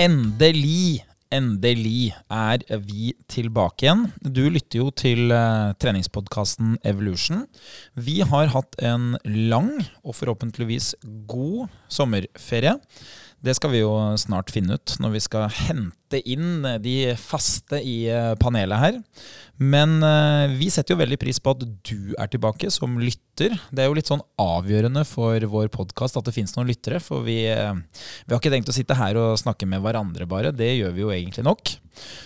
Endelig, 0.00 1.02
endelig 1.28 2.14
er 2.32 2.62
vi 2.86 3.10
tilbake 3.28 3.84
igjen. 3.84 4.06
Du 4.24 4.46
lytter 4.48 4.80
jo 4.80 4.86
til 4.96 5.28
uh, 5.28 5.74
treningspodkasten 5.76 6.78
Evolution. 6.88 7.42
Vi 7.92 8.22
har 8.24 8.48
hatt 8.54 8.78
en 8.80 9.18
lang 9.26 9.68
og 10.00 10.16
forhåpentligvis 10.16 10.94
god 11.28 11.68
sommerferie. 11.92 12.78
Det 13.40 13.54
skal 13.56 13.72
vi 13.72 13.80
jo 13.80 13.92
snart 14.20 14.50
finne 14.52 14.76
ut 14.76 14.96
når 15.00 15.14
vi 15.14 15.20
skal 15.24 15.46
hente 15.54 16.20
inn 16.28 16.66
de 16.84 17.14
faste 17.16 17.78
i 17.80 18.02
eh, 18.12 18.34
panelet 18.40 18.82
her. 18.82 18.98
Men 19.60 19.98
uh, 20.04 20.48
vi 20.56 20.70
setter 20.72 20.94
jo 20.94 21.00
veldig 21.00 21.18
pris 21.20 21.40
på 21.40 21.52
at 21.52 21.64
du 21.64 22.12
er 22.20 22.28
tilbake 22.32 22.70
som 22.72 22.98
lytter. 23.00 23.56
Det 23.72 23.82
er 23.82 23.88
jo 23.88 23.96
litt 23.96 24.08
sånn 24.08 24.24
avgjørende 24.40 25.06
for 25.08 25.44
vår 25.52 25.68
podkast 25.72 26.16
at 26.20 26.28
det 26.28 26.34
finnes 26.36 26.52
noen 26.56 26.68
lyttere. 26.68 27.00
For 27.04 27.24
vi, 27.24 27.38
vi, 27.48 28.30
har 28.32 28.38
ikke 28.38 28.52
tenkt 28.52 28.72
å 28.72 28.76
sitte 28.76 28.96
her 28.96 29.16
og 29.20 29.40
snakke 29.40 29.68
med 29.68 29.84
hverandre 29.84 30.28
bare. 30.28 30.52
Det 30.56 30.70
gjør 30.78 30.96
vi 30.96 31.04
jo 31.04 31.12
egentlig 31.12 31.44
nok. 31.48 31.74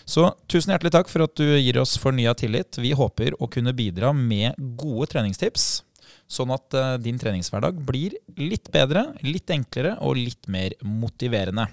Så 0.07 0.29
tusen 0.51 0.75
hjertelig 0.75 0.95
takk 0.95 1.11
for 1.11 1.27
at 1.27 1.35
du 1.39 1.47
gir 1.59 1.79
oss 1.83 1.97
fornya 1.99 2.35
tillit. 2.39 2.79
Vi 2.79 2.95
håper 2.95 3.35
å 3.43 3.51
kunne 3.51 3.75
bidra 3.75 4.15
med 4.15 4.59
gode 4.79 5.11
treningstips. 5.15 5.83
Sånn 6.31 6.53
at 6.55 6.77
uh, 6.77 6.95
din 7.01 7.19
treningshverdag 7.21 7.79
blir 7.85 8.17
litt 8.41 8.71
bedre, 8.73 9.11
litt 9.27 9.51
enklere 9.53 9.97
og 10.05 10.17
litt 10.19 10.49
mer 10.51 10.75
motiverende. 10.83 11.69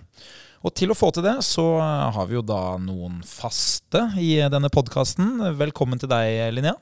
Og 0.61 0.73
til 0.77 0.93
å 0.93 0.97
få 0.97 1.09
til 1.15 1.25
det, 1.25 1.39
så 1.45 1.63
har 1.81 2.27
vi 2.29 2.35
jo 2.35 2.43
da 2.45 2.75
noen 2.77 3.21
faste 3.25 4.03
i 4.21 4.35
denne 4.53 4.69
podkasten. 4.69 5.39
Velkommen 5.58 6.02
til 6.02 6.11
deg, 6.11 6.52
Linnea. 6.53 6.75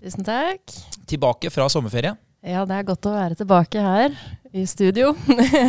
Tusen 0.00 0.24
takk. 0.24 0.72
Tilbake 1.10 1.50
fra 1.52 1.66
sommerferie. 1.72 2.14
Ja, 2.46 2.62
det 2.68 2.78
er 2.78 2.88
godt 2.88 3.08
å 3.10 3.12
være 3.12 3.36
tilbake 3.36 3.82
her 3.82 4.16
i 4.56 4.64
studio. 4.70 5.12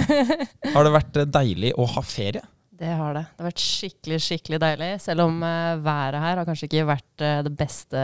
har 0.75 0.87
det 0.87 0.95
vært 0.95 1.19
deilig 1.33 1.73
å 1.75 1.89
ha 1.91 2.05
ferie? 2.05 2.45
Det 2.77 2.93
har 2.93 3.17
det. 3.17 3.25
Det 3.33 3.41
har 3.41 3.49
vært 3.49 3.65
skikkelig, 3.65 4.23
skikkelig 4.23 4.63
deilig. 4.63 4.91
Selv 5.03 5.25
om 5.25 5.39
været 5.41 6.21
her 6.21 6.39
har 6.39 6.47
kanskje 6.47 6.69
ikke 6.69 6.89
vært 6.93 7.27
det 7.49 7.55
beste 7.57 8.03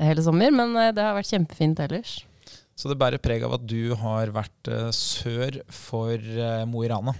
hele 0.00 0.24
sommer, 0.24 0.54
men 0.54 0.78
det 0.94 1.02
har 1.02 1.18
vært 1.18 1.34
kjempefint 1.34 1.82
ellers. 1.82 2.20
Så 2.82 2.90
det 2.90 2.98
bærer 2.98 3.22
preg 3.22 3.44
av 3.46 3.54
at 3.54 3.62
du 3.70 3.94
har 3.94 4.34
vært 4.34 4.70
sør 4.96 5.60
for 5.70 6.18
Mo 6.66 6.82
i 6.82 6.90
Rana? 6.90 7.14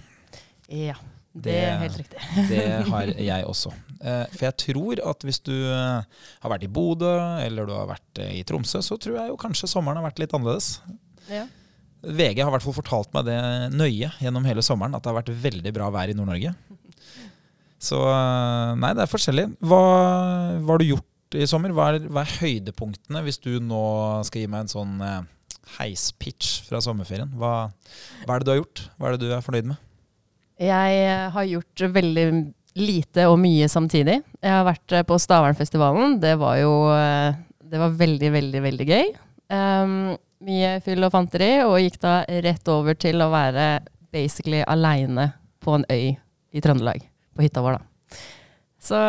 Ja. 0.67 0.97
Det, 1.33 1.53
er 1.55 1.79
helt 1.81 1.97
riktig. 1.97 2.19
det 2.51 2.65
har 2.91 3.09
jeg 3.17 3.45
også. 3.49 3.71
Eh, 4.03 4.25
for 4.35 4.45
jeg 4.45 4.57
tror 4.61 5.01
at 5.09 5.25
hvis 5.25 5.41
du 5.41 5.53
eh, 5.55 6.03
har 6.43 6.51
vært 6.53 6.67
i 6.67 6.69
Bodø 6.69 7.09
eller 7.41 7.65
du 7.65 7.73
har 7.73 7.89
vært 7.89 8.21
eh, 8.21 8.35
i 8.37 8.43
Tromsø, 8.45 8.83
så 8.85 8.99
tror 9.01 9.17
jeg 9.17 9.31
jo 9.31 9.39
kanskje 9.41 9.69
sommeren 9.71 9.97
har 9.99 10.05
vært 10.05 10.21
litt 10.21 10.35
annerledes. 10.37 10.75
Ja. 11.31 11.47
VG 12.03 12.43
har 12.43 12.51
i 12.51 12.53
hvert 12.53 12.65
fall 12.67 12.77
fortalt 12.77 13.13
meg 13.15 13.25
det 13.31 13.39
nøye 13.73 14.11
gjennom 14.21 14.45
hele 14.45 14.61
sommeren, 14.65 14.93
at 14.93 15.01
det 15.01 15.09
har 15.09 15.21
vært 15.23 15.33
veldig 15.45 15.73
bra 15.73 15.87
vær 15.95 16.11
i 16.11 16.17
Nord-Norge. 16.17 16.53
Så 17.83 17.99
nei, 18.79 18.91
det 18.95 19.03
er 19.03 19.11
forskjellig. 19.11 19.47
Hva, 19.63 19.79
hva 20.59 20.75
har 20.75 20.83
du 20.83 20.91
gjort 20.91 21.37
i 21.39 21.47
sommer? 21.49 21.73
Hva 21.75 21.89
er, 21.95 22.05
hva 22.11 22.21
er, 22.23 22.35
høydepunktene, 22.43 23.23
hvis 23.25 23.41
du 23.43 23.57
nå 23.63 23.83
skal 24.27 24.43
gi 24.43 24.51
meg 24.51 24.65
en 24.65 24.71
sånn 24.71 24.93
heispitch 25.77 26.63
fra 26.67 26.81
sommerferien? 26.83 27.31
Hva, 27.39 27.69
hva 28.25 28.35
er 28.35 28.41
det 28.41 28.47
du 28.47 28.53
har 28.53 28.61
gjort? 28.61 28.83
Hva 28.97 29.09
er 29.09 29.15
det 29.15 29.27
du 29.27 29.33
er 29.33 29.45
fornøyd 29.45 29.71
med? 29.71 29.81
Jeg 30.61 30.99
eh, 31.03 31.29
har 31.33 31.49
gjort 31.49 31.85
veldig 31.95 32.27
lite 32.79 33.27
og 33.29 33.37
mye 33.41 33.69
samtidig. 33.69 34.19
Jeg 34.41 34.53
har 34.53 34.67
vært 34.67 34.95
eh, 34.95 35.05
på 35.07 35.17
Stavernfestivalen. 35.21 36.19
Det 36.21 36.35
var 36.41 36.59
jo 36.61 36.73
eh, 36.93 37.39
Det 37.73 37.81
var 37.81 37.95
veldig, 37.97 38.29
veldig, 38.35 38.61
veldig 38.67 38.85
gøy. 38.85 39.07
Um, 39.53 40.13
mye 40.45 40.75
fyll 40.85 41.05
og 41.05 41.13
fanteri, 41.13 41.55
og 41.65 41.79
gikk 41.81 41.97
da 42.03 42.19
rett 42.45 42.69
over 42.69 42.97
til 42.99 43.21
å 43.23 43.31
være 43.33 43.65
basically 44.13 44.61
aleine 44.69 45.31
på 45.63 45.79
en 45.79 45.85
øy 45.89 46.13
i 46.53 46.61
Trøndelag. 46.61 47.01
På 47.33 47.45
hytta 47.45 47.63
vår, 47.65 47.79
da. 47.79 48.19
Så 48.83 48.99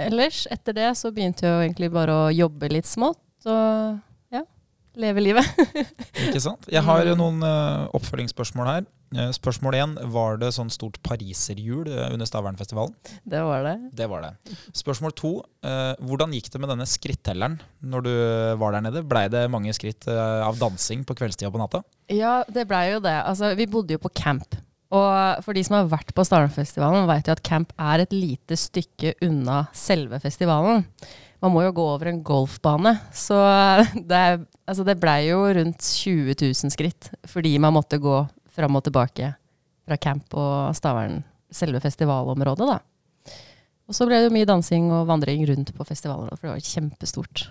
ellers, 0.00 0.46
etter 0.50 0.74
det, 0.74 0.88
så 0.98 1.12
begynte 1.14 1.44
jeg 1.44 1.52
jo 1.52 1.62
egentlig 1.66 1.90
bare 1.92 2.16
å 2.16 2.32
jobbe 2.34 2.72
litt 2.72 2.88
smått. 2.88 3.22
Og 3.44 4.00
leve 5.00 5.22
livet. 5.22 5.46
Ikke 6.26 6.42
sant. 6.42 6.66
Jeg 6.70 6.84
har 6.86 7.08
noen 7.18 7.42
uh, 7.44 7.86
oppfølgingsspørsmål 7.96 8.70
her. 8.70 8.86
Uh, 9.14 9.28
spørsmål 9.34 9.76
én. 9.78 9.94
Var 10.14 10.40
det 10.42 10.50
sånn 10.56 10.72
stort 10.74 11.00
pariserhjul 11.06 11.90
eh, 11.90 12.12
under 12.14 12.28
Stavernfestivalen? 12.28 12.94
Det 13.22 13.42
var 13.46 13.66
det. 13.66 13.74
Det 13.94 14.08
var 14.10 14.26
det. 14.26 14.56
Spørsmål 14.74 15.14
to. 15.18 15.32
uh, 15.66 15.94
hvordan 16.02 16.34
gikk 16.36 16.50
det 16.52 16.62
med 16.62 16.72
denne 16.72 16.88
skrittelleren 16.88 17.58
når 17.84 18.06
du 18.06 18.12
var 18.60 18.76
der 18.76 18.86
nede? 18.88 19.04
Blei 19.06 19.26
det 19.32 19.46
mange 19.52 19.74
skritt 19.76 20.06
av 20.08 20.58
dansing 20.60 21.04
på 21.06 21.16
kveldstida 21.18 21.52
på 21.52 21.60
natta? 21.60 21.82
Ja, 22.12 22.42
det 22.48 22.66
blei 22.70 22.88
jo 22.94 23.02
det. 23.04 23.16
Altså, 23.24 23.52
vi 23.58 23.68
bodde 23.70 23.96
jo 23.96 24.02
på 24.02 24.12
camp. 24.14 24.56
Og 24.94 25.44
for 25.44 25.56
de 25.56 25.64
som 25.66 25.78
har 25.78 25.90
vært 25.90 26.14
på 26.14 26.24
Stavernfestivalen, 26.26 27.08
vet 27.10 27.28
jo 27.28 27.34
at 27.34 27.44
camp 27.46 27.72
er 27.80 28.04
et 28.04 28.14
lite 28.14 28.58
stykke 28.58 29.16
unna 29.26 29.64
selve 29.76 30.20
festivalen. 30.22 30.84
Man 31.44 31.52
må 31.52 31.66
jo 31.66 31.74
gå 31.76 31.84
over 31.92 32.08
en 32.08 32.22
golfbane. 32.24 32.94
Så 33.12 33.36
det, 34.10 34.22
altså 34.64 34.86
det 34.86 34.96
blei 35.02 35.26
jo 35.28 35.42
rundt 35.44 35.84
20 35.84 36.32
000 36.40 36.72
skritt 36.72 37.10
fordi 37.28 37.58
man 37.60 37.76
måtte 37.76 38.00
gå 38.00 38.22
fram 38.54 38.78
og 38.78 38.86
tilbake 38.86 39.34
fra 39.84 39.98
camp 40.00 40.32
og 40.38 40.72
Stavern, 40.76 41.18
selve 41.52 41.82
festivalområdet, 41.84 42.68
da. 42.70 42.78
Og 43.84 43.96
så 43.96 44.06
ble 44.08 44.16
det 44.16 44.30
jo 44.30 44.32
mye 44.32 44.48
dansing 44.48 44.88
og 44.96 45.08
vandring 45.10 45.42
rundt 45.50 45.74
på 45.76 45.84
festivalområdet, 45.84 46.40
for 46.40 46.48
det 46.48 46.54
var 46.54 46.68
kjempestort. 46.70 47.42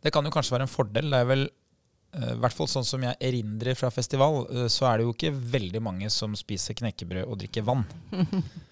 Det 0.00 0.12
kan 0.14 0.24
jo 0.24 0.32
kanskje 0.32 0.54
være 0.54 0.64
en 0.64 0.72
fordel. 0.72 1.10
Det 1.12 1.18
er 1.20 1.28
vel 1.28 1.44
eh, 1.44 2.30
i 2.32 2.38
hvert 2.40 2.56
fall 2.56 2.70
sånn 2.72 2.86
som 2.88 3.04
jeg 3.04 3.18
erindrer 3.28 3.76
fra 3.76 3.90
festival, 3.92 4.46
eh, 4.48 4.70
så 4.72 4.88
er 4.88 4.96
det 4.96 5.08
jo 5.08 5.12
ikke 5.12 5.34
veldig 5.58 5.82
mange 5.84 6.08
som 6.14 6.32
spiser 6.38 6.78
knekkebrød 6.80 7.26
og 7.26 7.42
drikker 7.42 7.66
vann. 7.68 7.84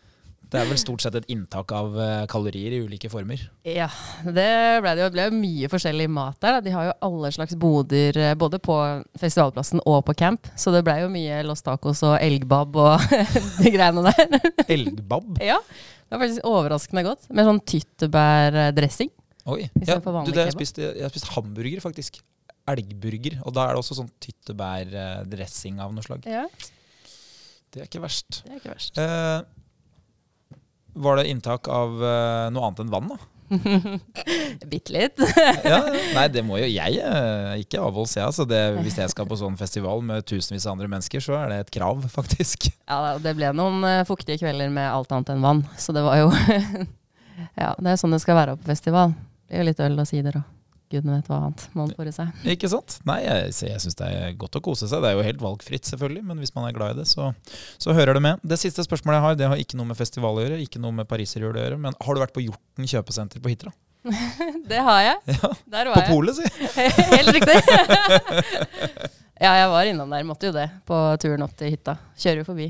Det 0.48 0.60
er 0.62 0.68
vel 0.70 0.78
stort 0.80 1.02
sett 1.04 1.16
et 1.18 1.26
inntak 1.28 1.72
av 1.76 1.96
eh, 2.00 2.22
kalorier 2.30 2.72
i 2.72 2.80
ulike 2.80 3.10
former? 3.12 3.42
Ja, 3.68 3.90
det 4.24 4.48
ble 4.80 4.94
det 4.96 5.02
jo. 5.02 5.10
Det 5.10 5.16
ble 5.18 5.26
mye 5.36 5.68
forskjellig 5.68 6.06
mat 6.08 6.38
der. 6.40 6.56
Da. 6.56 6.62
De 6.64 6.72
har 6.72 6.88
jo 6.88 6.94
alle 7.08 7.30
slags 7.36 7.56
boder 7.60 8.16
eh, 8.16 8.32
både 8.38 8.60
på 8.64 8.78
festivalplassen 9.20 9.84
og 9.84 10.00
på 10.08 10.16
camp. 10.16 10.48
Så 10.56 10.72
det 10.72 10.80
ble 10.86 10.96
jo 11.02 11.12
mye 11.12 11.42
Los 11.44 11.64
Tacos 11.66 12.00
og 12.08 12.16
elgbab 12.24 12.80
og 12.80 13.12
de 13.60 13.74
greiene 13.74 14.08
der. 14.08 14.40
Elgbab? 14.66 15.36
ja. 15.44 15.60
Det 16.08 16.16
var 16.16 16.22
faktisk 16.24 16.46
overraskende 16.48 17.02
godt. 17.04 17.26
Med 17.36 17.44
sånn 17.44 17.58
tyttebærdressing. 17.68 19.10
Oi. 19.52 19.66
Ja, 19.84 19.98
du, 20.00 20.30
det, 20.32 20.46
jeg, 20.46 20.54
spist, 20.54 20.80
jeg 20.80 21.04
har 21.04 21.12
spist 21.12 21.28
hamburger, 21.34 21.82
faktisk. 21.84 22.16
Elgburger. 22.68 23.38
Og 23.44 23.52
da 23.56 23.66
er 23.66 23.76
det 23.76 23.82
også 23.82 23.98
sånn 23.98 24.08
tyttebærdressing 24.24 25.82
av 25.84 25.92
noe 25.92 26.04
slag. 26.04 26.24
Ja. 26.28 26.46
Det 27.68 27.82
er 27.82 27.90
ikke 27.90 28.00
verst. 28.00 28.40
Det 28.46 28.54
er 28.54 28.62
ikke 28.62 28.72
verst. 28.72 29.00
Eh, 29.04 29.67
var 30.98 31.18
det 31.18 31.28
inntak 31.30 31.68
av 31.72 31.98
uh, 32.02 32.46
noe 32.52 32.68
annet 32.68 32.84
enn 32.84 32.92
vann, 32.92 33.12
da? 33.14 33.18
Bitte 34.68 34.92
litt. 34.92 35.22
ja, 35.64 35.78
nei, 36.14 36.26
det 36.32 36.42
må 36.44 36.58
jo 36.60 36.66
jeg 36.68 36.98
uh, 37.00 37.54
ikke 37.60 37.80
avholds, 37.80 38.16
jeg. 38.18 38.26
Altså 38.26 38.44
hvis 38.82 38.98
jeg 39.00 39.12
skal 39.12 39.28
på 39.28 39.38
sånn 39.40 39.56
festival 39.60 40.04
med 40.04 40.26
tusenvis 40.28 40.66
av 40.66 40.76
andre 40.76 40.90
mennesker, 40.92 41.22
så 41.24 41.38
er 41.40 41.52
det 41.52 41.62
et 41.62 41.72
krav, 41.78 42.04
faktisk. 42.18 42.68
Ja, 42.84 43.16
det 43.22 43.36
ble 43.38 43.54
noen 43.56 43.80
uh, 43.86 44.04
fuktige 44.08 44.40
kvelder 44.42 44.72
med 44.74 44.90
alt 44.90 45.14
annet 45.14 45.32
enn 45.34 45.44
vann. 45.44 45.64
Så 45.80 45.96
det 45.96 46.04
var 46.06 46.20
jo 46.20 46.30
Ja, 47.62 47.72
det 47.78 47.92
er 47.92 47.98
sånn 48.00 48.14
det 48.14 48.22
skal 48.24 48.38
være 48.38 48.58
på 48.58 48.68
festival. 48.68 49.14
Det 49.46 49.54
blir 49.54 49.62
jo 49.62 49.68
litt 49.70 49.82
øl 49.82 50.00
og 50.02 50.08
sider 50.10 50.40
og 50.42 50.57
gudene 50.92 51.18
vet 51.18 51.28
hva 51.30 51.38
annet 51.46 51.64
man 51.76 51.90
får 51.96 52.10
i 52.10 52.12
seg. 52.16 52.44
Ikke 52.54 52.70
sant? 52.72 52.98
Nei, 53.08 53.18
jeg, 53.24 53.50
jeg 53.68 53.82
syns 53.84 53.98
det 53.98 54.08
er 54.08 54.36
godt 54.40 54.58
å 54.58 54.62
kose 54.64 54.88
seg. 54.88 55.02
Det 55.04 55.10
er 55.10 55.18
jo 55.18 55.26
helt 55.26 55.42
valgfritt, 55.42 55.88
selvfølgelig, 55.90 56.24
men 56.30 56.40
hvis 56.42 56.54
man 56.56 56.68
er 56.68 56.76
glad 56.76 56.96
i 56.96 57.00
det, 57.02 57.08
så, 57.10 57.30
så 57.80 57.96
hører 57.96 58.18
det 58.18 58.24
med. 58.24 58.46
Det 58.46 58.60
siste 58.60 58.84
spørsmålet 58.86 59.18
jeg 59.18 59.26
har, 59.26 59.36
det 59.40 59.50
har 59.52 59.60
ikke 59.64 59.80
noe 59.80 59.90
med 59.90 60.00
festival 60.00 60.40
å 60.40 60.46
gjøre, 60.46 60.62
ikke 60.64 60.82
noe 60.82 60.96
med 60.96 61.10
pariserhjul 61.10 61.52
å 61.52 61.62
gjøre, 61.62 61.82
men 61.84 61.98
har 62.00 62.16
du 62.16 62.24
vært 62.24 62.34
på 62.36 62.46
Hjorten 62.46 62.88
kjøpesenter 62.88 63.44
på 63.44 63.52
Hitra? 63.52 63.74
det 64.70 64.82
har 64.88 65.00
jeg. 65.04 65.38
Ja, 65.38 65.52
Der 65.76 65.92
var 65.92 66.02
på 66.02 66.14
polet, 66.14 66.38
si! 66.38 66.68
helt 67.14 67.32
riktig. 67.36 67.56
ja, 69.44 69.54
jeg 69.60 69.70
var 69.74 69.92
innom 69.92 70.12
der, 70.14 70.28
måtte 70.28 70.48
jo 70.50 70.56
det, 70.56 70.68
på 70.88 71.00
turen 71.20 71.44
opp 71.44 71.56
til 71.58 71.74
hytta. 71.74 71.98
Kjører 72.18 72.44
jo 72.44 72.52
forbi. 72.52 72.68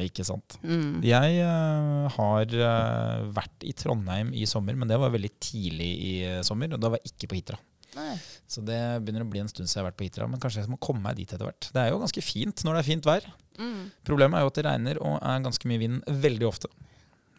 Ikke 0.00 0.24
sant. 0.24 0.56
Mm. 0.64 1.02
Jeg 1.04 1.42
uh, 1.44 2.06
har 2.14 2.54
uh, 2.56 3.26
vært 3.36 3.66
i 3.68 3.74
Trondheim 3.76 4.30
i 4.32 4.46
sommer, 4.48 4.76
men 4.78 4.88
det 4.88 4.96
var 5.00 5.12
veldig 5.12 5.32
tidlig 5.42 5.90
i 5.92 6.12
uh, 6.30 6.38
sommer. 6.46 6.72
Og 6.72 6.80
da 6.80 6.94
var 6.94 7.02
jeg 7.02 7.12
ikke 7.12 7.28
på 7.28 7.38
Hitra. 7.38 7.58
Nei. 7.92 8.14
Så 8.48 8.64
det 8.64 8.78
begynner 9.04 9.26
å 9.26 9.28
bli 9.28 9.42
en 9.42 9.50
stund 9.52 9.68
siden 9.68 9.82
jeg 9.82 9.82
har 9.82 9.90
vært 9.90 9.98
på 10.00 10.06
Hitra. 10.06 10.30
Men 10.32 10.40
kanskje 10.40 10.64
jeg 10.64 10.72
må 10.72 10.80
komme 10.80 11.04
meg 11.04 11.20
dit 11.20 11.28
etter 11.28 11.44
hvert. 11.44 11.68
Det 11.74 11.82
er 11.82 11.92
jo 11.92 12.00
ganske 12.00 12.24
fint 12.24 12.64
når 12.64 12.78
det 12.78 12.84
er 12.84 12.88
fint 12.88 13.10
vær. 13.10 13.28
Mm. 13.60 13.82
Problemet 14.08 14.38
er 14.38 14.46
jo 14.46 14.52
at 14.54 14.60
det 14.60 14.66
regner 14.70 15.02
og 15.02 15.18
er 15.20 15.44
ganske 15.44 15.68
mye 15.68 15.82
vind 15.82 16.08
veldig 16.24 16.48
ofte. 16.48 16.72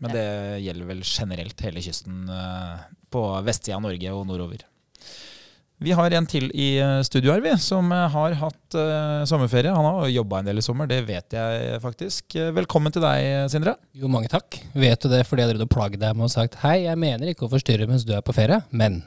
Men 0.04 0.14
ja. 0.14 0.20
det 0.20 0.62
gjelder 0.68 0.90
vel 0.92 1.04
generelt 1.08 1.62
hele 1.64 1.82
kysten 1.82 2.28
på 3.14 3.22
vestsida 3.48 3.78
av 3.80 3.86
Norge 3.86 4.14
og 4.14 4.26
nordover. 4.30 4.66
Vi 5.84 5.92
har 5.92 6.14
en 6.16 6.28
til 6.30 6.46
i 6.56 6.78
eh, 6.80 7.02
studio 7.04 7.34
her, 7.34 7.42
vi, 7.44 7.52
som 7.60 7.90
eh, 7.92 8.06
har 8.14 8.36
hatt 8.40 8.76
uh, 8.78 9.26
sommerferie. 9.28 9.72
Han 9.74 9.84
har 9.84 10.06
jobba 10.14 10.40
en 10.40 10.48
del 10.48 10.62
i 10.62 10.64
sommer, 10.64 10.88
det 10.88 11.02
vet 11.10 11.36
jeg 11.36 11.80
faktisk. 11.84 12.38
Velkommen 12.56 12.94
til 12.94 13.04
deg, 13.04 13.50
Sindre. 13.52 13.74
Jo, 13.92 14.08
mange 14.12 14.32
takk. 14.32 14.62
Vet 14.80 15.04
du 15.04 15.10
det 15.12 15.26
fordi 15.28 15.44
jeg 15.44 15.58
har 15.60 15.72
plaget 15.74 16.00
deg 16.00 16.16
med 16.16 16.30
å 16.30 16.32
sagt 16.32 16.56
hei, 16.62 16.86
jeg 16.86 17.02
mener 17.02 17.34
ikke 17.34 17.50
å 17.50 17.52
forstyrre 17.52 17.90
mens 17.90 18.08
du 18.08 18.14
er 18.16 18.24
på 18.24 18.36
ferie, 18.36 18.62
men 18.72 19.02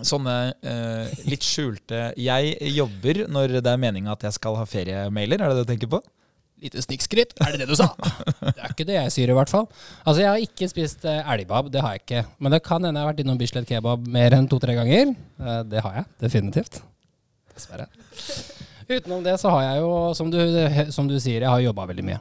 Sånne 0.00 0.34
uh, 0.64 1.08
litt 1.28 1.44
skjulte 1.44 2.12
Jeg 2.16 2.70
jobber 2.72 3.24
når 3.28 3.56
det 3.58 3.72
er 3.72 3.80
meninga 3.82 4.14
at 4.14 4.22
jeg 4.24 4.36
skal 4.36 4.56
ha 4.56 4.68
feriemailer, 4.68 5.40
er 5.40 5.50
det 5.50 5.58
det 5.58 5.64
du 5.66 5.72
tenker 5.72 5.90
på? 5.92 6.02
Lite 6.60 6.82
snikskritt. 6.84 7.32
er 7.40 7.54
det 7.54 7.62
det 7.62 7.70
du 7.70 7.76
sa? 7.78 7.88
det 8.44 8.58
er 8.58 8.72
ikke 8.72 8.86
det 8.88 8.96
jeg 8.98 9.12
sier, 9.14 9.32
i 9.32 9.36
hvert 9.36 9.52
fall. 9.52 9.68
Altså, 10.04 10.18
jeg 10.20 10.28
har 10.28 10.42
ikke 10.44 10.68
spist 10.68 11.06
eh, 11.08 11.32
elgbab, 11.34 11.70
det 11.72 11.80
har 11.80 11.96
jeg 11.96 12.04
ikke. 12.04 12.24
Men 12.38 12.52
det 12.54 12.62
kan 12.66 12.84
hende 12.84 13.00
jeg 13.00 13.06
har 13.06 13.12
vært 13.14 13.22
innom 13.24 13.38
Bislett 13.40 13.68
kebab 13.68 14.08
mer 14.12 14.36
enn 14.36 14.48
to-tre 14.50 14.76
ganger. 14.76 15.14
Eh, 15.40 15.62
det 15.70 15.84
har 15.86 16.00
jeg, 16.00 16.08
definitivt. 16.20 16.82
Dessverre. 17.54 17.88
Utenom 18.90 19.24
det 19.24 19.38
så 19.40 19.52
har 19.54 19.64
jeg 19.68 19.80
jo, 19.84 19.94
som 20.18 20.32
du, 20.32 20.40
som 20.92 21.08
du 21.08 21.16
sier, 21.16 21.40
jeg 21.40 21.50
har 21.50 21.64
jobba 21.64 21.88
veldig 21.92 22.06
mye. 22.10 22.20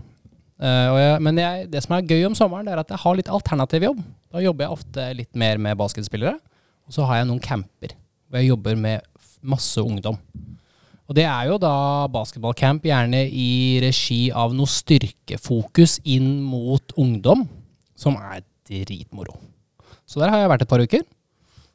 Eh, 0.59 1.00
jeg, 1.01 1.19
men 1.24 1.39
jeg, 1.39 1.68
det 1.71 1.83
som 1.86 1.95
er 1.97 2.07
gøy 2.07 2.30
om 2.30 2.38
sommeren, 2.38 2.68
det 2.68 2.75
er 2.75 2.83
at 2.83 2.94
jeg 2.95 3.03
har 3.03 3.19
litt 3.19 3.31
alternativ 3.31 3.89
jobb. 3.89 4.00
Da 4.30 4.44
jobber 4.44 4.65
jeg 4.65 4.77
ofte 4.77 5.09
litt 5.18 5.39
mer 5.39 5.59
med 5.59 5.80
basketspillere. 5.80 6.38
Og 6.89 6.95
så 6.95 7.06
har 7.09 7.21
jeg 7.21 7.30
noen 7.30 7.44
camper 7.44 7.95
hvor 8.30 8.41
jeg 8.41 8.51
jobber 8.51 8.75
med 8.77 9.06
masse 9.41 9.81
ungdom. 9.81 10.18
Og 11.09 11.15
det 11.17 11.25
er 11.25 11.47
jo 11.50 11.57
da 11.57 12.06
basketballcamp, 12.13 12.83
gjerne 12.85 13.23
i 13.25 13.79
regi 13.81 14.27
av 14.29 14.53
noe 14.53 14.69
styrkefokus 14.69 15.97
inn 16.06 16.35
mot 16.45 16.94
ungdom, 17.01 17.47
som 17.97 18.17
er 18.21 18.44
dritmoro. 18.69 19.33
Så 20.06 20.21
der 20.21 20.29
har 20.29 20.44
jeg 20.44 20.51
vært 20.53 20.67
et 20.67 20.69
par 20.69 20.83
uker. 20.85 21.01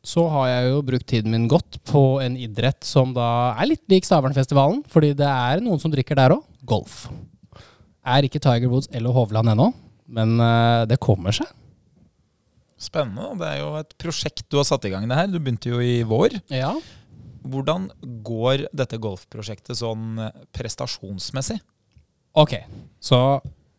Så 0.04 0.22
har 0.30 0.46
jeg 0.50 0.70
jo 0.70 0.84
brukt 0.86 1.06
tiden 1.10 1.34
min 1.34 1.48
godt 1.50 1.80
på 1.88 2.20
en 2.22 2.36
idrett 2.38 2.86
som 2.86 3.14
da 3.16 3.26
er 3.56 3.72
litt 3.72 3.82
lik 3.90 4.06
Stavernfestivalen, 4.06 4.84
fordi 4.92 5.14
det 5.18 5.26
er 5.26 5.64
noen 5.64 5.82
som 5.82 5.90
drikker 5.90 6.18
der 6.20 6.36
òg. 6.36 6.44
Golf. 6.62 7.08
Er 8.06 8.26
ikke 8.26 8.42
Tiger 8.42 8.70
Woods 8.70 8.90
eller 8.94 9.16
Hovland 9.16 9.50
ennå, 9.50 9.70
men 10.14 10.36
eh, 10.44 10.84
det 10.90 11.00
kommer 11.02 11.34
seg. 11.34 11.48
Spennende. 12.84 13.32
Det 13.40 13.48
er 13.48 13.62
jo 13.62 13.70
et 13.80 13.94
prosjekt 13.98 14.44
du 14.52 14.60
har 14.60 14.68
satt 14.68 14.84
i 14.86 14.92
gang 14.92 15.08
det 15.08 15.18
her. 15.18 15.30
Du 15.32 15.40
begynte 15.40 15.72
jo 15.72 15.80
i 15.80 16.02
vår. 16.06 16.36
Ja. 16.52 16.74
Hvordan 17.44 17.88
går 18.24 18.66
dette 18.72 18.98
golfprosjektet 19.02 19.76
sånn 19.76 20.18
eh, 20.24 20.30
prestasjonsmessig? 20.56 21.58
Ok, 22.40 22.56
så 23.04 23.18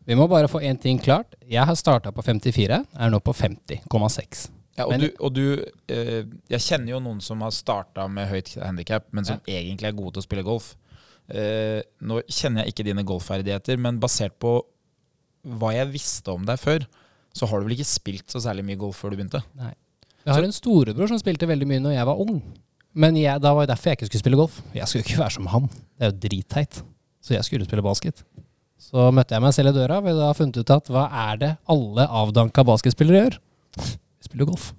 vi 0.06 0.14
må 0.16 0.28
bare 0.30 0.48
få 0.48 0.62
én 0.64 0.78
ting 0.80 1.00
klart. 1.02 1.34
Jeg 1.44 1.66
har 1.66 1.76
starta 1.76 2.12
på 2.14 2.22
54, 2.24 2.78
er 2.94 3.10
nå 3.12 3.18
på 3.20 3.34
50,6. 3.36 4.46
Ja, 4.76 4.84
og 4.86 4.90
Men- 4.92 5.00
du, 5.00 5.10
og 5.20 5.32
du 5.32 5.64
eh, 5.88 6.24
Jeg 6.52 6.60
kjenner 6.60 6.90
jo 6.94 7.00
noen 7.00 7.20
som 7.24 7.40
har 7.40 7.50
starta 7.50 8.06
med 8.12 8.28
høyt 8.28 8.54
handikap, 8.60 9.06
men 9.10 9.24
som 9.24 9.40
egentlig 9.48 9.88
er 9.88 9.96
gode 9.96 10.14
til 10.14 10.22
å 10.22 10.26
spille 10.26 10.44
golf. 10.44 10.74
Eh, 11.28 11.82
nå 12.02 12.20
kjenner 12.28 12.62
jeg 12.64 12.74
ikke 12.74 12.84
dine 12.84 13.02
golfferdigheter, 13.04 13.78
men 13.78 13.98
basert 13.98 14.38
på 14.38 14.60
hva 15.46 15.72
jeg 15.74 15.90
visste 15.94 16.28
om 16.32 16.44
deg 16.46 16.58
før, 16.58 16.86
så 17.34 17.46
har 17.48 17.60
du 17.60 17.66
vel 17.68 17.76
ikke 17.76 17.88
spilt 17.88 18.30
så 18.30 18.38
særlig 18.42 18.64
mye 18.64 18.78
golf 18.80 19.00
før 19.02 19.10
du 19.10 19.16
begynte? 19.16 19.42
Nei. 19.58 19.72
Jeg 20.26 20.34
har 20.34 20.42
en 20.46 20.52
storebror 20.54 21.08
som 21.08 21.18
spilte 21.18 21.46
veldig 21.46 21.66
mye 21.70 21.82
når 21.82 21.92
jeg 21.96 22.06
var 22.08 22.22
ung. 22.22 22.40
Men 22.96 23.16
jeg, 23.20 23.42
da 23.44 23.52
var 23.52 23.66
jo 23.66 23.70
derfor 23.70 23.90
jeg 23.90 23.98
ikke 23.98 24.08
skulle 24.08 24.24
spille 24.24 24.40
golf. 24.40 24.60
Jeg 24.74 24.88
skulle 24.88 25.04
ikke 25.04 25.20
være 25.20 25.34
som 25.36 25.48
han. 25.52 25.68
Det 25.68 26.06
er 26.06 26.12
jo 26.12 26.20
dritteit. 26.24 26.78
Så 27.20 27.34
jeg 27.36 27.44
skulle 27.44 27.66
spille 27.68 27.84
basket. 27.84 28.22
Så 28.80 29.10
møtte 29.12 29.34
jeg 29.34 29.42
meg 29.42 29.54
selv 29.56 29.72
i 29.72 29.76
døra 29.76 29.98
og 30.00 30.18
da 30.18 30.32
funnet 30.36 30.60
ut 30.60 30.72
at 30.72 30.90
hva 30.92 31.06
er 31.26 31.38
det 31.40 31.52
alle 31.72 32.06
avdanka 32.20 32.64
basketspillere 32.68 33.22
gjør? 33.22 33.38
Jeg 33.82 34.28
spiller 34.28 34.48
golf. 34.48 34.70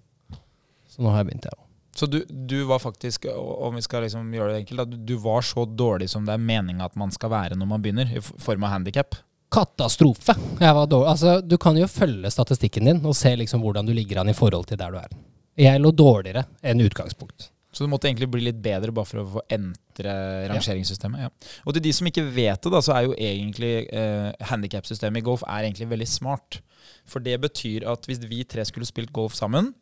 Så 0.89 1.03
nå 1.03 1.11
har 1.11 1.21
jeg 1.21 1.29
begynt, 1.29 1.47
jeg 1.49 1.57
òg. 1.57 1.63
Så 1.97 2.05
du, 2.05 2.19
du 2.29 2.59
var 2.69 2.79
faktisk, 2.79 3.25
om 3.33 3.73
vi 3.73 3.81
skal 3.81 4.03
liksom 4.05 4.29
gjøre 4.33 4.53
det 4.53 4.61
enkelt, 4.61 4.83
at 4.83 4.91
du, 4.91 4.97
du 5.01 5.15
var 5.21 5.41
så 5.45 5.65
dårlig 5.65 6.11
som 6.11 6.27
det 6.27 6.35
er 6.35 6.43
meninga 6.45 6.85
at 6.85 6.97
man 6.97 7.13
skal 7.13 7.31
være 7.33 7.57
når 7.57 7.69
man 7.71 7.81
begynner, 7.81 8.11
i 8.13 8.21
form 8.21 8.67
av 8.67 8.75
handikap? 8.75 9.17
Katastrofe. 9.53 10.35
Jeg 10.61 10.77
var 10.77 10.89
dårlig. 10.89 11.09
Altså, 11.15 11.37
du 11.41 11.57
kan 11.61 11.77
jo 11.79 11.89
følge 11.89 12.31
statistikken 12.33 12.89
din 12.89 13.01
og 13.01 13.17
se 13.17 13.33
liksom 13.37 13.65
hvordan 13.65 13.89
du 13.89 13.95
ligger 13.97 14.21
an 14.21 14.29
i 14.29 14.37
forhold 14.37 14.69
til 14.69 14.77
der 14.77 14.93
du 14.93 15.01
er. 15.01 15.13
Jeg 15.57 15.81
lå 15.81 15.89
dårligere 15.97 16.45
enn 16.61 16.85
utgangspunkt. 16.85 17.49
Så 17.75 17.83
du 17.83 17.91
måtte 17.91 18.07
egentlig 18.09 18.29
bli 18.31 18.45
litt 18.47 18.59
bedre 18.63 18.93
bare 18.95 19.05
for 19.09 19.21
å 19.21 19.25
få 19.35 19.41
entre 19.53 20.13
rangeringssystemet. 20.49 21.25
Ja. 21.27 21.31
Og 21.67 21.75
til 21.75 21.83
de 21.85 21.91
som 21.93 22.07
ikke 22.09 22.23
vet 22.23 22.61
det, 22.63 22.71
da, 22.73 22.81
så 22.81 22.95
er 22.95 23.07
jo 23.07 23.17
egentlig 23.17 23.73
eh, 23.91 24.29
handikapsystemet 24.49 25.21
i 25.21 25.25
golf 25.27 25.43
er 25.45 25.67
egentlig 25.67 25.89
veldig 25.91 26.07
smart. 26.09 26.61
For 27.09 27.23
det 27.23 27.35
betyr 27.43 27.85
at 27.91 28.07
hvis 28.07 28.23
vi 28.29 28.43
tre 28.47 28.63
skulle 28.67 28.87
spilt 28.87 29.11
golf 29.15 29.35
sammen 29.35 29.73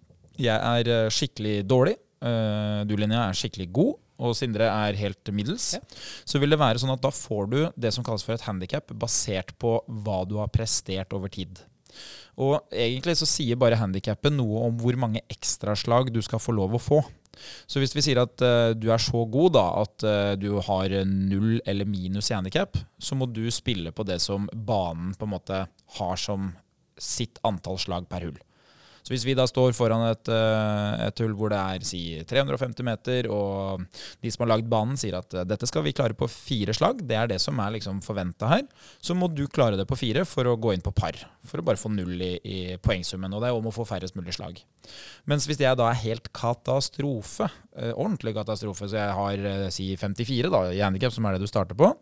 Jeg 0.41 0.57
er 0.57 0.89
eh, 0.91 1.11
skikkelig 1.13 1.61
dårlig. 1.69 1.95
eh, 2.25 2.81
du 2.89 2.95
Linja 2.97 3.27
er 3.29 3.37
skikkelig 3.37 3.69
god. 3.71 3.93
Og 4.25 4.31
Sindre 4.39 4.67
er 4.71 4.95
helt 4.95 5.31
middels. 5.35 5.73
Ja. 5.75 5.81
Så 6.23 6.39
vil 6.39 6.53
det 6.53 6.59
være 6.59 6.79
sånn 6.79 6.93
at 6.93 7.03
da 7.03 7.11
får 7.11 7.49
du 7.51 7.57
det 7.75 7.91
som 7.91 8.03
kalles 8.03 8.23
for 8.23 8.35
et 8.35 8.45
handikap, 8.47 8.93
basert 8.95 9.51
på 9.59 9.77
hva 9.87 10.21
du 10.27 10.37
har 10.39 10.47
prestert 10.55 11.11
over 11.15 11.31
tid. 11.31 11.59
Og 12.41 12.57
egentlig 12.73 13.15
så 13.19 13.27
sier 13.29 13.59
bare 13.59 13.79
handikappen 13.79 14.35
noe 14.35 14.65
om 14.67 14.79
hvor 14.81 14.97
mange 14.99 15.23
ekstraslag 15.31 16.11
du 16.13 16.21
skal 16.25 16.41
få 16.43 16.55
lov 16.57 16.75
å 16.75 16.81
få. 16.81 16.99
Så 17.67 17.81
hvis 17.81 17.95
vi 17.95 18.03
sier 18.05 18.21
at 18.21 18.39
uh, 18.43 18.71
du 18.75 18.89
er 18.93 19.01
så 19.01 19.25
god 19.27 19.55
da, 19.57 19.65
at 19.83 20.05
uh, 20.07 20.33
du 20.39 20.55
har 20.67 20.95
null 21.07 21.59
eller 21.67 21.87
minus 21.87 22.31
i 22.31 22.37
handikap, 22.37 22.79
så 22.97 23.17
må 23.19 23.27
du 23.27 23.43
spille 23.51 23.91
på 23.95 24.05
det 24.07 24.21
som 24.23 24.47
banen 24.51 25.13
på 25.15 25.27
en 25.27 25.35
måte 25.35 25.63
har 25.99 26.19
som 26.19 26.53
sitt 26.95 27.41
antall 27.47 27.79
slag 27.81 28.07
per 28.11 28.29
hull. 28.29 28.39
Så 29.05 29.13
hvis 29.13 29.25
vi 29.27 29.35
da 29.37 29.43
står 29.45 29.75
foran 29.77 30.01
et, 30.07 30.29
eh, 30.33 31.03
et 31.05 31.19
hull 31.21 31.35
hvor 31.37 31.51
det 31.53 31.59
er 31.61 31.83
si 31.85 31.99
350 32.25 32.85
meter, 32.87 33.27
og 33.29 33.83
de 34.23 34.31
som 34.33 34.41
har 34.41 34.55
lagd 34.55 34.69
banen 34.71 34.97
sier 34.97 35.19
at 35.19 35.35
eh, 35.37 35.45
dette 35.45 35.69
skal 35.69 35.85
vi 35.85 35.93
klare 35.93 36.17
på 36.17 36.25
fire 36.31 36.73
slag, 36.73 37.03
det 37.05 37.19
er 37.19 37.29
det 37.29 37.37
som 37.43 37.61
er 37.61 37.75
liksom 37.75 37.99
forventa 38.05 38.49
her, 38.49 38.63
så 38.97 39.13
må 39.13 39.29
du 39.29 39.43
klare 39.45 39.77
det 39.77 39.85
på 39.85 39.99
fire 39.99 40.25
for 40.25 40.49
å 40.49 40.57
gå 40.57 40.73
inn 40.73 40.85
på 40.85 40.95
par. 40.97 41.21
For 41.45 41.61
å 41.61 41.67
bare 41.67 41.77
få 41.77 41.93
null 41.93 42.17
i, 42.17 42.31
i 42.41 42.57
poengsummen. 42.81 43.37
Og 43.37 43.45
det 43.45 43.51
er 43.51 43.59
om 43.59 43.69
å 43.69 43.75
få 43.75 43.85
færrest 43.85 44.17
mulig 44.17 44.33
slag. 44.39 44.57
Mens 45.29 45.45
hvis 45.45 45.61
jeg 45.61 45.77
da 45.77 45.91
er 45.91 46.01
helt 46.01 46.33
katastrofe, 46.33 47.51
eh, 47.77 47.93
ordentlig 47.93 48.33
katastrofe, 48.39 48.89
så 48.89 49.03
jeg 49.03 49.19
har 49.21 49.69
si 49.75 49.91
54 50.01 50.49
da, 50.49 50.65
i 50.73 50.81
handikap, 50.81 51.13
som 51.13 51.29
er 51.29 51.37
det 51.37 51.45
du 51.45 51.51
starter 51.51 51.77
på, 51.77 51.93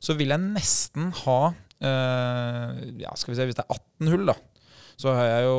så 0.00 0.16
vil 0.16 0.32
jeg 0.32 0.48
nesten 0.48 1.12
ha 1.26 1.40
Uh, 1.76 2.70
ja, 2.96 3.10
skal 3.20 3.34
vi 3.34 3.36
se, 3.36 3.44
Hvis 3.50 3.58
det 3.58 3.66
er 3.66 3.74
18 4.00 4.08
hull, 4.08 4.22
da, 4.30 4.34
så 4.96 5.12
har 5.12 5.26
jeg 5.28 5.46
jo 5.46 5.56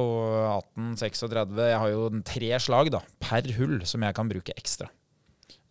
18-36 0.77 1.59
Jeg 1.69 1.81
har 1.81 1.91
jo 1.93 2.07
tre 2.25 2.53
slag 2.63 2.89
da, 2.93 3.03
per 3.21 3.45
hull 3.57 3.79
som 3.85 4.05
jeg 4.05 4.17
kan 4.17 4.29
bruke 4.31 4.55
ekstra. 4.57 4.89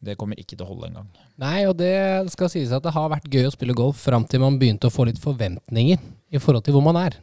Det 0.07 0.15
kommer 0.21 0.39
ikke 0.39 0.55
til 0.55 0.67
å 0.67 0.69
holde 0.69 0.91
engang. 0.91 1.09
Nei, 1.41 1.65
og 1.67 1.75
det 1.81 1.97
skal 2.31 2.51
sies 2.53 2.75
at 2.75 2.85
det 2.85 2.93
har 2.95 3.11
vært 3.11 3.31
gøy 3.33 3.49
å 3.49 3.55
spille 3.55 3.77
golf 3.77 4.05
fram 4.07 4.27
til 4.29 4.43
man 4.45 4.59
begynte 4.61 4.91
å 4.91 4.95
få 4.95 5.09
litt 5.09 5.19
forventninger 5.23 5.99
i 6.31 6.43
forhold 6.43 6.67
til 6.67 6.77
hvor 6.77 6.85
man 6.87 7.01
er. 7.01 7.17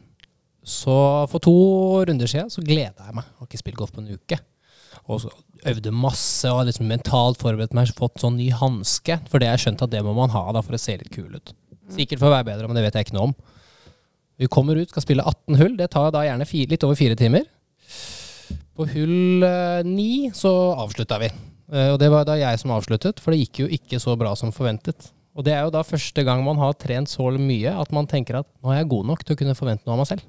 Så 0.64 0.94
for 1.30 1.44
to 1.44 1.54
runder 2.08 2.28
siden 2.28 2.52
så 2.52 2.64
gleda 2.64 3.06
jeg 3.06 3.16
meg. 3.16 3.24
Jeg 3.28 3.40
har 3.40 3.48
ikke 3.48 3.62
spilt 3.62 3.80
golf 3.80 3.94
på 3.94 4.04
en 4.04 4.12
uke. 4.16 4.40
Og 5.12 5.20
så 5.24 5.32
øvde 5.68 5.92
masse 5.92 6.48
og 6.50 6.60
har 6.60 6.68
liksom 6.68 6.88
mentalt 6.88 7.40
forberedt 7.40 7.74
meg, 7.76 7.92
fått 7.96 8.22
sånn 8.22 8.38
ny 8.40 8.50
hanske. 8.54 9.18
For 9.30 9.40
det 9.40 9.50
har 9.50 9.58
jeg 9.58 9.68
skjønt 9.68 9.84
at 9.84 9.92
det 9.92 10.04
må 10.06 10.14
man 10.16 10.32
ha 10.32 10.46
da 10.56 10.64
for 10.64 10.76
å 10.76 10.80
se 10.80 10.96
litt 11.00 11.12
kul 11.14 11.36
ut. 11.36 11.52
Sikkert 11.92 12.22
for 12.22 12.30
å 12.30 12.36
være 12.36 12.48
bedre, 12.48 12.68
men 12.68 12.78
det 12.78 12.86
vet 12.86 12.96
jeg 12.96 13.08
ikke 13.08 13.18
noe 13.18 13.30
om. 13.30 13.36
Vi 14.40 14.50
kommer 14.50 14.78
ut, 14.80 14.90
skal 14.90 15.04
spille 15.04 15.24
18 15.24 15.58
hull. 15.60 15.74
Det 15.78 15.90
tar 15.94 16.10
da 16.14 16.24
gjerne 16.26 16.46
fire, 16.48 16.72
litt 16.72 16.86
over 16.86 16.98
fire 16.98 17.16
timer. 17.18 17.46
På 18.74 18.86
hull 18.90 19.44
eh, 19.46 19.82
ni 19.86 20.30
så 20.34 20.52
avslutta 20.82 21.20
vi. 21.22 21.30
Eh, 21.72 21.90
og 21.92 21.98
det 22.02 22.10
var 22.12 22.26
da 22.26 22.36
jeg 22.40 22.58
som 22.60 22.74
avsluttet, 22.74 23.22
for 23.22 23.34
det 23.34 23.44
gikk 23.44 23.64
jo 23.64 23.68
ikke 23.78 24.00
så 24.02 24.16
bra 24.18 24.34
som 24.38 24.52
forventet. 24.54 25.12
Og 25.34 25.46
det 25.46 25.54
er 25.54 25.64
jo 25.66 25.74
da 25.74 25.82
første 25.86 26.22
gang 26.26 26.42
man 26.46 26.58
har 26.62 26.74
trent 26.78 27.10
så 27.10 27.26
mye 27.34 27.72
at 27.74 27.94
man 27.94 28.06
tenker 28.10 28.40
at 28.40 28.48
nå 28.62 28.70
er 28.70 28.82
jeg 28.82 28.90
god 28.92 29.08
nok 29.10 29.24
til 29.24 29.34
å 29.34 29.38
kunne 29.40 29.56
forvente 29.58 29.86
noe 29.86 29.96
av 29.96 30.02
meg 30.02 30.10
selv. 30.12 30.26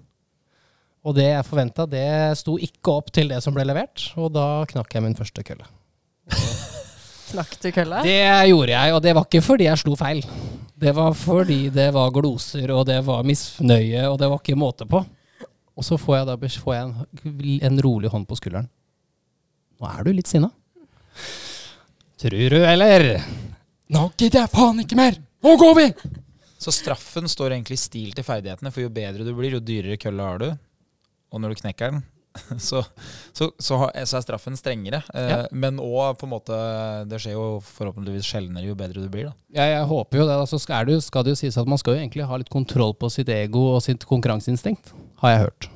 Og 1.05 1.13
det 1.13 1.27
jeg 1.27 1.45
forventa, 1.45 1.85
det 1.85 2.07
sto 2.39 2.55
ikke 2.57 2.95
opp 2.95 3.11
til 3.13 3.29
det 3.29 3.37
som 3.45 3.53
ble 3.53 3.65
levert, 3.67 4.07
og 4.17 4.31
da 4.33 4.65
knakk 4.69 4.95
jeg 4.95 5.05
min 5.05 5.17
første 5.17 5.45
kølle. 5.45 5.67
Knakk 7.25 7.53
du 7.61 7.67
kølla? 7.73 8.01
Det 8.05 8.21
gjorde 8.49 8.73
jeg, 8.73 8.93
og 8.95 9.01
det 9.05 9.13
var 9.17 9.25
ikke 9.27 9.43
fordi 9.45 9.67
jeg 9.67 9.81
slo 9.81 9.95
feil. 9.99 10.21
Det 10.75 10.91
var 10.91 11.13
fordi 11.15 11.69
det 11.71 11.87
var 11.95 12.11
gloser, 12.11 12.71
og 12.75 12.85
det 12.89 12.99
var 13.07 13.23
misnøye, 13.23 14.09
og 14.09 14.17
det 14.19 14.27
var 14.27 14.41
ikke 14.41 14.57
måte 14.59 14.87
på. 14.89 14.99
Og 15.75 15.83
så 15.87 15.97
får 15.99 16.17
jeg 16.17 16.27
da 16.27 16.35
får 16.63 16.75
jeg 16.75 16.83
en, 16.83 17.59
en 17.69 17.81
rolig 17.83 18.11
hånd 18.11 18.27
på 18.27 18.37
skulderen. 18.39 18.67
Nå 19.79 19.87
er 19.91 20.03
du 20.03 20.11
litt 20.15 20.31
sinna. 20.31 20.49
Tror 22.19 22.51
du, 22.51 22.59
eller? 22.63 23.07
Nå 23.91 24.05
gidder 24.17 24.45
jeg 24.45 24.51
faen 24.51 24.83
ikke 24.83 24.99
mer! 24.99 25.19
Nå 25.43 25.55
går 25.61 25.75
vi! 25.79 25.87
Så 26.59 26.71
straffen 26.73 27.27
står 27.29 27.53
egentlig 27.53 27.77
i 27.77 27.83
stil 27.83 28.13
til 28.15 28.25
ferdighetene, 28.25 28.71
for 28.73 28.85
jo 28.85 28.91
bedre 28.91 29.27
du 29.27 29.33
blir, 29.35 29.57
jo 29.57 29.63
dyrere 29.63 29.99
kølle 30.01 30.27
har 30.27 30.39
du. 30.41 30.47
Og 31.35 31.43
når 31.43 31.53
du 31.53 31.61
knekker 31.61 31.91
den, 31.91 32.05
så, 32.69 32.81
så, 33.35 33.49
så, 33.59 33.77
så 33.87 34.17
er 34.19 34.25
straffen 34.25 34.57
strengere. 34.59 35.01
Eh, 35.13 35.29
Ja. 35.35 35.37
Men 35.51 35.79
òg 35.81 36.19
på 36.19 36.27
en 36.27 36.33
måte 36.35 36.57
Det 37.09 37.19
skjer 37.21 37.35
jo 37.35 37.45
forhåpentligvis 37.65 38.27
sjeldnere 38.27 38.67
jo 38.67 38.75
bedre 38.77 39.03
du 39.03 39.09
blir, 39.11 39.29
da. 39.31 39.35
Ja, 39.55 39.69
jeg 39.79 39.87
håper 39.89 40.21
jo 40.21 40.27
det. 40.29 40.35
Altså 40.45 40.59
skal, 40.61 40.87
det, 40.89 40.99
skal 41.05 41.25
det 41.25 41.35
jo 41.35 41.41
sies 41.43 41.57
at 41.61 41.69
man 41.69 41.81
skal 41.81 41.95
jo 41.95 42.03
egentlig 42.03 42.27
ha 42.27 42.41
litt 42.41 42.51
kontroll 42.53 42.93
på 42.99 43.09
sitt 43.13 43.31
ego 43.33 43.71
og 43.75 43.81
sitt 43.85 44.05
konkurranseinstinkt, 44.09 44.93
har 45.23 45.35
jeg 45.35 45.47
hørt. 45.47 45.69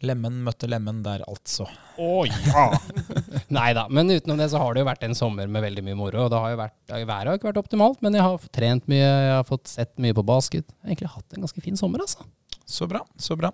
Lemen 0.00 0.38
møtte 0.46 0.64
lemen 0.70 1.02
der, 1.04 1.20
altså. 1.28 1.66
Å 2.00 2.22
ja! 2.24 2.62
Nei 3.56 3.68
da, 3.76 3.84
men 3.92 4.08
utenom 4.08 4.38
det 4.40 4.48
så 4.48 4.62
har 4.62 4.72
det 4.72 4.80
jo 4.80 4.88
vært 4.88 5.04
en 5.04 5.16
sommer 5.18 5.50
med 5.52 5.60
veldig 5.66 5.84
mye 5.84 5.98
moro. 5.98 6.22
Og 6.24 6.30
det 6.32 6.40
har 6.40 6.54
jo 6.54 6.60
vært, 6.62 6.76
været 6.94 7.28
har 7.28 7.36
ikke 7.36 7.50
vært 7.50 7.60
optimalt, 7.60 8.00
men 8.00 8.16
jeg 8.16 8.24
har 8.24 8.46
trent 8.56 8.88
mye, 8.88 9.04
jeg 9.04 9.34
har 9.36 9.44
fått 9.48 9.68
sett 9.68 9.92
mye 10.00 10.16
på 10.16 10.24
basket. 10.24 10.64
Jeg 10.64 10.80
har 10.86 10.94
egentlig 10.94 11.12
hatt 11.18 11.36
en 11.36 11.44
ganske 11.44 11.64
fin 11.66 11.76
sommer, 11.76 12.00
altså. 12.06 12.24
Så 12.70 12.86
bra, 12.86 13.02
så 13.18 13.34
bra. 13.38 13.50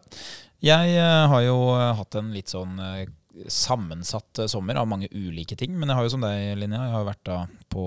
Jeg 0.65 0.97
eh, 0.97 1.23
har 1.31 1.45
jo 1.45 1.57
eh, 1.77 1.95
hatt 1.99 2.19
en 2.19 2.33
litt 2.35 2.53
sånn 2.53 2.77
eh, 2.81 3.07
sammensatt 3.53 4.45
sommer 4.49 4.79
av 4.81 4.89
mange 4.89 5.09
ulike 5.13 5.57
ting. 5.59 5.75
Men 5.77 5.91
jeg 5.91 5.99
har 5.99 6.07
jo 6.07 6.13
som 6.15 6.25
deg, 6.25 6.53
Linnea, 6.61 6.87
jeg 6.89 6.97
har 6.97 7.09
vært 7.09 7.25
da 7.29 7.41
på 7.73 7.85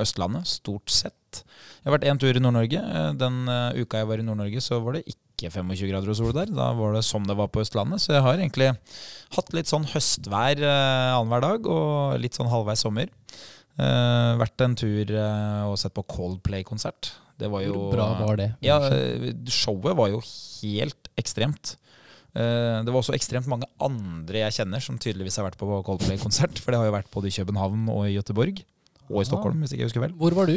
Østlandet, 0.00 0.48
stort 0.48 0.90
sett. 0.92 1.42
Jeg 1.42 1.86
har 1.86 1.94
vært 1.94 2.06
én 2.08 2.20
tur 2.20 2.36
i 2.36 2.40
Nord-Norge. 2.40 2.80
Den 3.20 3.44
uka 3.76 4.00
jeg 4.00 4.08
var 4.08 4.20
i 4.20 4.24
Nord-Norge, 4.24 4.62
så 4.64 4.80
var 4.84 4.96
det 4.96 5.04
ikke 5.12 5.52
25 5.52 5.90
grader 5.92 6.12
og 6.12 6.18
sol 6.18 6.32
der. 6.36 6.48
Da 6.48 6.70
var 6.76 6.96
det 6.96 7.04
som 7.04 7.28
det 7.28 7.36
var 7.38 7.52
på 7.52 7.60
Østlandet. 7.62 8.02
Så 8.02 8.16
jeg 8.16 8.24
har 8.24 8.40
egentlig 8.40 8.70
hatt 9.36 9.52
litt 9.56 9.70
sånn 9.70 9.86
høstvær 9.92 10.64
annenhver 10.64 11.44
dag, 11.44 11.68
og 11.76 12.18
litt 12.24 12.36
sånn 12.36 12.50
halvveis 12.52 12.84
sommer. 12.84 13.12
Vært 13.76 14.64
en 14.64 14.76
tur 14.80 15.14
og 15.68 15.76
sett 15.80 15.96
på 15.96 16.08
Coldplay-konsert. 16.16 17.12
Det 17.42 17.50
var 17.50 17.64
jo 17.66 17.74
Hvor 17.76 17.92
bra 17.96 18.08
var 18.22 18.38
det? 18.40 18.50
Ja, 18.64 18.78
showet 19.50 19.96
var 19.98 20.12
jo 20.12 20.20
helt 20.62 21.10
ekstremt. 21.18 21.76
Eh, 22.34 22.78
Det 22.86 22.88
var 22.94 23.00
også 23.02 23.16
ekstremt 23.16 23.48
mange 23.50 23.66
andre 23.82 24.44
jeg 24.46 24.56
kjenner 24.60 24.80
som 24.84 24.98
tydeligvis 25.02 25.36
har 25.40 25.48
vært 25.50 25.58
på 25.60 25.66
Coldplay-konsert. 25.84 26.62
For 26.62 26.72
det 26.72 26.78
har 26.80 26.86
jo 26.88 26.94
vært 26.96 27.10
både 27.12 27.28
i 27.28 27.34
København 27.36 27.88
og 27.92 28.06
i 28.08 28.14
Gøteborg. 28.16 28.62
Og 29.10 29.20
i 29.20 29.26
Stockholm, 29.28 29.60
hvis 29.60 29.74
ikke 29.74 29.82
jeg 29.84 29.90
husker 29.90 30.06
vel. 30.06 30.14
Hvor 30.16 30.32
var 30.38 30.46
du? 30.48 30.54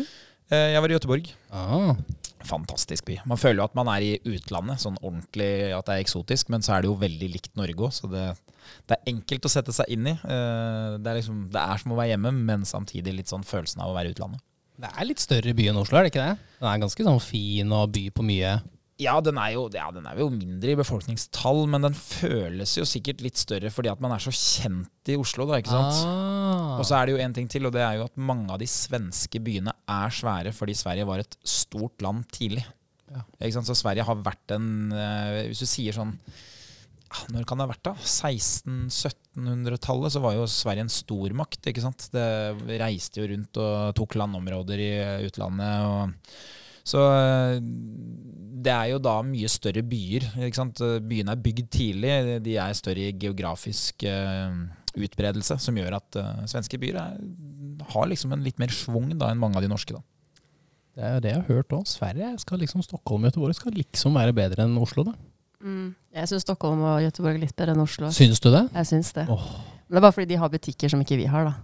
Eh, 0.54 0.72
Jeg 0.76 0.82
var 0.86 0.90
i 0.92 0.96
Gøteborg. 0.96 1.32
Ah, 1.52 1.96
Fantastisk 2.46 3.06
by. 3.10 3.16
Man 3.26 3.40
føler 3.42 3.58
jo 3.64 3.66
at 3.66 3.74
man 3.76 3.88
er 3.90 4.04
i 4.06 4.20
utlandet, 4.30 4.78
sånn 4.84 5.00
ordentlig 5.02 5.74
at 5.74 5.88
det 5.88 5.96
er 5.96 6.04
eksotisk, 6.04 6.50
men 6.54 6.62
så 6.62 6.76
er 6.76 6.84
det 6.86 6.92
jo 6.92 6.98
veldig 7.02 7.30
likt 7.34 7.56
Norge 7.58 7.74
òg, 7.88 7.92
så 7.96 8.06
det, 8.12 8.26
det 8.86 9.00
er 9.00 9.10
enkelt 9.16 9.48
å 9.50 9.50
sette 9.50 9.74
seg 9.74 9.90
inn 9.90 10.06
i. 10.12 10.14
Eh, 10.14 10.98
Det 11.02 11.10
er, 11.10 11.18
liksom, 11.18 11.40
det 11.50 11.58
er 11.64 11.82
som 11.82 11.92
å 11.96 11.98
være 11.98 12.12
hjemme, 12.14 12.32
men 12.32 12.62
samtidig 12.70 13.16
litt 13.18 13.32
sånn 13.34 13.44
følelsen 13.44 13.82
av 13.82 13.90
å 13.90 13.96
være 13.98 14.12
i 14.12 14.14
utlandet. 14.14 14.44
Det 14.82 14.92
er 14.92 15.08
litt 15.08 15.24
større 15.24 15.56
by 15.56 15.70
enn 15.72 15.80
Oslo, 15.80 16.00
er 16.00 16.06
det 16.06 16.14
ikke 16.14 16.24
det? 16.24 16.56
Den 16.60 16.70
er 16.72 16.82
ganske 16.84 17.06
sånn 17.08 17.22
fin 17.24 17.76
og 17.76 17.92
by 17.96 18.08
på 18.16 18.26
mye. 18.28 18.56
Ja, 19.02 19.18
den 19.20 19.36
jo, 19.52 19.66
ja, 19.76 19.90
den 19.92 20.06
er 20.08 20.20
jo 20.22 20.30
mindre 20.32 20.72
i 20.72 20.78
befolkningstall, 20.80 21.66
men 21.68 21.84
den 21.84 21.98
føles 21.98 22.78
jo 22.78 22.86
sikkert 22.88 23.20
litt 23.26 23.40
større 23.40 23.68
fordi 23.74 23.92
at 23.92 24.00
man 24.04 24.14
er 24.16 24.24
så 24.24 24.32
kjent 24.32 25.12
i 25.12 25.18
Oslo, 25.20 25.48
da, 25.50 25.60
ikke 25.60 25.74
sant? 25.74 26.00
Ah. 26.08 26.78
Og 26.80 26.88
så 26.88 26.96
er 26.96 27.08
det 27.08 27.16
jo 27.18 27.20
en 27.26 27.36
ting 27.36 27.50
til, 27.52 27.68
og 27.68 27.76
det 27.76 27.84
er 27.84 28.00
jo 28.00 28.08
at 28.08 28.16
mange 28.16 28.48
av 28.56 28.62
de 28.62 28.70
svenske 28.72 29.42
byene 29.44 29.76
er 29.92 30.16
svære 30.16 30.56
fordi 30.56 30.78
Sverige 30.80 31.10
var 31.12 31.24
et 31.24 31.38
stort 31.44 32.04
land 32.06 32.24
tidlig. 32.32 32.64
Ja. 33.12 33.26
Ikke 33.42 33.58
sant? 33.58 33.68
Så 33.68 33.76
Sverige 33.80 34.08
har 34.08 34.24
vært 34.26 34.56
en 34.56 34.90
eh, 34.90 35.44
Hvis 35.52 35.62
du 35.62 35.68
sier 35.70 35.94
sånn 35.94 36.16
Når 37.34 37.44
kan 37.48 37.58
det 37.58 37.66
ha 37.66 37.72
vært, 37.72 37.88
da? 37.88 37.94
1600-1700-tallet 38.00 40.12
så 40.16 40.20
var 40.24 40.34
jo 40.38 40.44
Sverige 40.50 40.84
en 40.86 40.94
stormakt. 40.94 41.64
ikke 41.70 41.84
sant? 41.84 42.02
Det 42.14 42.28
reiste 42.82 43.18
jo 43.22 43.30
rundt 43.32 43.54
og 43.62 43.74
tok 43.98 44.12
landområder 44.22 44.78
i 44.84 44.94
utlandet. 45.28 45.74
og 45.86 45.98
så 46.86 47.02
eh, 47.02 47.58
det 48.66 48.74
er 48.74 48.88
jo 48.92 49.00
da 49.02 49.16
mye 49.26 49.50
større 49.50 49.84
byer. 49.86 50.24
ikke 50.46 50.60
sant? 50.60 50.78
Byene 51.10 51.32
er 51.34 51.42
bygd 51.42 51.68
tidlig. 51.74 52.12
De 52.46 52.54
er 52.62 52.74
større 52.78 53.08
i 53.10 53.18
geografisk 53.22 54.06
eh, 54.10 54.54
utbredelse, 54.96 55.58
som 55.62 55.78
gjør 55.78 55.98
at 56.00 56.20
eh, 56.22 56.44
svenske 56.52 56.80
byer 56.82 57.00
er, 57.02 57.18
har 57.94 58.12
liksom 58.12 58.36
en 58.36 58.46
litt 58.46 58.62
mer 58.62 58.72
schwung 58.74 59.08
enn 59.14 59.42
mange 59.42 59.58
av 59.58 59.66
de 59.66 59.72
norske. 59.72 59.98
da. 59.98 60.02
Det 60.96 61.04
er 61.04 61.16
jo 61.18 61.24
det 61.26 61.32
jeg 61.34 61.42
har 61.42 61.58
hørt 61.58 61.74
òg. 61.76 61.88
Sverige 61.92 62.30
skal 62.40 62.62
liksom 62.62 62.86
Stockholm 62.86 63.26
og 63.26 63.34
Göteborg 63.34 63.58
skal 63.58 63.76
liksom 63.76 64.16
være 64.16 64.36
bedre 64.36 64.64
enn 64.64 64.78
Oslo, 64.80 65.04
da. 65.10 65.16
Mm. 65.64 65.94
Jeg 66.16 66.32
syns 66.32 66.44
Stockholm 66.48 66.82
og 66.86 67.00
Göteborg 67.06 67.38
er 67.38 67.44
litt 67.46 67.56
bedre 67.58 67.76
enn 67.76 67.84
Oslo. 67.86 68.10
Syns 68.16 68.42
du 68.44 68.50
det? 68.54 68.66
Jeg 68.76 68.90
syns 68.92 69.14
det. 69.16 69.28
Oh. 69.32 69.46
Men 69.86 69.96
det 69.96 70.02
er 70.02 70.06
bare 70.08 70.16
fordi 70.18 70.30
de 70.34 70.42
har 70.42 70.52
butikker 70.54 70.92
som 70.92 71.02
ikke 71.04 71.18
vi 71.20 71.26
har, 71.32 71.50
da. 71.52 71.56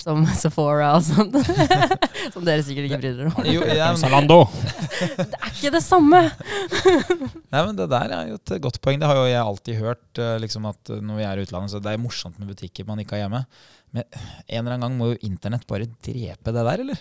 Som 0.00 0.22
Sephora 0.42 0.94
og 0.96 1.02
sånt. 1.04 1.34
som 2.34 2.44
dere 2.46 2.62
sikkert 2.64 2.88
ikke 2.88 3.00
bryr 3.02 3.18
dere 3.18 3.32
om. 3.34 3.48
Jo, 3.48 3.60
ja, 3.68 3.90
men, 3.92 4.00
Zalando! 4.00 4.38
Det 5.20 5.26
er 5.36 5.50
ikke 5.52 5.72
det 5.76 5.82
samme! 5.84 6.22
nei, 7.52 7.60
men 7.64 7.76
Det 7.78 7.86
der 7.92 8.12
er 8.16 8.30
jo 8.32 8.38
et 8.40 8.52
godt 8.64 8.80
poeng. 8.84 9.00
Det 9.00 9.08
har 9.10 9.16
jo 9.20 9.26
jeg 9.28 9.40
alltid 9.42 9.78
hørt. 9.80 10.06
eh, 10.20 10.36
liksom 10.42 10.66
at 10.70 10.92
eh, 10.92 11.00
når 11.04 11.20
vi 11.20 11.26
er 11.28 11.40
i 11.40 11.44
utlandet, 11.46 11.72
så 11.74 11.80
Det 11.84 11.92
er 11.92 12.00
morsomt 12.00 12.38
med 12.40 12.48
butikker 12.52 12.88
man 12.88 13.00
ikke 13.02 13.16
har 13.18 13.24
hjemme. 13.26 13.42
Men 13.92 14.04
en 14.06 14.60
eller 14.60 14.76
annen 14.76 14.84
gang 14.86 14.98
må 15.00 15.12
jo 15.12 15.20
internett 15.26 15.66
bare 15.68 15.88
drepe 16.04 16.52
det 16.54 16.64
der, 16.68 16.84
eller? 16.86 17.00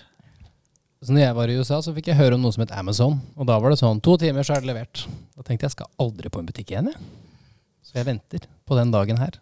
Så 1.00 1.16
når 1.16 1.24
jeg 1.24 1.36
var 1.38 1.52
i 1.52 1.56
USA, 1.56 1.78
så 1.80 1.94
fikk 1.96 2.10
jeg 2.12 2.20
høre 2.20 2.36
om 2.36 2.44
noe 2.44 2.52
som 2.52 2.66
het 2.66 2.74
Amazon. 2.76 3.22
Og 3.40 3.48
da 3.48 3.56
var 3.62 3.72
det 3.72 3.80
sånn 3.80 4.02
to 4.04 4.18
timer, 4.20 4.44
så 4.44 4.58
er 4.58 4.64
det 4.64 4.72
levert. 4.74 5.06
Da 5.38 5.46
tenkte 5.46 5.64
jeg 5.64 5.70
jeg 5.70 5.78
skal 5.78 5.92
aldri 6.04 6.32
på 6.32 6.42
en 6.42 6.50
butikk 6.50 6.74
igjen, 6.74 6.90
jeg. 6.92 7.00
Så 7.88 7.96
jeg 7.96 8.08
venter 8.10 8.50
på 8.68 8.76
den 8.78 8.92
dagen 8.94 9.22
her. 9.22 9.38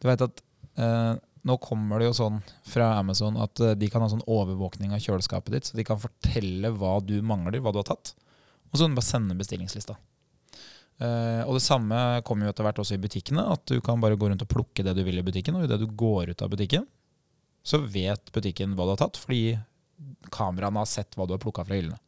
Du 0.00 0.08
vet 0.08 0.24
at 0.24 0.40
eh, 0.80 1.12
nå 1.46 1.58
kommer 1.62 2.00
det 2.00 2.08
jo 2.08 2.16
sånn 2.16 2.40
fra 2.66 2.94
Amazon 2.98 3.36
at 3.42 3.60
eh, 3.62 3.76
de 3.78 3.90
kan 3.92 4.02
ha 4.02 4.08
sånn 4.10 4.24
overvåkning 4.24 4.94
av 4.96 5.02
kjøleskapet 5.04 5.54
ditt, 5.54 5.68
så 5.68 5.78
de 5.78 5.84
kan 5.86 6.00
fortelle 6.00 6.72
hva 6.74 6.96
du 7.04 7.18
mangler, 7.26 7.60
hva 7.62 7.74
du 7.74 7.82
har 7.82 7.90
tatt. 7.92 8.14
Og 8.72 8.78
så 8.78 8.86
kan 8.86 8.94
du 8.94 8.98
bare 8.98 9.10
sende 9.10 9.36
bestillingslista. 9.38 9.98
Eh, 11.02 11.42
og 11.44 11.58
det 11.58 11.64
samme 11.64 11.98
kommer 12.24 12.48
jo 12.48 12.54
etter 12.54 12.66
hvert 12.66 12.80
også 12.80 12.96
i 12.96 13.02
butikkene, 13.02 13.44
at 13.54 13.66
du 13.68 13.76
kan 13.84 14.00
bare 14.02 14.16
gå 14.16 14.30
rundt 14.30 14.44
og 14.46 14.50
plukke 14.50 14.86
det 14.86 14.96
du 14.96 15.04
vil 15.04 15.20
i 15.20 15.26
butikken, 15.26 15.58
og 15.58 15.68
idet 15.68 15.82
du 15.82 15.88
går 15.90 16.32
ut 16.32 16.44
av 16.46 16.52
butikken, 16.52 16.88
så 17.62 17.82
vet 17.84 18.32
butikken 18.34 18.72
hva 18.74 18.88
du 18.88 18.94
har 18.96 19.02
tatt, 19.04 19.20
fordi 19.20 19.58
kameraene 20.32 20.82
har 20.82 20.90
sett 20.90 21.16
hva 21.16 21.26
du 21.28 21.36
har 21.36 21.42
plukka 21.42 21.64
fra 21.66 21.78
hyllene. 21.78 22.00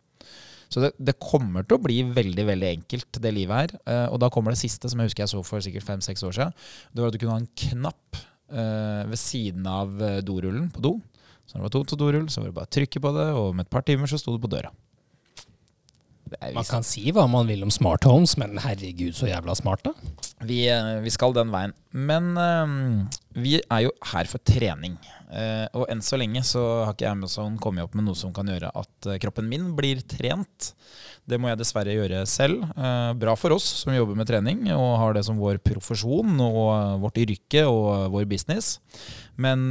Så 0.73 0.83
det, 0.83 0.91
det 0.99 1.15
kommer 1.23 1.67
til 1.67 1.77
å 1.77 1.83
bli 1.85 2.01
veldig 2.17 2.45
veldig 2.49 2.69
enkelt, 2.71 3.19
det 3.23 3.31
livet 3.37 3.61
her. 3.61 3.75
Eh, 3.87 4.07
og 4.11 4.19
da 4.23 4.31
kommer 4.33 4.55
det 4.55 4.63
siste, 4.63 4.91
som 4.91 5.01
jeg 5.01 5.11
husker 5.11 5.23
jeg 5.23 5.35
så 5.35 5.43
for 5.47 5.63
sikkert 5.63 5.87
fem-seks 5.87 6.25
år 6.27 6.35
siden. 6.35 6.57
Det 6.91 7.03
var 7.03 7.13
at 7.13 7.17
du 7.17 7.21
kunne 7.23 7.37
ha 7.37 7.43
en 7.43 7.53
knapp 7.69 8.19
eh, 8.51 9.03
ved 9.11 9.21
siden 9.21 9.69
av 9.71 10.01
eh, 10.03 10.23
dorullen 10.27 10.73
på 10.75 10.83
do. 10.83 10.97
Så 11.45 11.55
når 11.55 11.63
det 11.63 11.69
var 11.69 11.75
tomt 11.77 11.95
for 11.95 12.01
dorull, 12.01 12.27
så 12.33 12.41
var 12.41 12.51
det 12.51 12.57
bare 12.57 12.71
å 12.71 12.75
trykke 12.79 13.05
på 13.05 13.15
det, 13.15 13.29
og 13.37 13.53
om 13.53 13.63
et 13.63 13.71
par 13.71 13.87
timer 13.87 14.11
så 14.11 14.19
sto 14.19 14.35
det 14.35 14.43
på 14.43 14.51
døra. 14.51 14.73
Det 16.33 16.55
Man 16.57 16.67
kan 16.67 16.87
si 16.87 17.05
hva 17.15 17.27
man 17.31 17.47
vil 17.47 17.63
om 17.67 17.71
smart 17.71 18.07
homes, 18.09 18.35
men 18.41 18.57
herregud, 18.65 19.13
så 19.15 19.29
jævla 19.29 19.55
smart, 19.59 19.85
da. 19.85 19.93
Vi, 20.47 20.65
eh, 20.71 21.01
vi 21.05 21.13
skal 21.13 21.35
den 21.37 21.53
veien. 21.53 21.75
Men 21.95 22.33
uh, 22.35 23.11
vi 23.39 23.59
er 23.63 23.85
jo 23.87 23.93
her 24.13 24.31
for 24.31 24.43
trening. 24.43 24.97
Uh, 25.35 25.67
og 25.75 25.89
enn 25.91 26.03
så 26.05 26.19
lenge 26.19 26.43
så 26.47 26.61
har 26.85 26.95
ikke 26.95 27.11
Amazon 27.11 27.57
kommet 27.63 27.87
opp 27.87 27.95
med 27.99 28.07
noe 28.07 28.19
som 28.19 28.35
kan 28.35 28.47
gjøre 28.51 28.71
at 28.71 29.09
kroppen 29.23 29.49
min 29.51 29.73
blir 29.79 30.03
trent. 30.11 30.73
Det 31.25 31.39
må 31.41 31.49
jeg 31.51 31.59
dessverre 31.61 31.95
gjøre 31.95 32.23
selv. 32.31 32.63
Uh, 32.77 33.15
bra 33.19 33.35
for 33.39 33.55
oss 33.57 33.67
som 33.83 33.95
jobber 33.95 34.19
med 34.19 34.29
trening 34.31 34.67
og 34.75 34.97
har 35.01 35.17
det 35.17 35.25
som 35.27 35.39
vår 35.41 35.61
profesjon 35.65 36.35
og 36.45 37.03
vårt 37.03 37.21
yrke 37.25 37.65
og 37.71 38.11
vår 38.15 38.27
business. 38.31 38.79
Men 39.35 39.67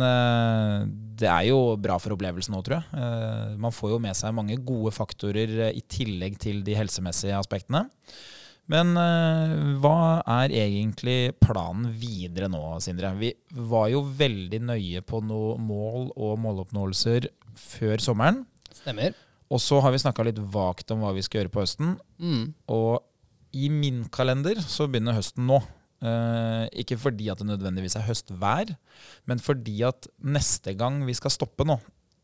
det 1.16 1.28
er 1.32 1.46
jo 1.48 1.78
bra 1.80 1.96
for 1.96 2.12
opplevelsen 2.12 2.58
òg, 2.58 2.66
tror 2.68 2.82
jeg. 2.82 3.54
Man 3.64 3.72
får 3.72 3.94
jo 3.94 4.00
med 4.04 4.18
seg 4.20 4.36
mange 4.36 4.58
gode 4.60 4.92
faktorer 4.92 5.70
i 5.70 5.80
tillegg 5.88 6.36
til 6.44 6.60
de 6.68 6.76
helsemessige 6.76 7.38
aspektene. 7.40 7.86
Men 8.72 8.96
eh, 8.96 9.54
hva 9.84 10.22
er 10.40 10.54
egentlig 10.56 11.34
planen 11.44 11.90
videre 12.00 12.48
nå, 12.52 12.62
Sindre? 12.84 13.12
Vi 13.20 13.34
var 13.68 13.90
jo 13.92 14.06
veldig 14.08 14.62
nøye 14.70 15.04
på 15.06 15.20
noe 15.26 15.58
mål 15.60 16.14
og 16.16 16.38
måloppnåelser 16.44 17.28
før 17.60 18.04
sommeren. 18.04 18.44
Stemmer. 18.72 19.18
Og 19.54 19.62
så 19.62 19.82
har 19.84 19.94
vi 19.94 20.02
snakka 20.02 20.26
litt 20.26 20.40
vagt 20.54 20.92
om 20.96 21.04
hva 21.04 21.12
vi 21.16 21.24
skal 21.26 21.44
gjøre 21.44 21.54
på 21.54 21.64
høsten. 21.66 21.98
Mm. 22.24 22.54
Og 22.72 23.04
i 23.54 23.70
min 23.70 24.06
kalender 24.14 24.62
så 24.64 24.88
begynner 24.90 25.20
høsten 25.20 25.46
nå. 25.50 25.60
Eh, 26.04 26.66
ikke 26.84 26.98
fordi 27.00 27.30
at 27.32 27.40
det 27.40 27.48
nødvendigvis 27.52 27.96
er 28.00 28.08
høstvær, 28.08 28.74
men 29.30 29.40
fordi 29.40 29.78
at 29.88 30.10
neste 30.20 30.74
gang 30.76 31.04
vi 31.08 31.16
skal 31.16 31.32
stoppe 31.32 31.68
nå, 31.68 31.78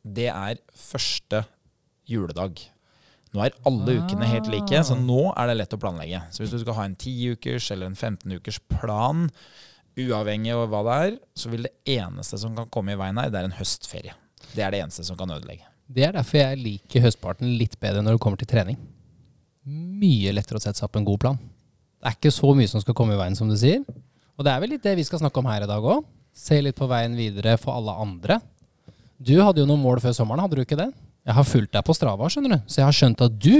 det 0.04 0.28
er 0.32 0.60
første 0.76 1.46
juledag. 2.10 2.60
Nå 3.30 3.44
er 3.46 3.58
alle 3.70 4.00
ukene 4.02 4.26
helt 4.26 4.48
like, 4.50 4.80
så 4.86 4.96
nå 4.98 5.28
er 5.38 5.52
det 5.52 5.60
lett 5.60 5.74
å 5.76 5.80
planlegge. 5.82 6.22
Så 6.34 6.42
hvis 6.42 6.54
du 6.56 6.62
skal 6.64 6.78
ha 6.80 6.86
en 6.90 6.96
10-ukers 6.98 7.68
eller 7.76 7.92
en 7.92 7.98
15-ukers 7.98 8.58
plan, 8.72 9.28
uavhengig 10.00 10.56
av 10.56 10.66
hva 10.72 10.82
det 10.88 10.96
er, 11.06 11.18
så 11.38 11.52
vil 11.52 11.68
det 11.68 12.00
eneste 12.00 12.40
som 12.42 12.56
kan 12.58 12.70
komme 12.74 12.96
i 12.96 13.00
veien 13.00 13.20
her, 13.22 13.30
det 13.30 13.42
er 13.42 13.50
en 13.52 13.58
høstferie. 13.60 14.16
Det 14.56 14.66
er 14.66 14.74
det 14.74 14.82
eneste 14.82 15.06
som 15.06 15.20
kan 15.20 15.30
ødelegge. 15.36 15.68
Det 15.90 16.06
er 16.06 16.16
derfor 16.18 16.42
jeg 16.42 16.62
liker 16.62 17.06
høstparten 17.06 17.54
litt 17.58 17.78
bedre 17.82 18.02
når 18.06 18.18
det 18.18 18.24
kommer 18.24 18.42
til 18.42 18.50
trening. 18.50 18.80
Mye 19.70 20.34
lettere 20.34 20.58
å 20.58 20.64
sette 20.64 20.82
seg 20.82 20.90
opp 20.90 20.98
en 20.98 21.06
god 21.06 21.22
plan. 21.22 21.40
Det 22.00 22.10
er 22.10 22.18
ikke 22.18 22.34
så 22.34 22.54
mye 22.58 22.70
som 22.72 22.82
skal 22.82 22.96
komme 22.98 23.14
i 23.14 23.20
veien, 23.20 23.38
som 23.38 23.50
du 23.50 23.58
sier. 23.60 23.84
Og 24.40 24.46
det 24.46 24.54
er 24.54 24.64
vel 24.64 24.74
litt 24.74 24.86
det 24.86 24.96
vi 24.98 25.06
skal 25.06 25.22
snakke 25.22 25.42
om 25.42 25.50
her 25.52 25.66
i 25.66 25.70
dag 25.70 25.86
òg. 25.86 26.06
Se 26.34 26.58
litt 26.62 26.78
på 26.78 26.88
veien 26.90 27.18
videre 27.18 27.58
for 27.62 27.76
alle 27.76 27.94
andre. 28.00 28.40
Du 29.20 29.36
hadde 29.44 29.62
jo 29.62 29.68
noen 29.68 29.82
mål 29.84 30.00
før 30.02 30.16
sommeren, 30.16 30.46
hadde 30.46 30.58
du 30.58 30.64
ikke 30.64 30.80
det? 30.80 30.90
Jeg 31.28 31.36
har 31.38 31.46
fulgt 31.48 31.74
deg 31.76 31.86
på 31.86 31.94
Strava, 31.98 32.30
skjønner 32.32 32.56
du, 32.56 32.60
så 32.70 32.82
jeg 32.82 32.88
har 32.90 32.96
skjønt 32.96 33.22
at 33.26 33.36
du 33.44 33.56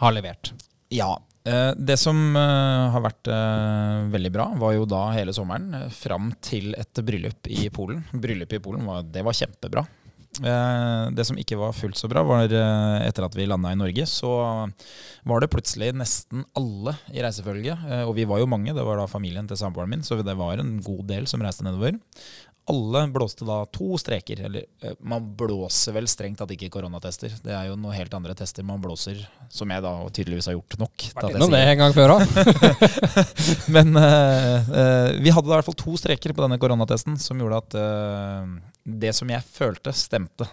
har 0.00 0.14
levert. 0.16 0.52
Ja. 0.94 1.12
eh, 1.46 1.72
Det 1.76 1.98
som 2.00 2.16
eh, 2.36 2.86
har 2.94 3.02
vært 3.04 3.28
eh, 3.30 4.06
veldig 4.14 4.32
bra, 4.34 4.46
var 4.58 4.72
jo 4.74 4.86
da 4.88 5.04
hele 5.14 5.34
sommeren 5.36 5.90
fram 5.94 6.32
til 6.42 6.72
et 6.78 7.02
bryllup 7.04 7.50
i 7.52 7.68
Polen. 7.74 8.02
Bryllupet 8.12 8.58
i 8.58 8.64
Polen 8.64 8.88
var, 8.88 9.04
det 9.04 9.22
var 9.26 9.36
kjempebra. 9.36 9.84
Det 10.34 11.22
som 11.28 11.36
ikke 11.38 11.54
var 11.60 11.70
fullt 11.78 11.94
så 11.94 12.08
bra, 12.10 12.24
var 12.26 12.50
etter 12.50 13.22
at 13.22 13.36
vi 13.38 13.44
landa 13.46 13.70
i 13.70 13.76
Norge, 13.78 14.02
så 14.10 14.32
var 15.30 15.44
det 15.44 15.48
plutselig 15.52 15.92
nesten 15.94 16.42
alle 16.58 16.96
i 17.14 17.22
reisefølget. 17.22 17.84
Og 18.08 18.16
vi 18.16 18.24
var 18.26 18.40
jo 18.42 18.48
mange, 18.50 18.74
det 18.74 18.82
var 18.82 18.98
da 18.98 19.04
familien 19.06 19.46
til 19.46 19.60
samboeren 19.60 19.92
min, 19.92 20.02
så 20.02 20.18
det 20.26 20.34
var 20.34 20.58
en 20.58 20.80
god 20.82 21.04
del 21.12 21.28
som 21.30 21.44
reiste 21.46 21.62
nedover. 21.62 22.00
Alle 22.66 23.02
blåste 23.12 23.44
da 23.44 23.58
to 23.68 23.98
streker. 24.00 24.40
Eller 24.46 24.64
eh, 24.80 24.94
man 25.04 25.26
blåser 25.36 25.92
vel 25.96 26.06
strengt 26.08 26.38
tatt 26.40 26.54
ikke 26.54 26.70
koronatester. 26.72 27.34
Det 27.44 27.52
er 27.52 27.68
jo 27.68 27.76
noen 27.76 27.96
helt 27.96 28.14
andre 28.16 28.36
tester 28.38 28.64
man 28.64 28.80
blåser, 28.80 29.20
som 29.52 29.68
jeg 29.68 29.84
da 29.84 29.92
tydeligvis 30.08 30.48
har 30.48 30.56
gjort 30.56 30.78
nok. 30.80 31.04
Vært 31.18 31.36
innom 31.36 31.52
det 31.52 31.60
en 31.60 31.82
gang 31.82 31.96
før 31.96 32.14
òg. 32.16 32.24
men 33.76 33.92
uh, 34.00 35.12
vi 35.20 35.34
hadde 35.34 35.50
da 35.50 35.52
i 35.52 35.58
hvert 35.58 35.68
fall 35.68 35.78
to 35.84 35.98
streker 36.00 36.32
på 36.32 36.44
denne 36.46 36.60
koronatesten 36.62 37.20
som 37.20 37.42
gjorde 37.42 37.60
at 37.60 37.76
uh, 37.76 38.56
det 38.84 39.12
som 39.16 39.28
jeg 39.28 39.44
følte, 39.44 39.92
stemte. 39.96 40.48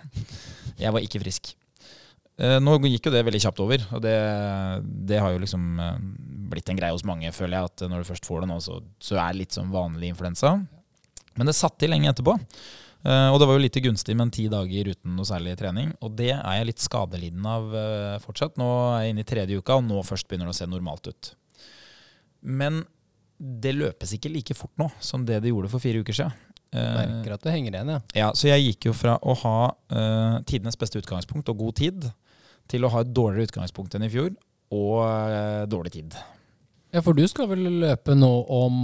Jeg 0.82 0.92
var 0.92 1.04
ikke 1.06 1.24
frisk. 1.24 1.56
Nå 2.42 2.74
gikk 2.88 3.06
jo 3.06 3.12
det 3.14 3.20
veldig 3.28 3.40
kjapt 3.44 3.60
over, 3.62 3.84
og 3.94 4.00
det, 4.02 4.16
det 5.06 5.20
har 5.22 5.30
jo 5.30 5.42
liksom 5.44 5.66
blitt 6.50 6.72
en 6.72 6.80
greie 6.80 6.96
hos 6.96 7.04
mange, 7.06 7.30
føler 7.36 7.60
jeg. 7.60 7.70
At 7.70 7.84
når 7.92 8.02
du 8.02 8.08
først 8.08 8.26
får 8.26 8.42
det 8.42 8.50
nå, 8.50 8.58
så, 8.64 8.80
så 9.04 9.20
er 9.20 9.28
det 9.36 9.44
litt 9.44 9.58
som 9.58 9.70
vanlig 9.74 10.10
influensa. 10.10 10.56
Men 11.40 11.50
det 11.50 11.58
satt 11.58 11.84
i 11.84 11.90
lenge 11.92 12.12
etterpå. 12.12 12.38
Eh, 13.04 13.28
Og 13.32 13.40
det 13.42 13.48
var 13.50 13.58
jo 13.58 13.64
litt 13.64 13.82
gunstig 13.82 14.16
med 14.16 14.28
en 14.28 14.34
ti 14.36 14.48
dager 14.52 14.92
uten 14.94 15.16
noe 15.18 15.26
særlig 15.28 15.56
trening. 15.60 15.94
Og 16.02 16.16
det 16.20 16.34
er 16.36 16.58
jeg 16.60 16.70
litt 16.70 16.84
skadelidende 16.84 17.56
av 17.58 17.76
eh, 17.76 18.18
fortsatt. 18.24 18.58
Nå 18.62 18.70
er 18.96 19.06
jeg 19.06 19.16
inne 19.16 19.26
i 19.26 19.30
tredje 19.32 19.58
uka, 19.62 19.80
og 19.80 19.88
nå 19.88 20.04
først 20.06 20.28
begynner 20.30 20.50
det 20.52 20.56
å 20.56 20.60
se 20.62 20.70
normalt 20.70 21.10
ut. 21.10 21.34
Men 22.42 22.84
det 23.42 23.74
løpes 23.74 24.14
ikke 24.14 24.30
like 24.30 24.54
fort 24.54 24.74
nå 24.78 24.92
som 25.02 25.24
det 25.26 25.40
det 25.42 25.50
gjorde 25.50 25.72
for 25.72 25.82
fire 25.82 26.02
uker 26.04 26.14
siden. 26.14 26.50
Eh, 26.72 26.98
Merker 27.00 27.34
at 27.36 27.44
du 27.44 27.50
henger 27.52 27.74
igjen, 27.76 27.90
ja. 27.92 28.02
ja, 28.16 28.28
så 28.38 28.48
jeg 28.48 28.64
gikk 28.64 28.92
jo 28.92 28.94
fra 28.96 29.18
å 29.20 29.34
ha 29.42 29.56
uh, 29.92 30.38
tidenes 30.48 30.78
beste 30.80 31.02
utgangspunkt 31.02 31.50
og 31.52 31.58
god 31.60 31.76
tid, 31.82 32.06
til 32.72 32.86
å 32.88 32.92
ha 32.94 33.02
et 33.04 33.10
dårligere 33.12 33.50
utgangspunkt 33.50 33.98
enn 33.98 34.06
i 34.08 34.12
fjor, 34.14 34.30
og 34.72 35.02
uh, 35.04 35.66
dårlig 35.68 35.92
tid. 35.98 36.16
Ja, 36.94 37.02
for 37.04 37.18
du 37.18 37.26
skal 37.28 37.50
vel 37.52 37.66
løpe 37.82 38.16
nå 38.16 38.30
om 38.56 38.78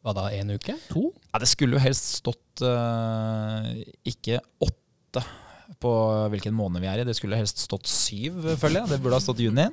hva 0.00 0.14
da, 0.16 0.28
en 0.32 0.54
uke? 0.56 0.76
To? 0.90 1.10
Ja, 1.28 1.40
det 1.42 1.48
skulle 1.50 1.76
jo 1.76 1.84
helst 1.84 2.14
stått 2.22 2.62
uh, 2.64 3.68
ikke 4.08 4.40
åtte 4.64 5.24
på 5.80 5.90
hvilken 6.32 6.54
måned 6.56 6.82
vi 6.82 6.88
er 6.90 7.02
i. 7.02 7.06
Det 7.08 7.14
skulle 7.16 7.38
helst 7.38 7.60
stått 7.62 7.88
syv, 7.88 8.38
føler 8.60 8.82
jeg. 8.82 8.92
Det 8.92 9.00
burde 9.02 9.18
ha 9.18 9.24
stått 9.24 9.42
juni. 9.44 9.68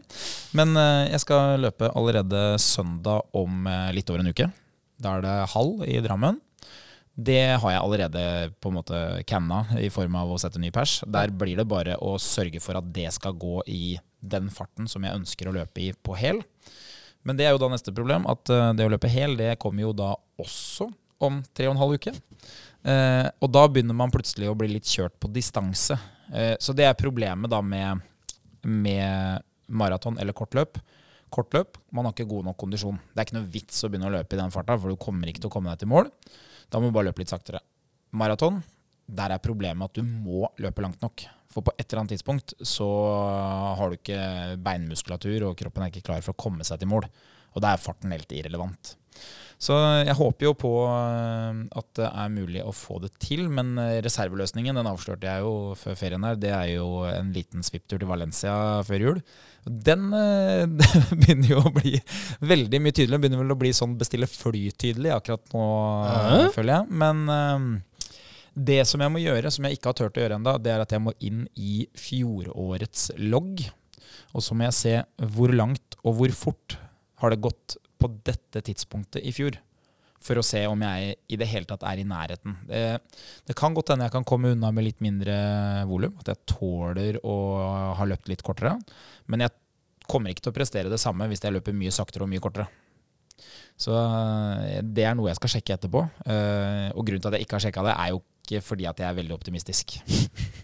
Men 0.57 0.75
uh, 0.75 1.07
jeg 1.07 1.24
skal 1.24 1.63
løpe 1.63 1.91
allerede 1.93 2.41
søndag 2.63 3.24
om 3.36 3.69
uh, 3.72 3.88
litt 3.96 4.12
over 4.12 4.24
en 4.24 4.31
uke. 4.34 4.50
Da 5.00 5.15
er 5.15 5.24
det 5.24 5.38
halv 5.53 5.88
i 5.88 6.01
Drammen. 6.03 6.41
Det 7.17 7.57
har 7.57 7.72
jeg 7.72 7.81
allerede 7.81 8.24
på 8.62 8.69
en 8.69 8.75
måte 8.77 9.00
canna 9.25 9.63
i 9.81 9.88
form 9.89 10.19
av 10.19 10.29
å 10.29 10.38
sette 10.41 10.60
ny 10.62 10.69
pers. 10.75 11.00
Der 11.10 11.31
blir 11.34 11.57
det 11.57 11.65
bare 11.69 11.96
å 11.98 12.13
sørge 12.22 12.62
for 12.62 12.77
at 12.77 12.91
det 12.93 13.07
skal 13.15 13.34
gå 13.34 13.63
i 13.65 13.98
den 14.22 14.51
farten 14.53 14.89
som 14.91 15.05
jeg 15.05 15.17
ønsker 15.17 15.50
å 15.50 15.55
løpe 15.55 15.81
i 15.81 15.89
på 15.96 16.13
hel. 16.19 16.43
Men 17.27 17.36
det 17.36 17.48
er 17.48 17.55
jo 17.55 17.60
da 17.60 17.67
neste 17.74 17.91
problem, 17.96 18.25
at 18.31 18.50
eh, 18.53 18.69
det 18.77 18.88
å 18.88 18.93
løpe 18.93 19.12
hel, 19.12 19.36
det 19.39 19.57
kommer 19.60 19.84
jo 19.84 19.91
da 19.96 20.13
også 20.39 20.88
om 21.27 21.41
tre 21.57 21.67
og 21.67 21.75
en 21.75 21.81
halv 21.81 21.98
uke. 21.98 22.13
Eh, 22.88 23.27
og 23.43 23.51
da 23.51 23.65
begynner 23.67 23.98
man 23.98 24.13
plutselig 24.13 24.48
å 24.48 24.55
bli 24.55 24.69
litt 24.72 24.88
kjørt 24.88 25.17
på 25.19 25.31
distanse. 25.36 25.98
Eh, 26.31 26.53
så 26.63 26.75
det 26.77 26.88
er 26.88 27.00
problemet 27.00 27.51
da 27.51 27.60
med, 27.60 28.05
med 28.63 29.43
maraton 29.67 30.19
eller 30.22 30.38
kortløp. 30.38 30.79
Kortløp, 31.34 31.81
man 31.91 32.07
har 32.07 32.15
ikke 32.15 32.29
god 32.29 32.48
nok 32.48 32.60
kondisjon. 32.63 33.00
Det 33.12 33.19
er 33.19 33.27
ikke 33.27 33.39
noe 33.41 33.51
vits 33.57 33.84
å 33.84 33.91
begynne 33.91 34.07
å 34.07 34.15
løpe 34.15 34.38
i 34.38 34.39
den 34.39 34.53
farta, 34.53 34.77
for 34.79 34.93
du 34.93 35.01
kommer 35.01 35.27
ikke 35.27 35.43
til 35.43 35.51
å 35.51 35.55
komme 35.57 35.74
deg 35.74 35.84
til 35.84 35.91
mål. 35.91 36.07
Da 36.72 36.79
må 36.79 36.88
du 36.88 36.96
bare 36.96 37.10
løpe 37.10 37.25
litt 37.25 37.34
saktere. 37.34 37.60
Maraton, 38.15 38.62
der 39.07 39.36
er 39.36 39.43
problemet 39.43 39.89
at 39.89 40.00
du 40.00 40.07
må 40.07 40.48
løpe 40.63 40.86
langt 40.86 41.03
nok. 41.03 41.27
For 41.54 41.66
på 41.66 41.74
et 41.77 41.86
eller 41.88 42.04
annet 42.04 42.18
tidspunkt 42.18 42.54
så 42.60 42.88
har 43.80 43.89
du 43.89 43.98
ikke 43.98 44.22
beinmuskulatur, 44.63 45.50
og 45.50 45.58
kroppen 45.60 45.86
er 45.86 45.94
ikke 45.94 46.06
klar 46.10 46.24
for 46.25 46.36
å 46.36 46.42
komme 46.48 46.68
seg 46.68 46.82
til 46.82 46.92
mål. 46.92 47.08
Og 47.56 47.63
da 47.63 47.74
er 47.74 47.82
farten 47.82 48.13
helt 48.13 48.34
irrelevant. 48.36 48.98
Så 49.58 49.74
jeg 50.06 50.13
håper 50.13 50.46
jo 50.46 50.54
på 50.54 50.72
eh, 50.86 51.62
at 51.80 51.88
det 51.98 52.08
er 52.08 52.30
mulig 52.30 52.62
å 52.62 52.74
få 52.75 53.00
det 53.01 53.10
til, 53.24 53.48
men 53.50 53.74
eh, 53.82 53.98
reserveløsningen 54.06 54.77
den 54.77 54.89
avslørte 54.89 55.25
jeg 55.25 55.42
jo 55.42 55.74
før 55.80 55.98
ferien 55.98 56.27
her. 56.27 56.38
Det 56.38 56.51
er 56.54 56.75
jo 56.75 57.01
en 57.10 57.32
liten 57.34 57.66
svipptur 57.66 57.98
til 57.98 58.10
Valencia 58.10 58.54
før 58.86 59.06
jul. 59.08 59.24
Den 59.66 60.12
eh, 60.13 60.70
begynner 61.24 61.56
jo 61.56 61.63
å 61.66 61.74
bli 61.74 61.96
veldig 62.46 62.84
mye 62.86 62.94
tydelig. 62.94 63.16
Den 63.16 63.25
begynner 63.25 63.42
vel 63.42 63.58
å 63.58 63.60
bli 63.66 63.74
sånn 63.74 63.98
bestille 63.98 64.30
fly-tydelig 64.30 65.16
akkurat 65.18 65.58
nå, 65.58 65.65
Hæ? 66.06 66.39
føler 66.54 66.76
jeg. 66.76 67.00
Men 67.02 67.26
det 68.58 68.80
som 68.89 69.02
jeg 69.04 69.13
må 69.13 69.22
gjøre, 69.22 69.52
som 69.54 69.67
jeg 69.67 69.78
ikke 69.78 69.91
har 69.91 69.98
turt 70.00 70.17
å 70.17 70.24
gjøre 70.24 70.38
ennå, 70.39 70.56
det 70.63 70.72
er 70.74 70.82
at 70.82 70.93
jeg 70.96 71.04
må 71.04 71.13
inn 71.24 71.43
i 71.62 71.84
fjorårets 71.98 73.12
logg. 73.22 73.62
Og 74.34 74.43
så 74.43 74.58
må 74.58 74.65
jeg 74.67 74.78
se 74.78 74.96
hvor 75.36 75.54
langt 75.54 75.98
og 76.04 76.17
hvor 76.17 76.34
fort 76.36 76.78
har 77.22 77.34
det 77.34 77.41
gått 77.43 77.78
på 78.02 78.10
dette 78.26 78.62
tidspunktet 78.65 79.26
i 79.26 79.34
fjor. 79.34 79.60
For 80.22 80.39
å 80.41 80.46
se 80.46 80.63
om 80.65 80.82
jeg 80.82 81.13
i 81.30 81.38
det 81.39 81.48
hele 81.52 81.70
tatt 81.70 81.86
er 81.86 82.02
i 82.02 82.08
nærheten. 82.08 82.56
Det, 82.67 82.82
det 83.48 83.56
kan 83.58 83.76
godt 83.78 83.93
hende 83.93 84.08
jeg 84.08 84.15
kan 84.15 84.26
komme 84.28 84.52
unna 84.56 84.72
med 84.74 84.88
litt 84.88 85.04
mindre 85.06 85.36
volum. 85.89 86.17
At 86.22 86.34
jeg 86.34 86.41
tåler 86.58 87.20
å 87.22 87.36
ha 88.00 88.10
løpt 88.10 88.32
litt 88.32 88.41
kortere. 88.46 88.74
Men 89.30 89.46
jeg 89.46 89.54
kommer 90.10 90.34
ikke 90.34 90.48
til 90.48 90.54
å 90.54 90.58
prestere 90.58 90.91
det 90.91 91.00
samme 91.02 91.30
hvis 91.30 91.43
jeg 91.46 91.54
løper 91.54 91.76
mye 91.78 91.93
saktere 91.93 92.26
og 92.26 92.32
mye 92.34 92.41
kortere. 92.43 92.67
Så 93.78 93.93
eh, 93.93 94.80
det 94.82 95.06
er 95.06 95.13
noe 95.17 95.30
jeg 95.30 95.38
skal 95.38 95.54
sjekke 95.54 95.78
etterpå. 95.78 96.02
Eh, 96.26 96.88
Og 96.98 97.06
grunnen 97.06 97.22
til 97.22 97.30
at 97.30 97.38
jeg 97.38 97.46
ikke 97.46 97.60
har 97.60 97.65
sjekka 97.67 97.86
det, 97.86 97.93
er 97.93 98.15
jo 98.15 98.24
ikke 98.47 98.63
fordi 98.63 98.88
at 98.89 99.03
jeg 99.03 99.12
er 99.12 99.19
veldig 99.19 99.36
optimistisk. 99.38 99.99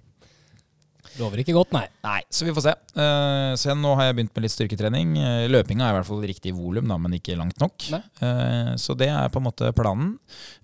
Lover 1.19 1.37
ikke 1.43 1.53
godt, 1.53 1.69
nei. 1.75 1.83
Nei, 2.01 2.21
så 2.33 2.41
vi 2.47 2.53
får 2.55 2.63
se. 2.65 2.71
Uh, 2.95 3.51
så 3.59 3.67
jeg, 3.69 3.77
nå 3.77 3.91
har 3.99 4.07
jeg 4.07 4.15
begynt 4.17 4.31
med 4.33 4.45
litt 4.47 4.53
styrketrening. 4.55 5.11
Uh, 5.21 5.43
løpinga 5.51 5.85
er 5.85 5.93
i 5.93 5.97
hvert 5.99 6.07
fall 6.07 6.23
riktig 6.25 6.55
volum, 6.57 6.89
men 7.03 7.13
ikke 7.19 7.35
langt 7.37 7.59
nok. 7.61 7.85
Eh, 7.93 8.71
så 8.81 8.95
det 8.97 9.11
er 9.13 9.29
på 9.29 9.37
en 9.37 9.45
måte 9.45 9.69
planen. 9.77 10.15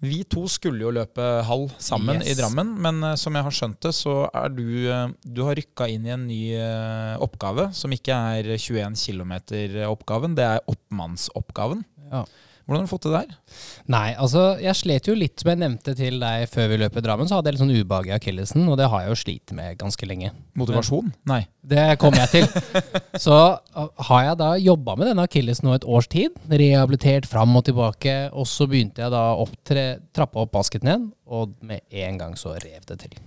Vi 0.01 0.23
to 0.25 0.47
skulle 0.49 0.81
jo 0.87 0.95
løpe 0.95 1.27
halv 1.45 1.75
sammen 1.77 2.23
Yes. 2.23 2.31
i 2.33 2.37
Drammen, 2.39 2.71
men 2.81 2.97
uh, 3.05 3.13
som 3.19 3.37
jeg 3.37 3.45
har 3.45 3.57
skjønt 3.59 3.77
det, 3.85 3.93
så 3.93 4.15
er 4.25 4.49
du 4.57 4.65
eh, 4.89 5.13
Du 5.21 5.43
har 5.45 5.59
rykka 5.59 5.85
inn 5.93 6.09
i 6.09 6.15
en 6.17 6.25
ny 6.25 6.41
eh, 6.57 7.13
oppgave, 7.21 7.69
som 7.77 7.93
ikke 7.93 8.17
er 8.17 8.49
21 8.57 8.97
km-oppgaven. 9.05 10.33
Det 10.39 10.49
er 10.49 10.65
oppmannsoppgaven. 10.65 11.85
Ja. 12.09 12.25
Hvordan 12.69 12.83
har 12.83 12.85
du 12.85 12.91
fått 12.91 13.05
det 13.07 13.11
der? 13.15 13.37
Nei, 13.89 14.07
altså 14.21 14.41
jeg 14.61 14.77
slet 14.77 15.07
jo 15.09 15.15
litt, 15.17 15.41
som 15.41 15.49
jeg 15.49 15.57
nevnte 15.57 15.95
til 15.97 16.19
deg 16.21 16.43
før 16.51 16.67
vi 16.69 16.77
løp 16.77 16.99
i 16.99 17.01
Drammen, 17.01 17.25
så 17.25 17.39
hadde 17.39 17.49
jeg 17.49 17.55
litt 17.55 17.63
sånn 17.63 17.71
ubehag 17.73 18.09
i 18.11 18.13
akillesen, 18.13 18.67
og 18.69 18.77
det 18.77 18.91
har 18.91 19.01
jeg 19.01 19.09
jo 19.09 19.17
slitt 19.23 19.53
med 19.57 19.79
ganske 19.79 20.05
lenge. 20.05 20.29
Motivasjon? 20.61 21.07
Nei. 21.31 21.39
Det 21.65 21.87
kommer 22.01 22.21
jeg 22.27 22.45
til. 22.45 22.85
Så 23.25 23.33
uh, 23.33 23.89
har 24.11 24.21
jeg 24.27 24.37
da 24.43 24.51
jobba 24.61 24.95
med 24.99 25.09
denne 25.09 25.25
akillesen 25.25 25.65
nå 25.65 25.73
et 25.79 25.89
års 25.89 26.11
tid, 26.13 26.37
rehabilitert 26.45 27.25
fram 27.31 27.57
og 27.57 27.65
tilbake, 27.71 28.15
og 28.37 28.45
så 28.45 28.69
begynte 28.69 29.01
jeg 29.01 29.15
da 29.17 29.25
å 29.33 29.49
trappe 29.65 30.45
opp 30.45 30.53
basketen 30.53 30.93
igjen, 30.93 31.09
og 31.25 31.57
med 31.65 31.81
en 32.05 32.21
gang 32.21 32.37
så 32.37 32.53
rev 32.53 32.85
det 32.85 33.01
til. 33.01 33.17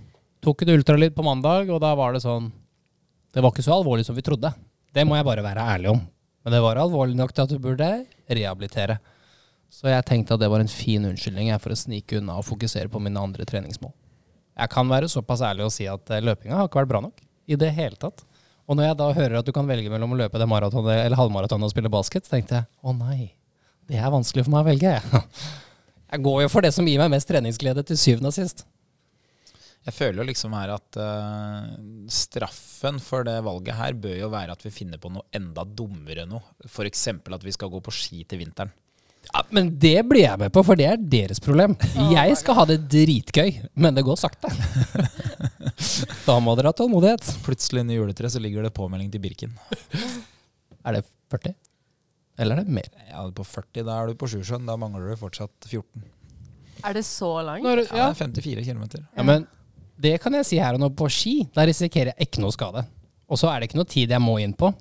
Tok 0.43 0.63
et 0.63 0.71
ultralyd 0.77 1.19
på 1.19 1.27
mandag, 1.27 1.67
og 1.67 1.83
da 1.83 1.91
var 1.99 2.15
det 2.15 2.23
sånn 2.23 2.47
Det 3.33 3.43
var 3.43 3.51
ikke 3.51 3.65
så 3.65 3.75
alvorlig 3.75 4.07
som 4.07 4.15
vi 4.15 4.23
trodde. 4.23 4.55
Det 4.93 5.03
må 5.03 5.19
jeg 5.19 5.27
bare 5.27 5.43
være 5.43 5.67
ærlig 5.75 5.91
om. 5.97 6.03
Men 6.43 6.55
det 6.55 6.63
var 6.63 6.79
alvorlig 6.79 7.15
nok 7.19 7.31
til 7.35 7.43
at 7.43 7.51
du 7.51 7.59
burde 7.59 7.89
rehabilitere. 8.27 8.99
Så 9.73 9.89
jeg 9.89 10.05
tenkte 10.05 10.35
at 10.35 10.43
det 10.43 10.51
var 10.53 10.61
en 10.61 10.69
fin 10.69 11.05
unnskyldning 11.09 11.49
for 11.61 11.73
å 11.73 11.77
snike 11.77 12.19
unna 12.19 12.37
og 12.37 12.45
fokusere 12.45 12.91
på 12.93 13.01
mine 13.01 13.21
andre 13.21 13.45
treningsmål. 13.49 13.91
Jeg 14.53 14.69
kan 14.69 14.89
være 14.89 15.09
såpass 15.09 15.41
ærlig 15.41 15.65
og 15.65 15.73
si 15.73 15.87
at 15.89 16.11
eh, 16.13 16.21
løpinga 16.21 16.59
har 16.59 16.69
ikke 16.69 16.83
vært 16.83 16.91
bra 16.91 17.01
nok. 17.07 17.23
I 17.49 17.57
det 17.59 17.71
hele 17.75 17.97
tatt. 17.99 18.21
Og 18.69 18.77
når 18.77 18.91
jeg 18.91 18.97
da 19.01 19.07
hører 19.17 19.39
at 19.39 19.47
du 19.47 19.51
kan 19.55 19.67
velge 19.67 19.89
mellom 19.91 20.13
å 20.13 20.19
løpe 20.21 20.39
det 20.39 20.47
maratonet 20.47 21.01
eller 21.01 21.19
halvmaratonet 21.19 21.67
og 21.67 21.73
spille 21.73 21.91
basket, 21.91 22.29
tenkte 22.29 22.61
jeg 22.61 22.69
å 22.85 22.93
nei, 22.95 23.33
det 23.89 23.97
er 23.99 24.13
vanskelig 24.13 24.45
for 24.45 24.53
meg 24.53 24.63
å 24.63 24.69
velge. 24.69 24.93
Jeg 26.13 26.21
går 26.21 26.43
jo 26.43 26.49
for 26.53 26.61
det 26.61 26.69
som 26.75 26.85
gir 26.85 26.99
meg 27.01 27.09
mest 27.09 27.25
treningsglede 27.25 27.81
til 27.89 27.97
syvende 27.97 28.29
og 28.29 28.35
sist. 28.35 28.67
Jeg 29.83 29.95
føler 29.97 30.21
jo 30.21 30.27
liksom 30.29 30.53
her 30.53 30.75
at 30.75 30.99
uh, 31.01 31.71
straffen 32.13 32.99
for 33.01 33.25
det 33.25 33.39
valget 33.43 33.79
her 33.79 33.97
bør 33.97 34.13
jo 34.19 34.29
være 34.29 34.53
at 34.53 34.61
vi 34.61 34.71
finner 34.71 35.01
på 35.01 35.09
noe 35.09 35.25
enda 35.33 35.65
dummere 35.65 36.27
nå. 36.29 36.37
F.eks. 36.69 37.07
at 37.17 37.47
vi 37.47 37.55
skal 37.57 37.73
gå 37.73 37.81
på 37.81 37.95
ski 37.97 38.21
til 38.29 38.43
vinteren. 38.43 38.69
Ja, 39.31 39.41
men 39.55 39.69
det 39.79 39.95
blir 40.09 40.25
jeg 40.25 40.39
med 40.41 40.51
på, 40.53 40.61
for 40.67 40.77
det 40.77 40.85
er 40.89 40.99
deres 40.99 41.39
problem. 41.41 41.75
Jeg 42.11 42.35
skal 42.37 42.57
ha 42.59 42.65
det 42.69 42.81
dritgøy, 42.91 43.53
men 43.79 43.95
det 43.97 44.03
går 44.05 44.19
sakte. 44.19 44.51
Da 46.27 46.35
må 46.43 46.53
dere 46.55 46.71
ha 46.71 46.75
tålmodighet. 46.77 47.25
Plutselig 47.43 47.81
under 47.83 47.97
juletreet 47.97 48.33
så 48.35 48.39
ligger 48.41 48.63
det 48.63 48.73
påmelding 48.75 49.09
til 49.11 49.21
Birken. 49.23 49.55
Er 50.85 50.97
det 50.97 51.03
40? 51.31 51.53
Eller 52.43 52.59
er 52.59 52.65
det 52.65 52.73
mer? 52.75 52.89
Ja, 53.09 53.23
På 53.35 53.45
40, 53.47 53.85
da 53.87 53.97
er 54.01 54.09
du 54.11 54.17
på 54.19 54.27
Sjusjøen. 54.27 54.65
Da 54.67 54.75
mangler 54.79 55.13
du 55.13 55.19
fortsatt 55.19 55.53
14. 55.69 56.03
Er 56.83 56.95
det 56.97 57.05
så 57.07 57.29
langt? 57.45 57.63
Når, 57.63 57.85
Ja, 57.87 58.09
det 58.11 58.17
er 58.17 58.17
54 58.19 58.65
km. 58.67 58.83
Ja, 59.15 59.23
men 59.23 59.45
det 60.03 60.17
kan 60.23 60.35
jeg 60.35 60.47
si 60.49 60.59
her 60.59 60.75
og 60.75 60.81
nå 60.83 60.89
på 60.97 61.07
ski. 61.13 61.35
Da 61.55 61.63
risikerer 61.69 62.11
jeg 62.11 62.27
ikke 62.27 62.43
noe 62.43 62.51
skade. 62.55 62.83
Og 63.31 63.39
så 63.39 63.47
er 63.51 63.61
det 63.61 63.69
ikke 63.69 63.79
noe 63.79 63.87
tid 63.89 64.11
jeg 64.11 64.21
må 64.23 64.35
inn 64.43 64.55
på. 64.57 64.73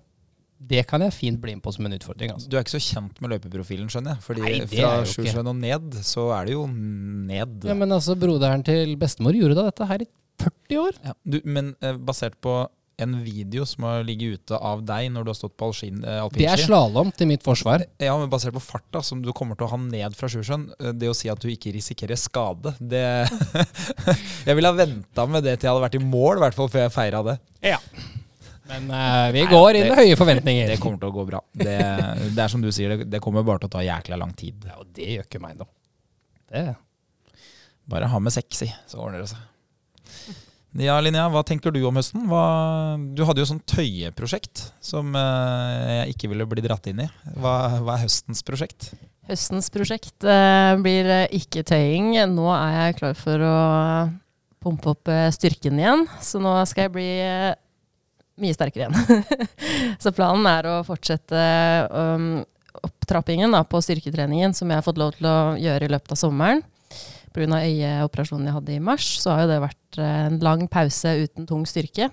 Det 0.69 0.85
kan 0.89 1.03
jeg 1.05 1.15
fint 1.17 1.41
bli 1.43 1.57
med 1.57 1.63
på 1.65 1.73
som 1.75 1.87
en 1.89 1.97
utfordring. 1.97 2.35
Altså. 2.35 2.51
Du 2.51 2.57
er 2.57 2.65
ikke 2.65 2.77
så 2.77 2.83
kjent 2.85 3.19
med 3.23 3.35
løpeprofilen, 3.35 3.89
skjønner 3.93 4.17
jeg. 4.17 4.25
Fordi 4.27 4.45
Nei, 4.45 4.59
fra. 4.71 4.93
Sjusjøen 5.09 5.51
og 5.51 5.57
ned, 5.59 5.97
så 6.07 6.29
er 6.37 6.49
det 6.49 6.55
jo 6.57 6.67
ned. 6.71 7.67
Ja, 7.69 7.75
Men 7.79 7.97
altså, 7.99 8.17
broderen 8.19 8.65
til 8.67 8.95
bestemor 9.01 9.37
gjorde 9.37 9.59
da 9.59 9.67
dette 9.71 9.89
her 9.91 10.07
i 10.07 10.09
40 10.43 10.79
år. 10.85 11.03
Ja, 11.11 11.17
du, 11.25 11.41
men 11.45 11.75
eh, 11.83 11.99
basert 11.99 12.39
på 12.45 12.63
en 13.03 13.25
video 13.25 13.65
som 13.67 13.87
har 13.89 14.05
ligget 14.07 14.39
ute 14.39 14.59
av 14.59 14.83
deg 14.87 15.09
når 15.13 15.25
du 15.25 15.31
har 15.33 15.39
stått 15.39 15.55
på 15.59 15.69
alpin, 15.71 16.03
eh, 16.05 16.05
Det 16.05 16.15
er 16.15 16.23
alpinski 16.27 16.67
slalåm 16.69 17.13
til 17.17 17.31
mitt 17.31 17.45
forsvar. 17.45 17.85
Ja, 18.03 18.15
men 18.21 18.31
basert 18.33 18.55
på 18.57 18.63
farta 18.63 19.03
som 19.05 19.23
du 19.25 19.33
kommer 19.37 19.59
til 19.59 19.67
å 19.67 19.73
ha 19.73 19.81
ned 19.83 20.17
fra 20.19 20.31
Sjusjøen, 20.31 20.69
eh, 20.79 20.93
det 20.93 21.11
å 21.11 21.17
si 21.17 21.31
at 21.33 21.43
du 21.43 21.49
ikke 21.51 21.75
risikerer 21.75 22.21
skade, 22.21 22.75
det 22.79 23.03
Jeg 24.49 24.59
ville 24.59 24.71
ha 24.71 24.77
venta 24.77 25.27
med 25.27 25.45
det 25.47 25.59
til 25.59 25.69
jeg 25.69 25.75
hadde 25.75 25.87
vært 25.87 25.99
i 26.01 26.05
mål, 26.05 26.39
i 26.39 26.45
hvert 26.47 26.59
fall 26.59 26.71
før 26.73 26.87
jeg 26.87 26.95
feira 26.95 27.25
det. 27.27 27.39
Men 28.71 28.87
uh, 28.95 29.29
vi 29.35 29.43
går 29.51 29.79
inn 29.79 29.89
med 29.91 29.99
høye 29.99 30.19
forventninger. 30.19 30.71
Det 30.71 30.79
kommer 30.83 31.01
til 31.03 31.11
å 31.11 31.17
gå 31.17 31.25
bra. 31.29 31.41
Det, 31.51 31.77
det 32.37 32.45
er 32.45 32.53
som 32.53 32.63
du 32.63 32.71
sier, 32.75 32.95
det, 32.95 33.09
det 33.11 33.21
kommer 33.25 33.45
bare 33.47 33.65
til 33.65 33.71
å 33.73 33.75
ta 33.75 33.83
jækla 33.85 34.19
lang 34.21 34.35
tid. 34.39 34.63
Ja, 34.69 34.79
og 34.79 34.93
det 34.95 35.09
gjør 35.17 35.27
ikke 35.27 35.43
meg 35.43 35.59
noe. 35.59 35.71
Det. 36.53 36.69
Bare 37.91 38.11
ha 38.13 38.21
med 38.23 38.35
sekk, 38.35 38.53
si, 38.55 38.69
så 38.87 39.03
ordner 39.03 39.25
det 39.25 39.33
seg. 39.33 40.41
Ja, 40.81 40.95
Linnea, 41.05 41.27
hva 41.29 41.43
tenker 41.45 41.75
du 41.75 41.83
om 41.85 41.99
høsten? 41.99 42.23
Hva, 42.31 42.45
du 43.13 43.25
hadde 43.29 43.43
jo 43.43 43.49
sånn 43.51 43.61
tøyeprosjekt 43.69 44.69
som 44.81 45.11
uh, 45.19 45.99
jeg 45.99 46.15
ikke 46.15 46.31
ville 46.33 46.47
bli 46.49 46.65
dratt 46.65 46.87
inn 46.89 47.03
i. 47.05 47.09
Hva, 47.35 47.57
hva 47.83 47.99
er 47.99 48.07
høstens 48.07 48.41
prosjekt? 48.47 48.93
Høstens 49.29 49.69
prosjekt 49.75 50.25
uh, 50.25 50.79
blir 50.81 51.11
ikke 51.35 51.67
tøying. 51.69 52.15
Nå 52.33 52.47
er 52.55 52.79
jeg 52.79 53.01
klar 53.03 53.19
for 53.19 53.45
å 53.45 53.59
pumpe 54.63 54.95
opp 54.95 55.11
styrken 55.35 55.81
igjen, 55.83 56.07
så 56.23 56.39
nå 56.39 56.55
skal 56.71 56.87
jeg 56.87 56.95
bli 56.95 57.11
mye 58.41 58.57
sterkere 58.57 58.89
igjen. 58.89 59.51
så 60.03 60.13
planen 60.17 60.49
er 60.49 60.69
å 60.71 60.77
fortsette 60.87 61.43
um, 61.93 62.31
opptrappingen 62.83 63.53
da, 63.53 63.63
på 63.65 63.83
styrketreningen 63.85 64.55
som 64.57 64.71
jeg 64.71 64.81
har 64.81 64.87
fått 64.87 65.01
lov 65.01 65.15
til 65.19 65.29
å 65.29 65.37
gjøre 65.61 65.89
i 65.89 65.93
løpet 65.93 66.15
av 66.15 66.21
sommeren. 66.21 66.65
Pga. 67.33 67.63
øyeoperasjonen 67.65 68.49
jeg 68.49 68.57
hadde 68.59 68.75
i 68.75 68.83
mars, 68.85 69.07
så 69.23 69.33
har 69.33 69.47
jo 69.47 69.53
det 69.55 69.63
vært 69.63 70.01
eh, 70.01 70.19
en 70.27 70.35
lang 70.45 70.67
pause 70.69 71.15
uten 71.23 71.47
tung 71.49 71.63
styrke. 71.69 72.11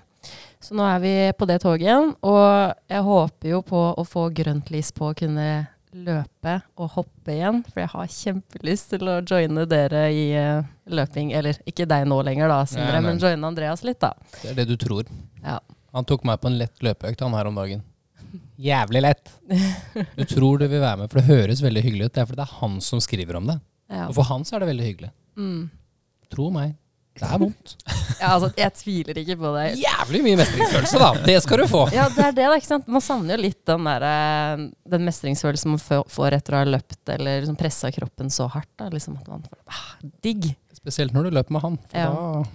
Så 0.60 0.76
nå 0.76 0.84
er 0.84 1.00
vi 1.00 1.12
på 1.36 1.48
det 1.48 1.58
toget 1.60 1.86
igjen, 1.86 2.14
og 2.24 2.72
jeg 2.88 3.04
håper 3.04 3.52
jo 3.52 3.60
på 3.64 3.82
å 4.00 4.04
få 4.08 4.28
grønt 4.36 4.72
lys 4.72 4.92
på 4.96 5.10
å 5.10 5.16
kunne 5.16 5.48
løpe 5.96 6.60
og 6.78 6.92
hoppe 6.96 7.34
igjen. 7.34 7.62
For 7.68 7.82
jeg 7.82 7.92
har 7.94 8.12
kjempelyst 8.14 8.92
til 8.94 9.08
å 9.10 9.18
joine 9.26 9.64
dere 9.68 10.04
i 10.14 10.26
uh, 10.36 10.68
løping. 10.92 11.32
Eller 11.36 11.58
ikke 11.68 11.88
deg 11.90 12.06
nå 12.08 12.20
lenger, 12.26 12.52
da, 12.52 12.60
Sindre, 12.68 13.00
men 13.04 13.20
joine 13.20 13.48
Andreas 13.48 13.84
litt, 13.86 14.00
da. 14.02 14.12
Det 14.40 14.52
er 14.52 14.60
det 14.60 14.68
du 14.70 14.76
tror. 14.80 15.08
Ja. 15.42 15.58
Han 15.96 16.06
tok 16.06 16.24
meg 16.28 16.40
på 16.42 16.50
en 16.50 16.58
lett 16.60 16.82
løpeøkt 16.84 17.24
han 17.24 17.34
her 17.34 17.48
om 17.50 17.56
dagen. 17.58 17.82
Jævlig 18.70 19.02
lett. 19.02 19.32
Du 20.16 20.24
tror 20.24 20.60
du 20.60 20.66
vil 20.68 20.80
være 20.82 21.02
med, 21.02 21.10
for 21.10 21.20
det 21.20 21.26
høres 21.30 21.62
veldig 21.64 21.82
hyggelig 21.86 22.10
ut. 22.10 22.14
Det 22.14 22.22
er 22.22 22.28
fordi 22.30 22.42
det 22.42 22.46
er 22.48 22.58
han 22.60 22.78
som 22.84 23.02
skriver 23.02 23.40
om 23.40 23.50
det. 23.50 23.58
Ja. 23.90 24.06
Og 24.08 24.14
for 24.20 24.28
han 24.30 24.46
så 24.46 24.56
er 24.56 24.62
det 24.64 24.70
veldig 24.70 24.86
hyggelig. 24.86 25.10
Mm. 25.40 25.64
Tro 26.30 26.50
meg. 26.54 26.76
Det 27.20 27.26
er 27.26 27.40
vondt. 27.42 27.72
ja, 28.22 28.28
altså, 28.36 28.48
jeg 28.56 28.72
tviler 28.78 29.18
ikke 29.20 29.36
på 29.40 29.50
det. 29.56 29.64
Jævlig 29.80 30.20
mye 30.24 30.38
mestringsfølelse, 30.40 31.00
da. 31.02 31.08
Det 31.26 31.34
skal 31.42 31.60
du 31.60 31.66
få. 31.68 31.82
Ja, 31.92 32.06
det 32.14 32.22
er 32.28 32.36
det, 32.36 32.46
da. 32.46 32.54
ikke 32.60 32.70
sant? 32.70 32.86
Man 32.88 33.02
savner 33.04 33.34
jo 33.34 33.42
litt 33.42 33.58
den, 33.68 33.88
der, 33.90 34.06
eh, 34.06 34.62
den 34.94 35.04
mestringsfølelsen 35.08 35.74
man 35.74 35.82
får 36.14 36.38
etter 36.38 36.56
å 36.56 36.62
ha 36.62 36.68
løpt 36.70 37.12
eller 37.16 37.42
liksom 37.42 37.58
pressa 37.60 37.90
kroppen 37.92 38.30
så 38.32 38.46
hardt. 38.54 38.70
Da. 38.78 38.88
Liksom 38.94 39.18
at 39.18 39.28
man 39.28 39.42
får, 39.44 39.58
ah, 39.74 39.90
digg. 40.24 40.52
Spesielt 40.80 41.12
når 41.16 41.28
du 41.28 41.36
løper 41.40 41.58
med 41.58 41.66
han. 41.66 41.76
For 41.90 41.98
Ja. 41.98 42.08
da 42.14 42.46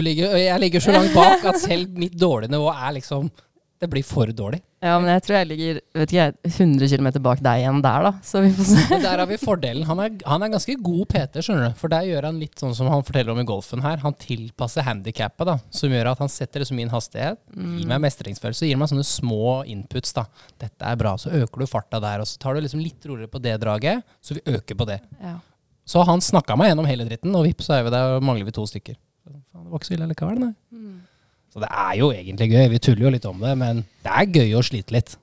ligger, 0.00 0.36
Jeg 0.38 0.60
ligger 0.60 0.80
så 0.80 0.92
langt 0.94 1.12
bak 1.14 1.44
at 1.44 1.60
selv 1.60 1.90
mitt 1.98 2.14
dårlige 2.16 2.50
nivå 2.54 2.70
er 2.72 2.94
liksom 2.96 3.30
Det 3.82 3.90
blir 3.90 4.04
for 4.06 4.30
dårlig. 4.30 4.60
Ja, 4.82 4.92
men 4.98 5.10
jeg 5.10 5.22
tror 5.22 5.36
jeg 5.36 5.46
ligger 5.50 5.80
vet 5.98 6.12
ikke, 6.14 6.24
100 6.46 6.88
km 6.90 7.08
bak 7.22 7.40
deg 7.42 7.60
igjen 7.64 7.80
der, 7.82 8.02
da. 8.06 8.12
Så 8.22 8.40
vi 8.44 8.52
får 8.54 8.66
se. 8.68 8.84
Men 8.90 9.02
der 9.02 9.18
har 9.18 9.26
vi 9.26 9.38
fordelen. 9.42 9.82
Han 9.88 9.98
er, 10.02 10.12
han 10.26 10.42
er 10.42 10.52
ganske 10.54 10.76
god 10.82 11.02
PT, 11.10 11.42
skjønner 11.42 11.68
du. 11.68 11.76
For 11.78 11.90
der 11.90 12.06
gjør 12.06 12.28
han 12.28 12.38
litt 12.38 12.62
sånn 12.62 12.74
som 12.78 12.88
han 12.90 13.02
forteller 13.06 13.34
om 13.34 13.42
i 13.42 13.46
golfen 13.46 13.82
her. 13.82 13.98
Han 14.02 14.14
tilpasser 14.18 14.86
handikappet, 14.86 15.46
da. 15.50 15.56
Som 15.74 15.94
gjør 15.94 16.12
at 16.12 16.22
han 16.22 16.30
setter 16.30 16.62
liksom 16.62 16.78
min 16.78 16.90
hastighet. 16.94 17.38
Gir 17.54 17.90
meg 17.90 18.02
mestringsfølelse. 18.06 18.70
Gir 18.70 18.78
meg 18.78 18.90
sånne 18.90 19.06
små 19.06 19.60
inputs, 19.70 20.14
da. 20.18 20.28
Dette 20.62 20.90
er 20.94 20.98
bra. 21.02 21.14
Så 21.18 21.34
øker 21.42 21.62
du 21.62 21.70
farta 21.70 22.02
der. 22.02 22.22
Og 22.22 22.30
så 22.30 22.38
tar 22.42 22.54
du 22.54 22.62
liksom 22.62 22.82
litt 22.82 23.06
roligere 23.10 23.30
på 23.34 23.42
det 23.42 23.58
draget. 23.62 24.02
Så 24.22 24.38
vi 24.38 24.46
øker 24.46 24.78
på 24.78 24.86
det. 24.94 24.98
Ja. 25.22 25.36
Så 25.86 26.02
han 26.06 26.22
snakka 26.22 26.54
meg 26.58 26.70
gjennom 26.70 26.86
hele 26.86 27.06
dritten, 27.06 27.34
og 27.34 27.46
vips, 27.46 27.66
så 27.66 27.80
er 27.80 27.86
vi 27.86 27.94
der 27.94 28.16
og 28.16 28.22
mangler 28.26 28.46
vi 28.46 28.54
to 28.54 28.66
stykker. 28.70 28.94
Faen, 29.22 29.64
det 29.64 29.70
var 29.72 29.80
ikke 29.80 29.90
så 29.90 29.96
ille 29.96 30.08
likevel, 30.10 30.42
nei. 30.42 30.52
Så 31.52 31.60
det 31.60 31.68
er 31.68 31.96
jo 32.00 32.08
egentlig 32.14 32.48
gøy. 32.48 32.62
Vi 32.72 32.80
tuller 32.80 33.06
jo 33.06 33.12
litt 33.12 33.28
om 33.28 33.42
det, 33.44 33.52
men 33.60 33.82
det 34.04 34.12
er 34.12 34.38
gøy 34.40 34.54
å 34.56 34.64
slite 34.64 34.94
litt. 34.96 35.16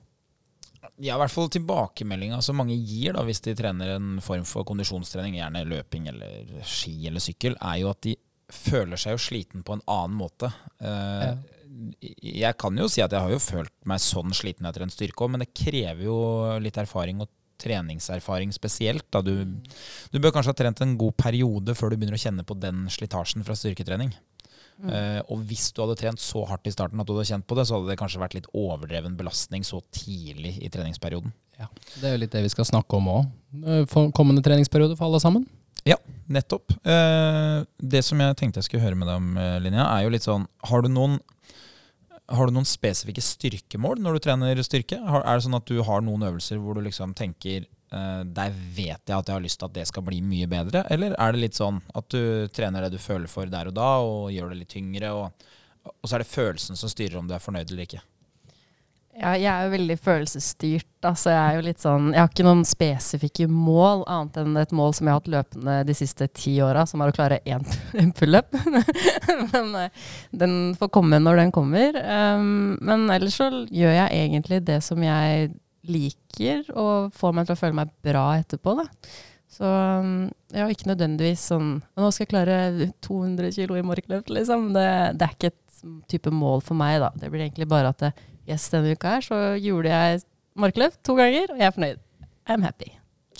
Ja, 1.00 1.14
i 1.16 1.20
hvert 1.22 1.32
fall 1.32 1.48
tilbakemeldinga 1.52 2.42
som 2.44 2.58
mange 2.60 2.76
gir 2.76 3.14
da, 3.16 3.24
hvis 3.24 3.40
de 3.46 3.54
trener 3.56 3.94
en 3.96 4.18
form 4.22 4.44
for 4.48 4.66
kondisjonstrening, 4.68 5.38
gjerne 5.38 5.64
løping 5.68 6.10
eller 6.12 6.60
ski 6.68 7.08
eller 7.08 7.24
sykkel, 7.24 7.56
er 7.56 7.80
jo 7.80 7.88
at 7.92 8.02
de 8.04 8.14
føler 8.52 9.00
seg 9.00 9.16
jo 9.16 9.22
sliten 9.24 9.64
på 9.64 9.78
en 9.78 9.84
annen 9.88 10.18
måte. 10.20 10.52
Ja. 10.84 11.32
Jeg 12.20 12.56
kan 12.60 12.76
jo 12.76 12.88
si 12.90 13.00
at 13.00 13.14
jeg 13.14 13.24
har 13.24 13.32
jo 13.32 13.40
følt 13.40 13.72
meg 13.88 14.02
sånn 14.04 14.34
sliten 14.36 14.68
etter 14.68 14.84
en 14.84 14.92
styrke 14.92 15.24
òg, 15.24 15.32
men 15.32 15.44
det 15.44 15.54
krever 15.56 16.04
jo 16.04 16.18
litt 16.60 16.76
erfaring 16.82 17.22
og 17.24 17.30
treningserfaring 17.60 18.52
spesielt. 18.56 19.06
Da. 19.12 19.22
Du, 19.24 19.44
du 20.10 20.18
bør 20.18 20.34
kanskje 20.36 20.54
ha 20.54 20.58
trent 20.62 20.82
en 20.84 20.96
god 21.00 21.16
periode 21.20 21.76
før 21.78 21.92
du 21.92 22.00
begynner 22.00 22.18
å 22.18 22.24
kjenne 22.24 22.46
på 22.46 22.56
den 22.58 22.86
slitasjen 22.92 23.46
fra 23.46 23.56
styrketrening. 23.58 24.14
Eh, 24.80 25.20
og 25.28 25.42
hvis 25.44 25.68
du 25.76 25.82
hadde 25.82 25.98
trent 26.00 26.22
så 26.22 26.46
hardt 26.48 26.68
i 26.70 26.72
starten 26.72 27.00
at 27.02 27.08
du 27.08 27.12
hadde 27.12 27.28
kjent 27.28 27.46
på 27.48 27.56
det, 27.58 27.66
så 27.68 27.76
hadde 27.76 27.92
det 27.92 27.98
kanskje 28.00 28.22
vært 28.22 28.36
litt 28.38 28.48
overdreven 28.56 29.16
belastning 29.18 29.66
så 29.66 29.82
tidlig 29.92 30.54
i 30.64 30.70
treningsperioden. 30.72 31.34
Ja, 31.60 31.68
Det 32.00 32.08
er 32.08 32.14
jo 32.14 32.22
litt 32.22 32.32
det 32.32 32.44
vi 32.46 32.52
skal 32.52 32.68
snakke 32.68 32.96
om 32.96 33.10
òg. 33.12 33.90
Kommende 34.16 34.44
treningsperiode 34.44 34.96
for 34.96 35.10
alle 35.10 35.20
sammen. 35.20 35.44
Ja, 35.84 35.96
nettopp. 36.32 36.72
Eh, 36.84 37.58
det 37.76 38.02
som 38.04 38.20
jeg 38.20 38.36
tenkte 38.40 38.60
jeg 38.60 38.68
skulle 38.68 38.84
høre 38.86 38.96
med 38.96 39.08
deg 39.08 39.20
om, 39.20 39.36
eh, 39.36 39.58
Linja, 39.60 39.84
er 39.84 40.04
jo 40.04 40.12
litt 40.12 40.24
sånn 40.24 40.46
Har 40.64 40.82
du 40.82 40.88
noen, 40.88 41.18
har 42.30 42.46
du 42.46 42.54
noen 42.54 42.68
spesifikke 42.68 43.22
styrkemål 43.24 44.00
når 44.02 44.16
du 44.16 44.24
trener 44.26 44.62
styrke? 44.66 45.00
Har, 45.02 45.24
er 45.26 45.38
det 45.38 45.46
sånn 45.46 45.58
at 45.58 45.68
du 45.68 45.80
har 45.86 46.02
noen 46.06 46.24
øvelser 46.28 46.60
hvor 46.62 46.78
du 46.78 46.84
liksom 46.84 47.14
tenker 47.18 47.66
uh, 47.94 48.22
der 48.24 48.54
vet 48.54 49.02
jeg 49.02 49.16
at 49.16 49.30
jeg 49.30 49.34
har 49.34 49.44
lyst 49.44 49.60
til 49.60 49.70
at 49.70 49.76
det 49.78 49.86
skal 49.90 50.06
bli 50.06 50.20
mye 50.22 50.48
bedre? 50.50 50.84
Eller 50.94 51.16
er 51.18 51.34
det 51.34 51.42
litt 51.42 51.58
sånn 51.58 51.82
at 51.96 52.06
du 52.12 52.46
trener 52.54 52.86
det 52.86 52.94
du 52.94 53.02
føler 53.02 53.30
for 53.30 53.50
der 53.50 53.72
og 53.72 53.76
da, 53.76 53.90
og 54.06 54.30
gjør 54.34 54.54
det 54.54 54.62
litt 54.62 54.72
tyngre, 54.76 55.12
og, 55.16 55.50
og 55.90 56.06
så 56.06 56.16
er 56.16 56.24
det 56.24 56.30
følelsen 56.30 56.78
som 56.78 56.92
styrer 56.92 57.18
om 57.20 57.28
du 57.28 57.34
er 57.36 57.42
fornøyd 57.42 57.72
eller 57.72 57.88
ikke? 57.88 58.04
Ja, 59.18 59.32
jeg 59.34 59.50
er 59.50 59.64
jo 59.66 59.72
veldig 59.72 59.96
følelsesstyrt. 60.00 60.86
Altså, 61.04 61.32
jeg 61.32 61.40
er 61.40 61.56
jo 61.56 61.64
litt 61.64 61.82
sånn 61.82 62.10
Jeg 62.12 62.20
har 62.20 62.28
ikke 62.30 62.44
noen 62.46 62.62
spesifikke 62.68 63.48
mål, 63.50 64.04
annet 64.06 64.38
enn 64.38 64.60
et 64.60 64.74
mål 64.76 64.94
som 64.96 65.08
jeg 65.08 65.16
har 65.16 65.22
hatt 65.22 65.32
løpende 65.34 65.74
de 65.88 65.96
siste 65.98 66.28
ti 66.36 66.54
åra, 66.62 66.84
som 66.86 67.02
er 67.02 67.10
å 67.10 67.16
klare 67.16 67.40
én 67.48 67.64
pullup. 68.18 68.54
men 69.52 69.74
eh, 69.80 70.06
den 70.42 70.54
får 70.78 70.92
komme 70.94 71.18
når 71.22 71.42
den 71.42 71.54
kommer. 71.56 71.98
Um, 72.04 72.78
men 72.86 73.08
ellers 73.10 73.40
så 73.40 73.50
gjør 73.66 73.96
jeg 73.96 74.22
egentlig 74.22 74.62
det 74.68 74.78
som 74.86 75.02
jeg 75.02 75.50
liker, 75.90 76.64
og 76.78 77.10
får 77.16 77.34
meg 77.34 77.48
til 77.48 77.56
å 77.56 77.60
føle 77.60 77.78
meg 77.80 77.92
bra 78.04 78.24
etterpå, 78.38 78.76
da. 78.78 78.86
Så 79.50 79.66
um, 79.66 80.28
ja, 80.54 80.68
ikke 80.70 80.92
nødvendigvis 80.92 81.48
sånn 81.50 81.80
Nå 81.98 82.10
skal 82.14 82.22
jeg 82.22 82.30
klare 82.30 82.90
200 83.02 83.50
kilo 83.56 83.74
i 83.74 83.82
markløft, 83.82 84.30
liksom. 84.30 84.70
Det, 84.76 84.86
det 85.18 85.26
er 85.26 85.34
ikke 85.34 85.50
et 85.50 85.80
type 86.12 86.30
mål 86.30 86.62
for 86.62 86.78
meg, 86.78 87.00
da. 87.02 87.10
Det 87.18 87.32
blir 87.32 87.48
egentlig 87.48 87.66
bare 87.70 87.90
at 87.90 88.04
det, 88.04 88.12
yes, 88.50 88.68
denne 88.72 88.94
uka 88.96 89.16
her 89.16 89.26
så 89.26 89.40
gjorde 89.62 89.92
jeg 89.94 90.24
markløft 90.60 91.00
to 91.06 91.16
ganger, 91.18 91.52
og 91.54 91.60
jeg 91.60 91.68
er 91.68 91.76
fornøyd. 91.76 92.00
I'm 92.50 92.64
happy. 92.66 92.90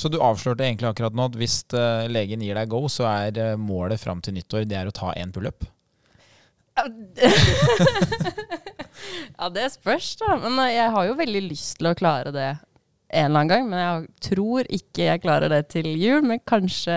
Så 0.01 0.09
du 0.09 0.20
avslørte 0.23 0.64
egentlig 0.64 0.88
akkurat 0.88 1.16
nå 1.16 1.27
at 1.29 1.37
hvis 1.37 1.59
eh, 1.77 2.07
legen 2.09 2.40
gir 2.44 2.57
deg 2.57 2.70
go, 2.73 2.87
så 2.88 3.05
er 3.11 3.37
eh, 3.40 3.59
målet 3.61 4.01
fram 4.01 4.23
til 4.25 4.35
nyttår 4.38 4.64
det 4.68 4.79
er 4.79 4.88
å 4.88 4.94
ta 4.96 5.12
én 5.18 5.33
pullup? 5.35 5.66
ja, 9.40 9.49
det 9.53 9.66
spørs, 9.75 10.14
da. 10.23 10.38
Men 10.40 10.57
eh, 10.64 10.77
jeg 10.79 10.94
har 10.94 11.05
jo 11.11 11.18
veldig 11.18 11.42
lyst 11.51 11.77
til 11.81 11.90
å 11.90 11.96
klare 11.99 12.33
det 12.33 12.49
en 13.11 13.27
eller 13.27 13.42
annen 13.42 13.53
gang. 13.53 13.68
Men 13.68 13.83
jeg 13.83 14.31
tror 14.31 14.70
ikke 14.73 15.11
jeg 15.11 15.23
klarer 15.27 15.53
det 15.53 15.64
til 15.75 15.90
jul, 16.01 16.25
men 16.25 16.40
kanskje 16.49 16.96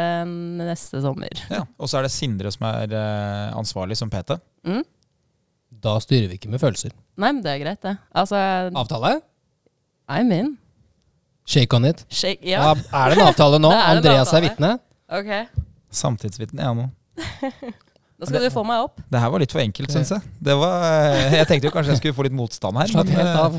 neste 0.62 1.04
sommer. 1.04 1.44
Ja. 1.52 1.66
Og 1.76 1.92
så 1.92 2.00
er 2.00 2.08
det 2.08 2.14
Sindre 2.16 2.54
som 2.56 2.70
er 2.70 2.96
ansvarlig 3.52 3.98
som 4.00 4.14
PT. 4.14 4.38
Mm? 4.70 4.86
Da 5.82 5.98
styrer 6.04 6.30
vi 6.32 6.38
ikke 6.38 6.50
med 6.54 6.62
følelser. 6.62 6.92
Nei, 7.18 7.32
men 7.32 7.42
det 7.44 7.52
er 7.56 7.62
greit, 7.64 7.82
det. 7.84 7.96
Altså, 8.16 8.38
Avtale? 8.76 9.22
I'm 10.12 10.32
in. 10.36 10.58
Shake 11.48 11.76
on 11.76 11.86
it. 11.86 12.06
Shake, 12.10 12.40
Ja. 12.48 12.62
ja. 12.70 12.74
er 12.94 13.10
det 13.14 13.18
en 13.20 13.28
avtale 13.28 13.60
nå? 13.60 13.70
Det 13.74 13.80
er 13.80 13.90
en 13.92 13.98
Andreas 13.98 14.34
er 14.34 14.38
avtale. 14.38 14.50
vitne. 14.50 14.80
Ok. 15.10 15.64
Samtidsvitne, 15.94 16.62
ja 16.64 16.74
nå. 16.78 16.90
Da 18.24 18.28
skal 18.30 18.46
du 18.46 18.50
få 18.54 18.62
meg 18.64 18.80
opp. 18.86 19.02
Det 19.12 19.20
her 19.20 19.32
var 19.34 19.42
litt 19.42 19.52
for 19.52 19.60
enkelt, 19.60 19.92
syns 19.92 20.14
jeg. 20.14 20.22
Det 20.40 20.54
var, 20.56 20.84
eh, 20.88 21.34
jeg 21.42 21.48
tenkte 21.50 21.68
jo 21.68 21.72
kanskje 21.74 21.92
jeg 21.92 22.00
skulle 22.00 22.16
få 22.16 22.24
litt 22.24 22.36
motstand 22.38 22.78
her. 22.80 22.88
Slapp 22.88 23.10
helt 23.12 23.28
eh, 23.28 23.42
av. 23.42 23.58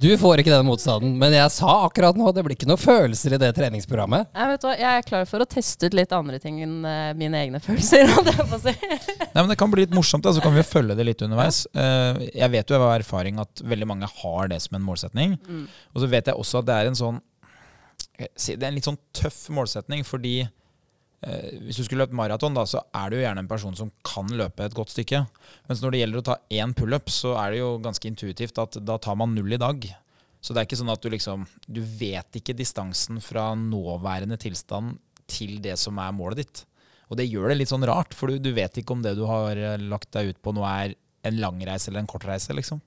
Du 0.00 0.08
får 0.18 0.40
ikke 0.42 0.52
den 0.52 0.66
motstanden. 0.68 1.14
Men 1.18 1.34
jeg 1.34 1.50
sa 1.54 1.72
akkurat 1.86 2.16
nå, 2.18 2.30
det 2.34 2.44
blir 2.46 2.54
ikke 2.56 2.68
noen 2.70 2.80
følelser 2.80 3.34
i 3.34 3.40
det 3.42 3.50
treningsprogrammet. 3.56 4.28
Jeg, 4.34 4.50
vet 4.52 4.66
hva, 4.66 4.74
jeg 4.78 5.00
er 5.00 5.06
klar 5.06 5.24
for 5.30 5.42
å 5.42 5.48
teste 5.50 5.88
ut 5.90 5.96
litt 5.98 6.12
andre 6.14 6.38
ting 6.42 6.60
enn 6.64 6.76
eh, 6.86 7.12
mine 7.18 7.40
egne 7.44 7.60
følelser. 7.62 8.10
si. 8.64 8.74
Nei, 8.74 9.40
men 9.40 9.50
Det 9.52 9.58
kan 9.60 9.72
bli 9.72 9.86
litt 9.86 9.96
morsomt, 9.96 10.26
da, 10.26 10.34
så 10.36 10.44
kan 10.44 10.54
vi 10.54 10.62
jo 10.62 10.68
følge 10.68 10.96
det 10.98 11.08
litt 11.08 11.24
underveis. 11.26 11.64
Eh, 11.74 12.22
Jeg 12.38 12.54
vet 12.54 12.70
jo 12.70 12.78
av 12.78 12.92
erfaring 12.98 13.40
at 13.42 13.64
veldig 13.64 13.88
mange 13.90 14.10
har 14.22 14.52
det 14.52 14.60
som 14.64 14.78
en 14.78 14.86
målsetning. 14.86 15.38
Mm. 15.48 15.66
Og 15.94 16.04
så 16.04 16.10
vet 16.14 16.30
jeg 16.30 16.38
også 16.38 16.62
at 16.62 16.70
det 16.70 16.78
er 16.78 16.92
en 16.92 16.98
sånn 17.02 17.18
eh, 18.18 18.30
Det 18.30 18.60
er 18.60 18.70
en 18.70 18.78
litt 18.78 18.88
sånn 18.88 19.00
tøff 19.16 19.44
målsetning, 19.54 20.06
fordi 20.06 20.36
hvis 21.20 21.80
du 21.80 21.82
skulle 21.82 22.04
løpt 22.04 22.14
maraton, 22.14 22.54
da, 22.54 22.62
så 22.68 22.84
er 22.94 23.10
du 23.10 23.16
jo 23.18 23.22
gjerne 23.24 23.42
en 23.42 23.50
person 23.50 23.74
som 23.74 23.90
kan 24.06 24.28
løpe 24.38 24.62
et 24.62 24.76
godt 24.76 24.92
stykke. 24.92 25.24
Mens 25.66 25.82
når 25.82 25.94
det 25.94 26.02
gjelder 26.02 26.20
å 26.20 26.26
ta 26.28 26.36
én 26.54 26.74
pullup, 26.78 27.10
så 27.10 27.34
er 27.40 27.54
det 27.54 27.62
jo 27.62 27.72
ganske 27.82 28.06
intuitivt 28.10 28.60
at 28.62 28.78
da 28.86 28.98
tar 29.02 29.18
man 29.18 29.34
null 29.34 29.56
i 29.56 29.60
dag. 29.60 29.88
Så 30.38 30.54
det 30.54 30.62
er 30.62 30.68
ikke 30.68 30.78
sånn 30.78 30.92
at 30.92 31.02
du 31.02 31.08
liksom 31.10 31.48
Du 31.66 31.80
vet 31.82 32.36
ikke 32.38 32.54
distansen 32.54 33.18
fra 33.18 33.50
nåværende 33.58 34.38
tilstand 34.38 35.00
til 35.28 35.58
det 35.64 35.74
som 35.80 35.98
er 35.98 36.14
målet 36.14 36.44
ditt. 36.44 36.62
Og 37.10 37.18
det 37.18 37.26
gjør 37.26 37.50
det 37.50 37.58
litt 37.58 37.72
sånn 37.72 37.86
rart, 37.88 38.14
for 38.16 38.30
du, 38.30 38.38
du 38.40 38.52
vet 38.56 38.78
ikke 38.80 38.94
om 38.94 39.02
det 39.04 39.16
du 39.18 39.24
har 39.28 39.58
eh, 39.58 39.80
lagt 39.90 40.12
deg 40.14 40.30
ut 40.32 40.40
på 40.44 40.54
nå 40.54 40.64
er 40.68 40.94
en 41.28 41.40
lang 41.42 41.58
reise 41.66 41.90
eller 41.90 42.04
en 42.04 42.08
kort 42.08 42.24
reise, 42.28 42.54
liksom. 42.54 42.80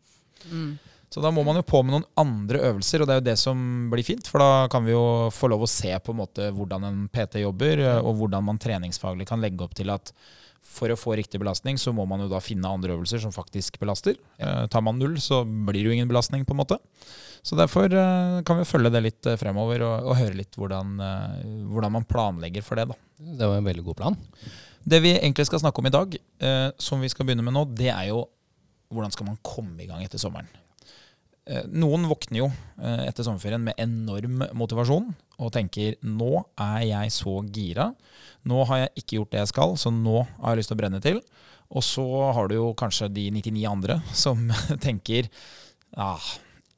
Mm. 0.49 0.77
Så 1.11 1.19
da 1.19 1.31
må 1.33 1.43
man 1.43 1.57
jo 1.59 1.65
på 1.67 1.81
med 1.83 1.91
noen 1.95 2.07
andre 2.19 2.61
øvelser, 2.69 3.03
og 3.03 3.09
det 3.09 3.15
er 3.15 3.19
jo 3.19 3.27
det 3.29 3.39
som 3.39 3.63
blir 3.91 4.05
fint. 4.07 4.29
For 4.31 4.39
da 4.39 4.67
kan 4.71 4.85
vi 4.85 4.93
jo 4.93 5.31
få 5.35 5.49
lov 5.51 5.65
å 5.65 5.71
se 5.71 5.91
på 5.99 6.13
en 6.13 6.21
måte 6.21 6.51
hvordan 6.55 6.87
en 6.87 7.01
PT 7.11 7.41
jobber, 7.43 7.83
eh, 7.83 7.99
og 7.99 8.21
hvordan 8.21 8.47
man 8.47 8.61
treningsfaglig 8.61 9.27
kan 9.29 9.43
legge 9.43 9.65
opp 9.65 9.75
til 9.77 9.91
at 9.93 10.13
For 10.61 10.93
å 10.93 10.95
få 10.95 11.15
riktig 11.17 11.39
belastning 11.41 11.73
så 11.81 11.89
må 11.89 12.03
man 12.05 12.21
jo 12.21 12.27
da 12.29 12.37
finne 12.39 12.69
andre 12.69 12.93
øvelser 12.93 13.17
som 13.19 13.31
faktisk 13.33 13.79
belaster. 13.81 14.13
Eh, 14.37 14.67
tar 14.69 14.83
man 14.85 14.99
null, 15.01 15.17
så 15.17 15.41
blir 15.43 15.81
det 15.81 15.89
jo 15.89 15.95
ingen 15.95 16.07
belastning, 16.07 16.45
på 16.45 16.53
en 16.53 16.59
måte. 16.61 16.77
Så 17.41 17.57
derfor 17.57 17.89
eh, 17.89 18.41
kan 18.45 18.59
vi 18.59 18.67
følge 18.69 18.91
det 18.93 19.01
litt 19.01 19.25
eh, 19.25 19.37
fremover 19.41 19.81
og, 19.81 20.11
og 20.11 20.19
høre 20.19 20.37
litt 20.37 20.57
hvordan, 20.57 20.93
eh, 21.01 21.47
hvordan, 21.71 21.95
man 21.97 22.05
planlegger 22.05 22.65
for 22.65 22.77
det. 22.77 22.91
da. 22.91 22.97
Det 23.17 23.49
var 23.49 23.57
en 23.57 23.69
veldig 23.69 23.85
god 23.87 23.97
plan. 23.97 24.17
Det 24.81 25.01
vi 25.01 25.15
egentlig 25.15 25.47
skal 25.49 25.61
snakke 25.61 25.81
om 25.81 25.89
i 25.89 25.93
dag, 25.93 26.15
som 26.81 27.03
vi 27.03 27.09
skal 27.11 27.27
begynne 27.27 27.45
med 27.45 27.53
nå, 27.53 27.67
det 27.77 27.91
er 27.93 28.07
jo 28.09 28.23
hvordan 28.89 29.13
skal 29.13 29.27
man 29.27 29.37
komme 29.45 29.83
i 29.83 29.85
gang 29.85 30.01
etter 30.01 30.17
sommeren. 30.17 30.49
Eh, 31.49 31.65
noen 31.73 32.05
våkner 32.05 32.43
jo 32.43 32.47
eh, 32.77 33.07
etter 33.07 33.25
sommerferien 33.25 33.63
med 33.65 33.79
enorm 33.81 34.43
motivasjon 34.53 35.07
og 35.41 35.49
tenker 35.55 35.95
nå 36.05 36.43
er 36.61 36.83
jeg 36.85 37.15
så 37.15 37.39
gira. 37.49 37.87
Nå 38.45 38.61
har 38.69 38.83
jeg 38.83 39.01
ikke 39.01 39.17
gjort 39.17 39.33
det 39.33 39.41
jeg 39.41 39.51
skal, 39.55 39.73
så 39.81 39.93
nå 39.93 40.21
har 40.21 40.53
jeg 40.53 40.61
lyst 40.61 40.73
til 40.73 40.77
å 40.77 40.81
brenne 40.83 41.01
til. 41.01 41.19
Og 41.71 41.85
så 41.87 42.05
har 42.35 42.51
du 42.51 42.59
jo 42.59 42.69
kanskje 42.77 43.09
de 43.15 43.25
99 43.33 43.65
andre 43.71 43.99
som 44.25 44.45
tenker 44.85 45.31
ah, 45.97 46.31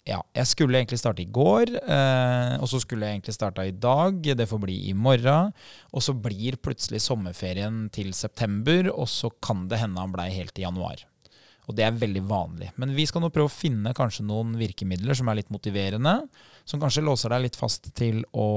ja, 0.08 0.17
jeg 0.36 0.49
skulle 0.52 0.80
egentlig 0.80 0.99
starte 0.99 1.23
i 1.23 1.30
går, 1.32 1.69
eh, 1.80 2.56
og 2.60 2.67
så 2.67 2.82
skulle 2.84 3.08
jeg 3.08 3.19
egentlig 3.19 3.36
starta 3.38 3.63
i 3.67 3.71
dag. 3.71 4.19
Det 4.36 4.47
får 4.49 4.60
bli 4.63 4.82
i 4.89 4.95
morgen. 4.95 5.54
Og 5.95 6.04
så 6.04 6.15
blir 6.15 6.60
plutselig 6.60 6.99
sommerferien 7.06 7.86
til 7.95 8.12
september, 8.15 8.91
og 8.91 9.08
så 9.12 9.32
kan 9.43 9.67
det 9.71 9.80
hende 9.84 10.04
han 10.04 10.15
blei 10.15 10.28
helt 10.36 10.60
i 10.60 10.65
januar. 10.67 11.04
Og 11.69 11.78
det 11.78 11.86
er 11.86 11.95
veldig 11.95 12.23
vanlig. 12.28 12.71
Men 12.82 12.95
vi 12.95 13.06
skal 13.08 13.23
nå 13.23 13.30
prøve 13.34 13.47
å 13.47 13.54
finne 13.54 13.93
kanskje 13.95 14.26
noen 14.28 14.56
virkemidler 14.60 15.15
som 15.17 15.30
er 15.32 15.39
litt 15.39 15.54
motiverende, 15.54 16.17
som 16.67 16.82
kanskje 16.82 17.06
låser 17.06 17.32
deg 17.34 17.45
litt 17.45 17.60
fast 17.60 17.91
til 17.95 18.23
å 18.36 18.47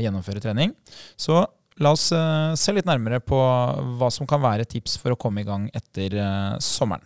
gjennomføre 0.00 0.42
trening. 0.44 0.72
Så 1.16 1.42
la 1.82 1.92
oss 1.92 2.08
uh, 2.14 2.54
se 2.56 2.72
litt 2.72 2.88
nærmere 2.88 3.20
på 3.24 3.38
hva 3.98 4.10
som 4.14 4.28
kan 4.30 4.42
være 4.44 4.68
tips 4.68 4.96
for 5.02 5.14
å 5.14 5.20
komme 5.20 5.44
i 5.44 5.48
gang 5.48 5.68
etter 5.76 6.16
uh, 6.16 6.56
sommeren. 6.62 7.04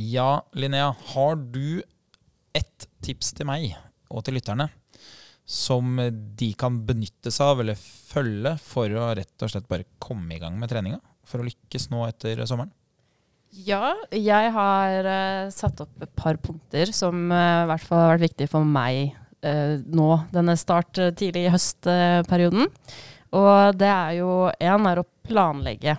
Ja, 0.00 0.42
Linnea, 0.56 0.94
har 1.12 1.36
du 1.38 1.82
ett 2.56 2.86
tips 3.04 3.34
til 3.36 3.46
meg 3.46 3.74
og 4.10 4.24
til 4.26 4.34
lytterne 4.38 4.70
som 5.50 5.98
de 6.38 6.50
kan 6.58 6.76
benytte 6.86 7.32
seg 7.34 7.52
av 7.52 7.62
eller 7.62 7.78
følge 7.78 8.52
for 8.62 8.92
å 8.94 9.08
rett 9.18 9.42
og 9.42 9.50
slett 9.50 9.66
bare 9.70 9.88
komme 10.02 10.36
i 10.36 10.42
gang 10.42 10.54
med 10.60 10.70
treninga? 10.70 11.00
For 11.26 11.42
å 11.42 11.46
lykkes 11.46 11.88
nå 11.90 12.04
etter 12.06 12.44
sommeren? 12.46 12.70
Ja, 13.50 13.96
jeg 14.14 14.52
har 14.54 15.08
uh, 15.10 15.50
satt 15.50 15.82
opp 15.82 16.04
et 16.04 16.12
par 16.14 16.38
punkter 16.38 16.92
som 16.94 17.32
uh, 17.34 17.64
i 17.64 17.70
hvert 17.72 17.82
fall 17.82 18.04
har 18.04 18.12
vært 18.12 18.28
viktige 18.28 18.52
for 18.52 18.62
meg 18.62 19.16
uh, 19.42 19.74
nå, 19.90 20.10
denne 20.30 20.54
start 20.58 20.94
tidlig 21.18 21.48
i 21.48 21.52
høstperioden. 21.56 22.70
Og 23.34 23.74
det 23.78 23.90
er 23.90 24.16
jo 24.20 24.30
én 24.54 24.86
er 24.90 25.02
å 25.02 25.08
planlegge 25.26 25.98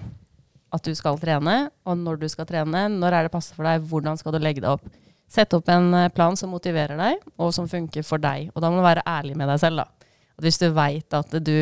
at 0.72 0.88
du 0.88 0.96
skal 0.96 1.20
trene, 1.20 1.66
og 1.84 2.00
når 2.00 2.22
du 2.22 2.28
skal 2.32 2.48
trene. 2.48 2.88
Når 2.92 3.18
er 3.18 3.28
det 3.28 3.34
passe 3.34 3.56
for 3.56 3.68
deg? 3.68 3.84
Hvordan 3.92 4.20
skal 4.20 4.36
du 4.36 4.40
legge 4.40 4.64
deg 4.64 4.72
opp? 4.78 4.88
Sette 5.32 5.60
opp 5.60 5.70
en 5.72 5.94
eh, 5.96 6.10
plan 6.12 6.36
som 6.38 6.52
motiverer 6.52 7.00
deg, 7.00 7.22
og 7.40 7.54
som 7.56 7.70
funker 7.72 8.04
for 8.08 8.22
deg. 8.22 8.50
Og 8.52 8.64
da 8.64 8.72
må 8.72 8.82
du 8.82 8.86
være 8.88 9.06
ærlig 9.08 9.38
med 9.40 9.48
deg 9.52 9.62
selv. 9.62 9.84
da. 9.84 10.10
At 10.38 10.48
hvis 10.48 10.60
du 10.60 10.68
veit 10.76 11.16
at 11.16 11.38
du 11.40 11.56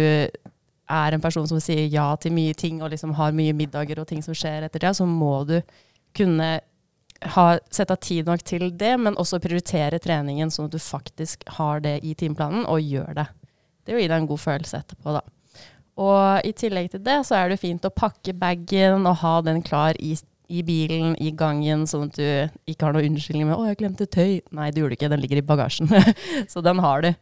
er 0.90 1.14
en 1.14 1.22
person 1.22 1.46
som 1.48 1.62
sier 1.62 1.86
ja 1.94 2.08
til 2.18 2.34
mye 2.34 2.56
ting, 2.58 2.82
og 2.82 2.90
liksom 2.94 3.14
har 3.20 3.36
mye 3.38 3.54
middager 3.54 4.02
og 4.02 4.10
ting 4.10 4.24
som 4.26 4.38
skjer 4.38 4.66
etter 4.66 4.88
det, 4.88 4.96
så 4.98 5.06
må 5.06 5.44
du 5.46 5.60
kunne 6.18 6.50
ha, 7.36 7.46
sette 7.70 7.94
av 7.94 8.02
tid 8.02 8.30
nok 8.30 8.44
til 8.48 8.72
det, 8.80 8.96
men 8.98 9.18
også 9.20 9.42
prioritere 9.44 10.00
treningen 10.02 10.50
sånn 10.54 10.70
at 10.70 10.78
du 10.78 10.82
faktisk 10.82 11.46
har 11.60 11.84
det 11.86 12.00
i 12.08 12.16
timeplanen, 12.18 12.66
og 12.66 12.82
gjør 12.82 13.14
det. 13.22 13.28
Det 13.86 13.96
vil 13.96 14.06
gi 14.06 14.10
deg 14.10 14.24
en 14.24 14.32
god 14.32 14.42
følelse 14.42 14.82
etterpå, 14.82 15.14
da. 15.18 15.24
Og 16.00 16.48
i 16.48 16.54
tillegg 16.56 16.94
til 16.94 17.04
det 17.04 17.18
så 17.28 17.36
er 17.42 17.52
det 17.52 17.60
fint 17.60 17.86
å 17.86 17.92
pakke 17.92 18.34
bagen 18.38 19.08
og 19.10 19.20
ha 19.20 19.34
den 19.44 19.60
klar 19.66 19.98
i 20.00 20.14
i 20.50 20.64
bilen, 20.66 21.14
i 21.22 21.30
gangen, 21.38 21.86
sånn 21.88 22.08
at 22.10 22.18
du 22.18 22.70
ikke 22.70 22.88
har 22.88 22.96
noen 22.96 23.12
unnskyldning 23.12 23.48
med 23.48 23.58
'Å, 23.58 23.68
jeg 23.70 23.80
glemte 23.84 24.10
tøy'. 24.10 24.42
Nei, 24.52 24.72
det 24.72 24.82
gjorde 24.82 24.96
du 24.96 24.98
ikke. 24.98 25.10
Den 25.14 25.22
ligger 25.22 25.38
i 25.38 25.46
bagasjen. 25.46 25.90
så 26.52 26.64
den 26.66 26.82
har 26.82 27.06
du. 27.06 27.14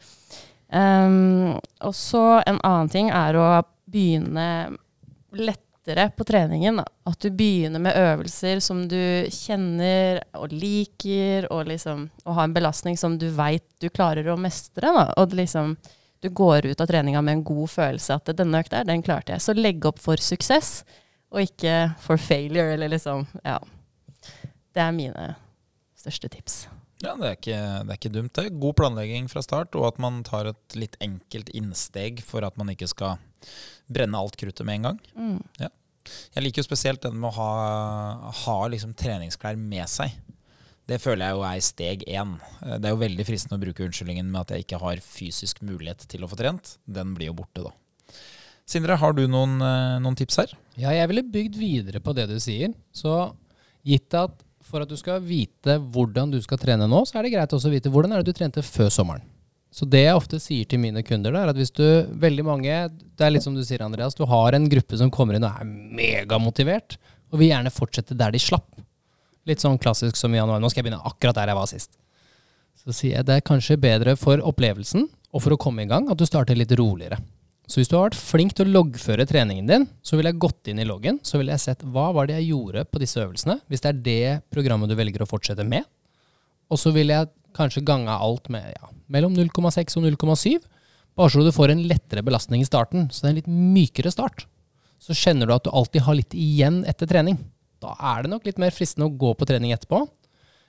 Um, 0.71 1.59
og 1.83 1.95
så 1.95 2.41
en 2.47 2.59
annen 2.63 2.91
ting 2.91 3.09
er 3.11 3.35
å 3.39 3.47
begynne 3.87 4.77
lettere 5.31 6.09
på 6.15 6.23
treningen. 6.27 6.79
Da. 6.79 6.85
At 7.07 7.19
du 7.23 7.29
begynner 7.31 7.83
med 7.83 7.99
øvelser 7.99 8.59
som 8.63 8.85
du 8.87 9.27
kjenner 9.31 10.21
og 10.35 10.51
liker, 10.55 11.47
og 11.51 11.67
liksom 11.71 12.09
og 12.25 12.35
har 12.35 12.47
en 12.47 12.55
belastning 12.55 12.99
som 12.99 13.17
du 13.19 13.29
veit 13.35 13.65
du 13.83 13.89
klarer 13.89 14.27
å 14.27 14.39
mestre. 14.39 14.87
Da. 14.87 15.09
Og 15.19 15.35
liksom, 15.35 15.75
du 16.23 16.29
går 16.29 16.71
ut 16.71 16.81
av 16.81 16.87
treninga 16.87 17.21
med 17.21 17.39
en 17.39 17.43
god 17.43 17.69
følelse 17.75 18.15
at 18.19 18.31
'denne 18.31 18.63
økta 18.63 18.85
den 18.87 19.03
klarte 19.03 19.35
jeg'. 19.35 19.43
Så 19.43 19.55
legg 19.55 19.85
opp 19.85 19.99
for 19.99 20.15
suksess 20.15 20.83
og 21.33 21.43
ikke 21.43 21.75
for 22.03 22.21
failure, 22.21 22.73
eller 22.75 22.91
liksom 22.93 23.27
Ja. 23.43 23.59
Det 24.73 24.83
er 24.83 24.93
mine 24.93 25.35
største 25.97 26.29
tips. 26.29 26.67
Ja, 27.01 27.13
det 27.17 27.27
er, 27.27 27.35
ikke, 27.37 27.57
det 27.85 27.93
er 27.93 27.97
ikke 27.99 28.13
dumt, 28.13 28.33
det. 28.37 28.59
God 28.61 28.75
planlegging 28.79 29.27
fra 29.29 29.41
start, 29.45 29.75
og 29.77 29.87
at 29.91 29.99
man 30.01 30.23
tar 30.25 30.49
et 30.49 30.77
litt 30.77 30.95
enkelt 31.03 31.49
innsteg 31.53 32.23
for 32.25 32.45
at 32.45 32.57
man 32.57 32.71
ikke 32.73 32.89
skal 32.89 33.17
brenne 33.89 34.17
alt 34.17 34.37
kruttet 34.37 34.65
med 34.65 34.79
en 34.79 34.87
gang. 34.89 35.01
Mm. 35.13 35.41
Ja. 35.61 35.69
Jeg 36.33 36.45
liker 36.45 36.63
jo 36.63 36.69
spesielt 36.69 37.03
den 37.03 37.19
med 37.19 37.29
å 37.29 37.35
ha, 37.37 38.31
ha 38.45 38.57
liksom 38.71 38.95
treningsklær 38.97 39.59
med 39.59 39.85
seg. 39.91 40.15
Det 40.87 41.01
føler 41.03 41.27
jeg 41.27 41.35
jo 41.35 41.43
er 41.43 41.63
steg 41.65 42.05
én. 42.07 42.37
Det 42.63 42.87
er 42.87 42.93
jo 42.95 43.01
veldig 43.01 43.25
fristende 43.27 43.59
å 43.59 43.65
bruke 43.65 43.83
unnskyldningen 43.83 44.29
med 44.31 44.45
at 44.45 44.53
jeg 44.55 44.65
ikke 44.65 44.79
har 44.81 45.03
fysisk 45.03 45.59
mulighet 45.67 46.05
til 46.07 46.23
å 46.23 46.29
få 46.31 46.39
trent. 46.39 46.77
Den 46.87 47.11
blir 47.17 47.29
jo 47.29 47.37
borte 47.41 47.65
da. 47.65 47.73
Sindre, 48.67 48.97
har 48.99 49.15
du 49.15 49.23
noen, 49.31 49.61
eh, 49.63 49.95
noen, 50.03 50.15
tips 50.19 50.41
her? 50.41 50.51
Ja, 50.75 50.91
jeg 50.91 51.07
ville 51.07 51.23
bygd 51.23 51.55
videre 51.55 52.01
på 52.03 52.13
det 52.13 52.27
du 52.27 52.35
sier. 52.43 52.73
Så 52.91 53.31
gitt 53.87 54.13
at 54.13 54.43
for 54.67 54.83
at 54.83 54.91
du 54.91 54.97
skal 54.99 55.21
vite 55.23 55.77
hvordan 55.79 56.33
du 56.33 56.41
skal 56.43 56.59
trene 56.59 56.89
nå, 56.91 56.99
så 57.07 57.17
er 57.17 57.23
det 57.23 57.31
greit 57.37 57.53
også 57.55 57.69
å 57.69 57.75
vite 57.77 57.91
hvordan 57.93 58.11
er 58.11 58.21
det 58.21 58.33
du 58.33 58.37
trente 58.37 58.63
før 58.65 58.91
sommeren. 58.91 59.23
Så 59.71 59.87
det 59.87 60.01
jeg 60.03 60.17
ofte 60.17 60.39
sier 60.41 60.67
til 60.67 60.81
mine 60.81 61.03
kunder, 61.05 61.35
er 61.35 61.51
at 61.51 61.55
hvis 61.59 61.71
du 61.75 61.83
veldig 62.19 62.43
mange 62.47 62.73
Det 62.89 63.23
er 63.23 63.31
litt 63.31 63.43
som 63.43 63.55
du 63.55 63.63
sier, 63.63 63.83
Andreas. 63.83 64.15
Du 64.15 64.25
har 64.25 64.55
en 64.55 64.67
gruppe 64.69 64.97
som 64.99 65.11
kommer 65.11 65.37
inn 65.37 65.45
og 65.47 65.59
er 65.59 65.67
megamotivert, 65.67 66.97
og 67.31 67.39
vil 67.39 67.51
gjerne 67.51 67.71
fortsette 67.71 68.17
der 68.17 68.31
de 68.31 68.41
slapp. 68.41 68.67
Litt 69.47 69.63
sånn 69.63 69.79
klassisk 69.79 70.19
som 70.19 70.33
i 70.33 70.39
januar. 70.39 70.59
Nå 70.59 70.71
skal 70.71 70.81
jeg 70.81 70.89
begynne 70.89 71.07
akkurat 71.07 71.39
der 71.39 71.51
jeg 71.51 71.59
var 71.59 71.71
sist. 71.71 71.97
Så 72.77 72.95
sier 72.95 73.17
jeg 73.17 73.27
det 73.27 73.39
er 73.39 73.47
kanskje 73.47 73.79
bedre 73.79 74.15
for 74.19 74.43
opplevelsen 74.43 75.07
og 75.07 75.43
for 75.43 75.55
å 75.55 75.59
komme 75.59 75.83
i 75.83 75.89
gang 75.89 76.07
at 76.11 76.19
du 76.19 76.25
starter 76.27 76.57
litt 76.57 76.71
roligere. 76.79 77.19
Så 77.67 77.81
hvis 77.81 77.89
du 77.91 77.97
har 77.97 78.05
vært 78.05 78.19
flink 78.19 78.53
til 78.55 78.69
å 78.69 78.73
loggføre 78.77 79.25
treningen 79.27 79.67
din, 79.67 79.85
så 79.99 80.15
ville 80.15 80.31
jeg 80.31 80.39
gått 80.39 80.69
inn 80.71 80.79
i 80.79 80.87
loggen 80.87 81.19
så 81.27 81.39
ville 81.39 81.51
jeg 81.51 81.65
sett 81.65 81.83
hva 81.83 82.09
var 82.15 82.29
det 82.29 82.37
jeg 82.37 82.53
gjorde 82.53 82.85
på 82.87 83.01
disse 83.01 83.19
øvelsene, 83.19 83.57
hvis 83.67 83.83
det 83.83 83.89
er 83.89 83.99
det 84.05 84.37
programmet 84.53 84.87
du 84.87 84.95
velger 84.95 85.25
å 85.25 85.27
fortsette 85.27 85.65
med. 85.67 85.83
Og 86.71 86.79
så 86.79 86.93
ville 86.95 87.17
jeg 87.17 87.31
kanskje 87.57 87.83
ganga 87.87 88.15
alt 88.23 88.47
med 88.53 88.69
ja, 88.71 88.91
mellom 89.11 89.35
0,6 89.35 89.99
og 89.99 90.07
0,7, 90.07 90.63
bare 91.17 91.33
så 91.33 91.43
du 91.43 91.51
får 91.51 91.73
en 91.73 91.83
lettere 91.89 92.23
belastning 92.23 92.63
i 92.63 92.69
starten. 92.69 93.09
Så 93.11 93.23
det 93.23 93.27
er 93.27 93.33
en 93.33 93.39
litt 93.41 93.51
mykere 93.51 94.13
start. 94.13 94.45
Så 95.01 95.17
kjenner 95.17 95.49
du 95.49 95.55
at 95.55 95.65
du 95.65 95.71
alltid 95.73 96.05
har 96.05 96.17
litt 96.19 96.35
igjen 96.37 96.83
etter 96.87 97.09
trening. 97.09 97.39
Da 97.83 97.97
er 98.13 98.23
det 98.23 98.31
nok 98.31 98.47
litt 98.47 98.61
mer 98.61 98.71
fristende 98.73 99.09
å 99.09 99.15
gå 99.17 99.33
på 99.37 99.47
trening 99.49 99.73
etterpå 99.75 100.05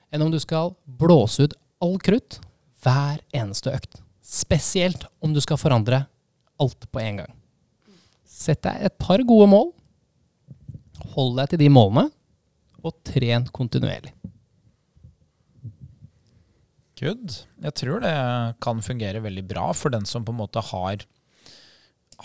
enn 0.09 0.23
om 0.25 0.31
du 0.33 0.39
skal 0.41 0.73
blåse 0.99 1.45
ut 1.45 1.55
all 1.85 1.99
krutt 2.01 2.39
hver 2.83 3.21
eneste 3.35 3.71
økt. 3.71 4.01
Spesielt 4.25 5.05
om 5.23 5.35
du 5.35 5.41
skal 5.41 5.61
forandre 5.61 6.03
alt 6.59 6.87
på 6.91 7.01
en 7.03 7.21
gang. 7.23 7.35
Sett 8.29 8.61
deg 8.65 8.85
et 8.87 8.97
par 9.01 9.21
gode 9.27 9.49
mål. 9.51 9.71
Hold 11.15 11.37
deg 11.39 11.53
til 11.53 11.63
de 11.63 11.69
målene, 11.73 12.07
og 12.85 12.95
tren 13.07 13.47
kontinuerlig. 13.55 14.13
Good. 16.99 17.37
Jeg 17.63 17.75
tror 17.79 18.01
det 18.03 18.13
kan 18.63 18.81
fungere 18.83 19.21
veldig 19.23 19.45
bra 19.47 19.69
for 19.77 19.93
den 19.93 20.03
som 20.07 20.25
på 20.27 20.33
en 20.35 20.41
måte 20.41 20.63
har, 20.71 21.05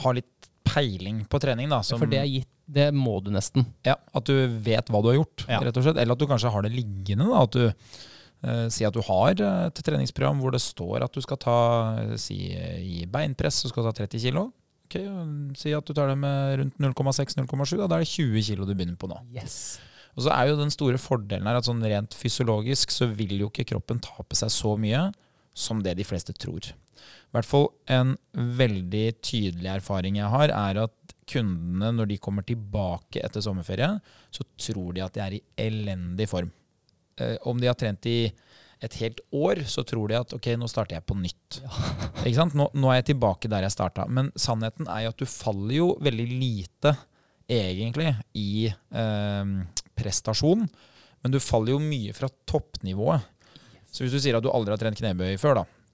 har 0.02 0.16
litt 0.18 0.48
peiling 0.66 1.22
på 1.30 1.38
trening. 1.42 1.70
Da, 1.70 1.78
For 1.86 2.10
det 2.10 2.20
er 2.24 2.30
gitt. 2.30 2.50
Det 2.64 2.86
må 2.96 3.18
du 3.20 3.28
nesten. 3.28 3.66
Ja, 3.84 3.98
At 4.16 4.24
du 4.24 4.32
vet 4.64 4.88
hva 4.88 5.02
du 5.04 5.10
har 5.10 5.18
gjort, 5.18 5.42
ja. 5.50 5.58
rett 5.60 5.76
og 5.76 5.84
slett. 5.84 5.98
Eller 6.00 6.16
at 6.16 6.22
du 6.22 6.24
kanskje 6.30 6.48
har 6.54 6.64
det 6.64 6.70
liggende. 6.72 7.26
da, 7.28 7.42
at 7.44 7.52
du 7.52 7.98
si 8.72 8.84
at 8.84 8.94
du 8.94 9.00
har 9.06 9.32
et 9.38 9.80
treningsprogram 9.86 10.42
hvor 10.42 10.52
det 10.54 10.60
står 10.62 11.06
at 11.06 11.14
du 11.14 11.22
skal 11.24 11.40
ta 11.40 11.56
si, 12.20 12.52
i 12.52 13.06
beinpress 13.10 13.62
så 13.62 13.70
skal 13.70 13.84
du 13.84 13.90
ta 13.90 14.04
30 14.04 14.20
kg. 14.20 14.44
Okay, 14.84 15.08
si 15.58 15.72
at 15.74 15.86
du 15.88 15.94
tar 15.96 16.12
det 16.12 16.18
med 16.20 16.60
rundt 16.60 16.78
0,6-0,7. 16.82 17.80
Da 17.88 17.96
er 17.96 18.04
det 18.04 18.10
20 18.12 18.44
kg 18.44 18.62
du 18.68 18.74
begynner 18.74 19.00
på 19.00 19.08
nå. 19.10 19.18
Yes. 19.34 19.80
Og 20.14 20.26
så 20.26 20.34
er 20.34 20.50
jo 20.50 20.60
den 20.60 20.72
store 20.72 21.00
fordelen 21.00 21.48
her 21.48 21.58
at 21.58 21.66
sånn 21.66 21.82
rent 21.82 22.14
fysiologisk 22.14 22.92
så 22.94 23.08
vil 23.10 23.34
jo 23.40 23.50
ikke 23.50 23.66
kroppen 23.72 24.02
tape 24.04 24.36
seg 24.38 24.52
så 24.54 24.76
mye 24.78 25.08
som 25.56 25.80
det 25.82 25.96
de 25.98 26.06
fleste 26.06 26.34
tror. 26.36 26.70
I 26.70 27.34
hvert 27.34 27.48
fall 27.48 27.66
en 27.90 28.14
veldig 28.32 29.06
tydelig 29.24 29.72
erfaring 29.72 30.20
jeg 30.20 30.30
har, 30.30 30.52
er 30.54 30.84
at 30.84 31.14
kundene, 31.30 31.90
når 31.96 32.12
de 32.12 32.20
kommer 32.22 32.46
tilbake 32.46 33.22
etter 33.24 33.42
sommerferie, 33.42 33.90
så 34.30 34.46
tror 34.60 34.94
de 34.94 35.02
at 35.02 35.16
de 35.16 35.22
er 35.24 35.36
i 35.38 35.42
elendig 35.64 36.28
form. 36.30 36.52
Eh, 37.20 37.36
om 37.48 37.60
de 37.60 37.70
har 37.70 37.78
trent 37.78 38.06
i 38.10 38.18
et 38.84 38.96
helt 39.00 39.20
år 39.32 39.62
så 39.70 39.84
tror 39.86 40.10
de 40.10 40.16
at 40.18 40.32
ok, 40.36 40.50
nå 40.60 40.68
starter 40.68 40.98
jeg 40.98 41.06
på 41.08 41.16
nytt. 41.18 41.60
Ikke 42.26 42.36
sant? 42.36 42.56
Nå, 42.58 42.68
nå 42.76 42.90
er 42.90 43.00
jeg 43.00 43.12
tilbake 43.14 43.50
der 43.52 43.66
jeg 43.66 43.74
starta. 43.76 44.08
Men 44.10 44.32
sannheten 44.36 44.90
er 44.90 45.06
jo 45.06 45.14
at 45.14 45.22
du 45.22 45.28
faller 45.30 45.76
jo 45.78 45.92
veldig 46.04 46.26
lite, 46.32 46.96
egentlig, 47.50 48.10
i 48.38 48.66
eh, 48.68 49.54
prestasjon. 49.96 50.66
Men 51.24 51.32
du 51.32 51.40
faller 51.40 51.76
jo 51.76 51.80
mye 51.80 52.12
fra 52.16 52.28
toppnivået. 52.48 53.30
Så 53.94 54.02
hvis 54.02 54.12
du 54.12 54.20
sier 54.20 54.36
at 54.36 54.44
du 54.44 54.50
aldri 54.50 54.74
har 54.74 54.80
trent 54.82 54.98
knebøy 54.98 55.36
før, 55.38 55.62
da, 55.62 55.84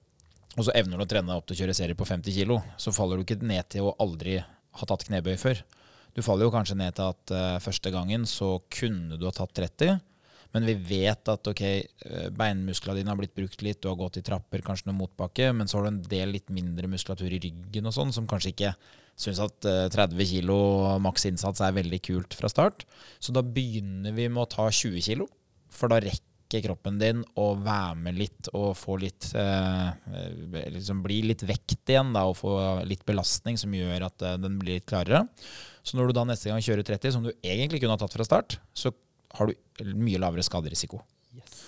og 0.57 0.65
så 0.67 0.73
evner 0.75 0.99
du 0.99 1.05
å 1.05 1.09
trene 1.09 1.35
opp 1.37 1.45
til 1.47 1.55
å 1.55 1.59
kjøre 1.61 1.75
serie 1.77 1.97
på 1.97 2.07
50 2.07 2.33
kg, 2.35 2.57
så 2.81 2.91
faller 2.95 3.19
du 3.19 3.23
ikke 3.23 3.39
ned 3.45 3.69
til 3.71 3.87
å 3.87 3.95
aldri 4.03 4.39
ha 4.41 4.87
tatt 4.89 5.05
knebøy 5.07 5.37
før. 5.39 5.61
Du 6.11 6.19
faller 6.25 6.47
jo 6.47 6.51
kanskje 6.51 6.75
ned 6.79 6.97
til 6.97 7.13
at 7.13 7.31
uh, 7.31 7.59
første 7.63 7.91
gangen 7.93 8.25
så 8.27 8.57
kunne 8.73 9.19
du 9.19 9.27
ha 9.29 9.31
tatt 9.35 9.53
30, 9.55 10.01
men 10.51 10.67
vi 10.67 10.75
vet 10.75 11.31
at 11.31 11.47
ok, 11.47 11.61
eh, 11.63 12.29
beinmusklene 12.35 12.99
dine 12.99 13.13
har 13.13 13.19
blitt 13.19 13.35
brukt 13.37 13.61
litt, 13.63 13.79
du 13.81 13.87
har 13.91 13.99
gått 13.99 14.19
i 14.19 14.25
trapper, 14.25 14.63
kanskje 14.65 14.89
noe 14.89 14.99
motbakke, 14.99 15.51
men 15.55 15.69
så 15.69 15.79
har 15.79 15.87
du 15.87 15.93
en 15.93 16.01
del 16.11 16.35
litt 16.35 16.51
mindre 16.51 16.89
muskulatur 16.91 17.31
i 17.31 17.39
ryggen 17.39 17.87
og 17.87 17.95
sånn, 17.95 18.11
som 18.15 18.27
kanskje 18.29 18.51
ikke 18.55 18.73
syns 19.21 19.41
at 19.43 19.67
uh, 19.69 19.85
30 19.91 20.17
kg 20.17 20.51
maks 21.03 21.27
innsats 21.29 21.61
er 21.63 21.75
veldig 21.75 22.01
kult 22.03 22.35
fra 22.37 22.49
start. 22.51 22.85
Så 23.21 23.35
da 23.35 23.43
begynner 23.45 24.15
vi 24.15 24.27
med 24.31 24.43
å 24.43 24.49
ta 24.49 24.67
20 24.71 25.03
kg, 25.05 25.25
for 25.71 25.91
da 25.91 26.01
rekker 26.01 26.63
kroppen 26.65 26.97
din 26.99 27.21
å 27.39 27.51
være 27.63 27.95
med 28.01 28.17
litt 28.19 28.49
og 28.57 28.73
få 28.75 28.97
litt 28.99 29.29
eh, 29.39 30.65
liksom 30.73 30.99
Bli 31.05 31.21
litt 31.29 31.45
vekt 31.47 31.93
igjen 31.93 32.11
da, 32.11 32.25
og 32.27 32.35
få 32.41 32.57
litt 32.83 33.05
belastning 33.07 33.55
som 33.59 33.71
gjør 33.71 34.09
at 34.09 34.25
eh, 34.27 34.35
den 34.41 34.57
blir 34.59 34.81
litt 34.81 34.89
klarere. 34.89 35.23
Så 35.79 35.95
når 35.95 36.11
du 36.11 36.17
da 36.17 36.25
neste 36.27 36.51
gang 36.51 36.59
kjører 36.59 36.83
30, 36.89 37.15
som 37.15 37.23
du 37.23 37.31
egentlig 37.39 37.79
kunne 37.79 37.95
ha 37.95 38.01
tatt 38.01 38.17
fra 38.17 38.27
start, 38.27 38.57
så 38.75 38.91
har 39.37 39.49
du 39.49 39.93
mye 39.97 40.19
lavere 40.21 40.45
skaderisiko. 40.45 41.01
Yes. 41.37 41.63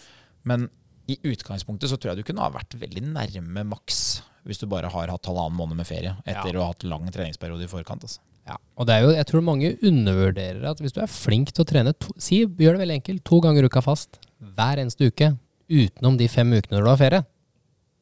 Men 0.48 0.68
i 1.12 1.18
utgangspunktet 1.28 1.92
så 1.92 1.98
tror 2.00 2.14
jeg 2.14 2.24
du 2.24 2.28
kunne 2.30 2.44
ha 2.44 2.52
vært 2.54 2.78
veldig 2.80 3.04
nærme 3.12 3.66
maks 3.74 4.22
hvis 4.48 4.60
du 4.60 4.68
bare 4.72 4.92
har 4.92 5.12
hatt 5.12 5.28
halvannen 5.28 5.56
måned 5.56 5.80
med 5.80 5.88
ferie 5.88 6.16
etter 6.24 6.52
ja. 6.52 6.60
å 6.60 6.66
ha 6.66 6.72
hatt 6.74 6.84
lang 6.88 7.08
treningsperiode 7.12 7.64
i 7.64 7.72
forkant. 7.72 8.04
Altså. 8.04 8.20
Ja, 8.48 8.58
og 8.76 8.88
det 8.88 8.96
er 8.96 9.06
jo, 9.06 9.12
jeg 9.16 9.28
tror 9.30 9.46
mange 9.48 9.72
undervurderer 9.88 10.66
at 10.74 10.82
hvis 10.84 10.96
du 10.96 11.00
er 11.04 11.12
flink 11.12 11.54
til 11.54 11.64
å 11.64 11.68
trene 11.68 11.94
to, 11.96 12.12
Si, 12.20 12.42
gjør 12.44 12.76
det 12.76 12.84
veldig 12.84 12.98
enkelt, 13.00 13.24
to 13.28 13.40
ganger 13.44 13.70
uka 13.70 13.84
fast 13.84 14.20
hver 14.44 14.82
eneste 14.82 15.08
uke 15.08 15.32
utenom 15.72 16.18
de 16.20 16.28
fem 16.28 16.52
ukene 16.52 16.76
når 16.76 16.84
du 16.84 16.92
har 16.92 17.00
ferie, 17.00 17.24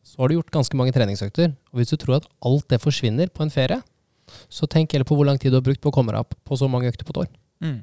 så 0.01 0.23
har 0.23 0.31
du 0.31 0.39
gjort 0.39 0.55
ganske 0.55 0.77
mange 0.79 0.93
treningsøkter. 0.95 1.53
Og 1.71 1.81
hvis 1.81 1.93
du 1.93 1.99
tror 2.01 2.17
at 2.17 2.27
alt 2.47 2.65
det 2.73 2.81
forsvinner 2.81 3.29
på 3.29 3.45
en 3.45 3.53
ferie, 3.53 3.77
så 4.49 4.65
tenk 4.69 4.95
heller 4.95 5.07
på 5.07 5.15
hvor 5.17 5.27
lang 5.27 5.37
tid 5.39 5.53
du 5.53 5.59
har 5.59 5.65
brukt 5.65 5.81
på 5.83 5.91
å 5.91 5.95
komme 5.95 6.15
deg 6.15 6.25
opp 6.25 6.33
på 6.47 6.57
så 6.57 6.69
mange 6.71 6.89
økter 6.89 7.05
på 7.05 7.13
et 7.13 7.21
år. 7.25 7.31
Mm. 7.61 7.79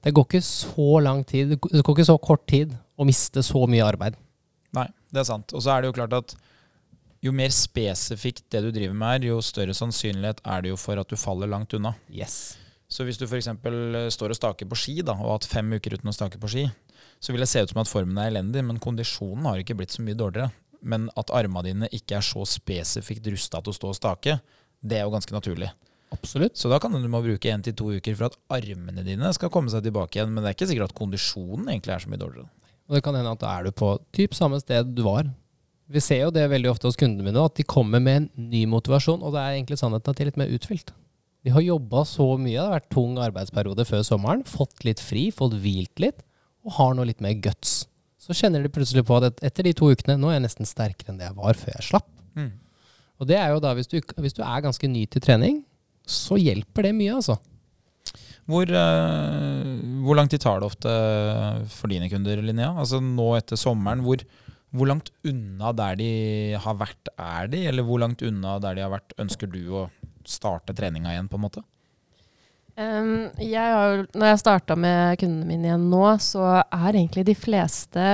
Det 0.00 0.14
går 0.16 0.26
ikke 0.28 0.44
så 0.44 1.00
lang 1.04 1.24
tid, 1.28 1.56
det 1.56 1.82
går 1.84 1.96
ikke 1.96 2.08
så 2.08 2.16
kort 2.22 2.46
tid 2.48 2.72
å 2.96 3.06
miste 3.08 3.42
så 3.44 3.66
mye 3.68 3.84
arbeid. 3.84 4.16
Nei, 4.76 4.86
det 5.12 5.22
er 5.22 5.28
sant. 5.28 5.52
Og 5.52 5.64
så 5.64 5.74
er 5.74 5.82
det 5.82 5.90
jo 5.90 5.96
klart 5.98 6.16
at 6.16 6.34
jo 7.20 7.32
mer 7.36 7.52
spesifikt 7.52 8.46
det 8.52 8.62
du 8.64 8.70
driver 8.72 8.96
med 8.96 9.26
er, 9.26 9.28
jo 9.34 9.42
større 9.44 9.76
sannsynlighet 9.76 10.40
er 10.48 10.64
det 10.64 10.72
jo 10.72 10.78
for 10.80 11.00
at 11.00 11.10
du 11.10 11.20
faller 11.20 11.50
langt 11.50 11.74
unna. 11.76 11.92
Yes. 12.08 12.56
Så 12.90 13.04
hvis 13.06 13.20
du 13.20 13.26
f.eks. 13.28 13.50
står 14.16 14.32
og 14.32 14.38
staker 14.38 14.70
på 14.70 14.78
ski 14.78 14.96
da, 15.02 15.14
og 15.14 15.26
har 15.26 15.36
hatt 15.36 15.50
fem 15.50 15.68
uker 15.76 15.98
uten 15.98 16.10
å 16.10 16.16
stake 16.16 16.40
på 16.40 16.50
ski, 16.50 16.64
så 17.20 17.34
vil 17.34 17.44
det 17.44 17.50
se 17.52 17.60
ut 17.60 17.74
som 17.74 17.82
at 17.82 17.90
formen 17.90 18.16
er 18.18 18.32
elendig, 18.32 18.64
men 18.64 18.80
kondisjonen 18.80 19.46
har 19.50 19.60
ikke 19.60 19.76
blitt 19.78 19.92
så 19.92 20.02
mye 20.02 20.16
dårligere. 20.16 20.48
Men 20.80 21.10
at 21.20 21.30
armene 21.36 21.66
dine 21.68 21.90
ikke 21.92 22.16
er 22.16 22.24
så 22.24 22.46
spesifikt 22.48 23.28
rusta 23.28 23.60
til 23.60 23.74
å 23.74 23.76
stå 23.76 23.92
og 23.92 23.98
stake, 23.98 24.38
det 24.80 24.96
er 24.96 25.04
jo 25.04 25.12
ganske 25.12 25.36
naturlig. 25.36 25.68
Absolutt. 26.14 26.58
Så 26.58 26.70
da 26.70 26.80
kan 26.82 26.94
du 26.94 27.06
må 27.10 27.20
bruke 27.22 27.50
én 27.52 27.62
til 27.62 27.76
to 27.78 27.90
uker 27.94 28.16
for 28.18 28.30
at 28.30 28.38
armene 28.52 29.04
dine 29.06 29.30
skal 29.36 29.52
komme 29.52 29.70
seg 29.72 29.84
tilbake 29.86 30.18
igjen. 30.18 30.32
Men 30.34 30.42
det 30.42 30.50
er 30.50 30.58
ikke 30.58 30.70
sikkert 30.70 30.90
at 30.90 30.98
kondisjonen 30.98 31.70
egentlig 31.70 31.94
er 31.94 32.02
så 32.02 32.10
mye 32.10 32.22
dårligere. 32.22 32.50
Og 32.90 32.96
det 32.96 33.04
kan 33.06 33.14
hende 33.14 33.36
at 33.36 33.42
da 33.42 33.52
er 33.54 33.68
du 33.68 33.76
på 33.78 33.92
typ 34.16 34.34
samme 34.34 34.58
sted 34.62 34.90
du 34.96 35.04
var. 35.06 35.28
Vi 35.90 36.02
ser 36.02 36.24
jo 36.24 36.32
det 36.34 36.46
veldig 36.50 36.70
ofte 36.70 36.86
hos 36.86 36.98
kundene 36.98 37.26
mine, 37.26 37.42
at 37.42 37.56
de 37.58 37.66
kommer 37.66 38.02
med 38.02 38.16
en 38.20 38.50
ny 38.50 38.62
motivasjon, 38.70 39.22
og 39.26 39.34
det 39.34 39.42
er 39.42 39.56
egentlig 39.56 39.78
sannheten 39.80 40.12
at 40.12 40.18
de 40.18 40.22
er 40.22 40.28
litt 40.28 40.38
mer 40.38 40.52
utfylt. 40.54 40.92
De 41.46 41.54
har 41.54 41.64
jobba 41.64 42.04
så 42.06 42.26
mye, 42.38 42.54
det 42.54 42.62
har 42.62 42.74
vært 42.76 42.90
tung 42.94 43.16
arbeidsperiode 43.22 43.86
før 43.88 44.04
sommeren, 44.06 44.44
fått 44.46 44.84
litt 44.86 45.02
fri, 45.02 45.28
fått 45.34 45.56
hvilt 45.62 46.02
litt, 46.02 46.22
og 46.66 46.76
har 46.76 46.94
nå 46.94 47.06
litt 47.08 47.22
mer 47.24 47.34
guts. 47.42 47.88
Så 48.20 48.36
kjenner 48.36 48.62
de 48.62 48.70
plutselig 48.70 49.02
på 49.08 49.18
at 49.18 49.40
etter 49.46 49.66
de 49.66 49.72
to 49.74 49.88
ukene, 49.90 50.18
nå 50.20 50.30
er 50.30 50.38
jeg 50.38 50.46
nesten 50.46 50.68
sterkere 50.68 51.10
enn 51.10 51.18
det 51.18 51.26
jeg 51.26 51.38
var 51.40 51.58
før 51.58 51.74
jeg 51.78 51.88
slapp. 51.88 52.10
Mm. 52.38 52.52
Og 53.20 53.28
det 53.30 53.38
er 53.40 53.54
jo 53.54 53.62
da, 53.64 53.72
hvis 53.76 53.90
du, 53.90 53.98
hvis 54.20 54.36
du, 54.36 54.42
er 54.44 54.62
ganske 54.64 54.90
ny 54.92 55.06
til 55.10 55.24
trening, 55.24 55.62
så 56.10 56.38
hjelper 56.40 56.88
det 56.88 56.92
mye, 56.98 57.16
altså. 57.20 57.38
Hvor, 58.50 58.66
uh, 58.66 59.72
hvor 60.04 60.18
lang 60.18 60.30
tid 60.30 60.42
tar 60.42 60.60
det 60.60 60.70
ofte 60.70 60.92
for 61.70 61.92
dine 61.92 62.08
kunder, 62.10 62.40
Linnea? 62.42 62.72
Altså 62.82 62.98
nå 63.04 63.28
etter 63.38 63.58
sommeren, 63.60 64.02
hvor, 64.02 64.22
hvor, 64.74 64.90
langt 64.90 65.12
unna 65.28 65.70
der 65.76 65.98
de 66.00 66.12
har 66.58 66.78
vært, 66.80 67.12
er 67.14 67.50
de? 67.52 67.62
Eller 67.70 67.86
hvor 67.86 68.02
langt 68.02 68.24
unna 68.26 68.56
der 68.62 68.78
de 68.78 68.86
har 68.86 68.94
vært, 68.96 69.14
ønsker 69.22 69.50
du 69.52 69.62
å 69.82 69.84
starte 70.26 70.74
treninga 70.76 71.14
igjen, 71.14 71.30
på 71.30 71.38
en 71.38 71.46
måte? 71.46 71.62
Um, 72.80 73.28
jeg 73.42 73.60
har, 73.60 74.06
når 74.16 74.32
jeg 74.32 74.42
starta 74.42 74.76
med 74.78 75.20
kundene 75.20 75.46
mine 75.46 75.68
igjen 75.68 75.88
nå, 75.92 76.04
så 76.22 76.44
er 76.62 76.94
egentlig 76.94 77.26
de 77.28 77.36
fleste 77.38 78.04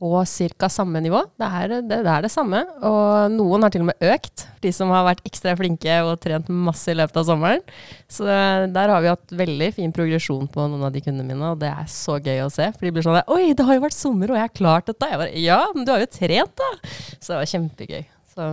på 0.00 0.24
ca. 0.58 0.68
samme 0.72 1.00
nivå. 1.04 1.20
Det 1.36 1.46
er 1.46 1.68
det, 1.68 1.80
det 1.90 1.98
er 2.08 2.24
det, 2.24 2.30
samme. 2.32 2.62
Og 2.88 3.34
noen 3.34 3.66
har 3.66 3.72
til 3.72 3.84
og 3.84 3.90
med 3.90 4.06
økt, 4.14 4.46
de 4.64 4.72
som 4.72 4.92
har 4.94 5.04
vært 5.04 5.26
ekstra 5.28 5.52
flinke 5.58 5.98
og 6.06 6.14
trent 6.24 6.48
masse 6.48 6.88
i 6.88 6.96
løpet 6.96 7.20
av 7.20 7.26
sommeren. 7.28 7.64
Så 8.08 8.24
der 8.24 8.94
har 8.94 9.04
vi 9.04 9.12
hatt 9.12 9.36
veldig 9.42 9.70
fin 9.76 9.92
progresjon 9.92 10.48
på 10.50 10.68
noen 10.72 10.88
av 10.88 10.94
de 10.94 11.04
kundene 11.04 11.28
mine, 11.28 11.52
og 11.52 11.60
det 11.60 11.68
er 11.68 11.90
så 11.92 12.16
gøy 12.16 12.46
å 12.46 12.52
se. 12.52 12.70
For 12.72 12.88
de 12.88 12.94
blir 12.96 13.04
sånn 13.04 13.20
Oi, 13.28 13.52
det 13.56 13.66
har 13.68 13.76
jo 13.76 13.84
vært 13.84 13.98
sommer, 13.98 14.32
og 14.32 14.40
jeg 14.40 14.48
har 14.48 14.56
klart 14.56 14.88
dette. 14.88 15.10
Jeg 15.12 15.20
bare 15.20 15.44
Ja, 15.44 15.60
men 15.76 15.84
du 15.84 15.92
har 15.92 16.00
jo 16.00 16.12
trent, 16.16 16.54
da! 16.56 16.70
Så 17.18 17.34
det 17.34 17.42
var 17.42 17.52
kjempegøy. 17.52 18.06
Så 18.32 18.48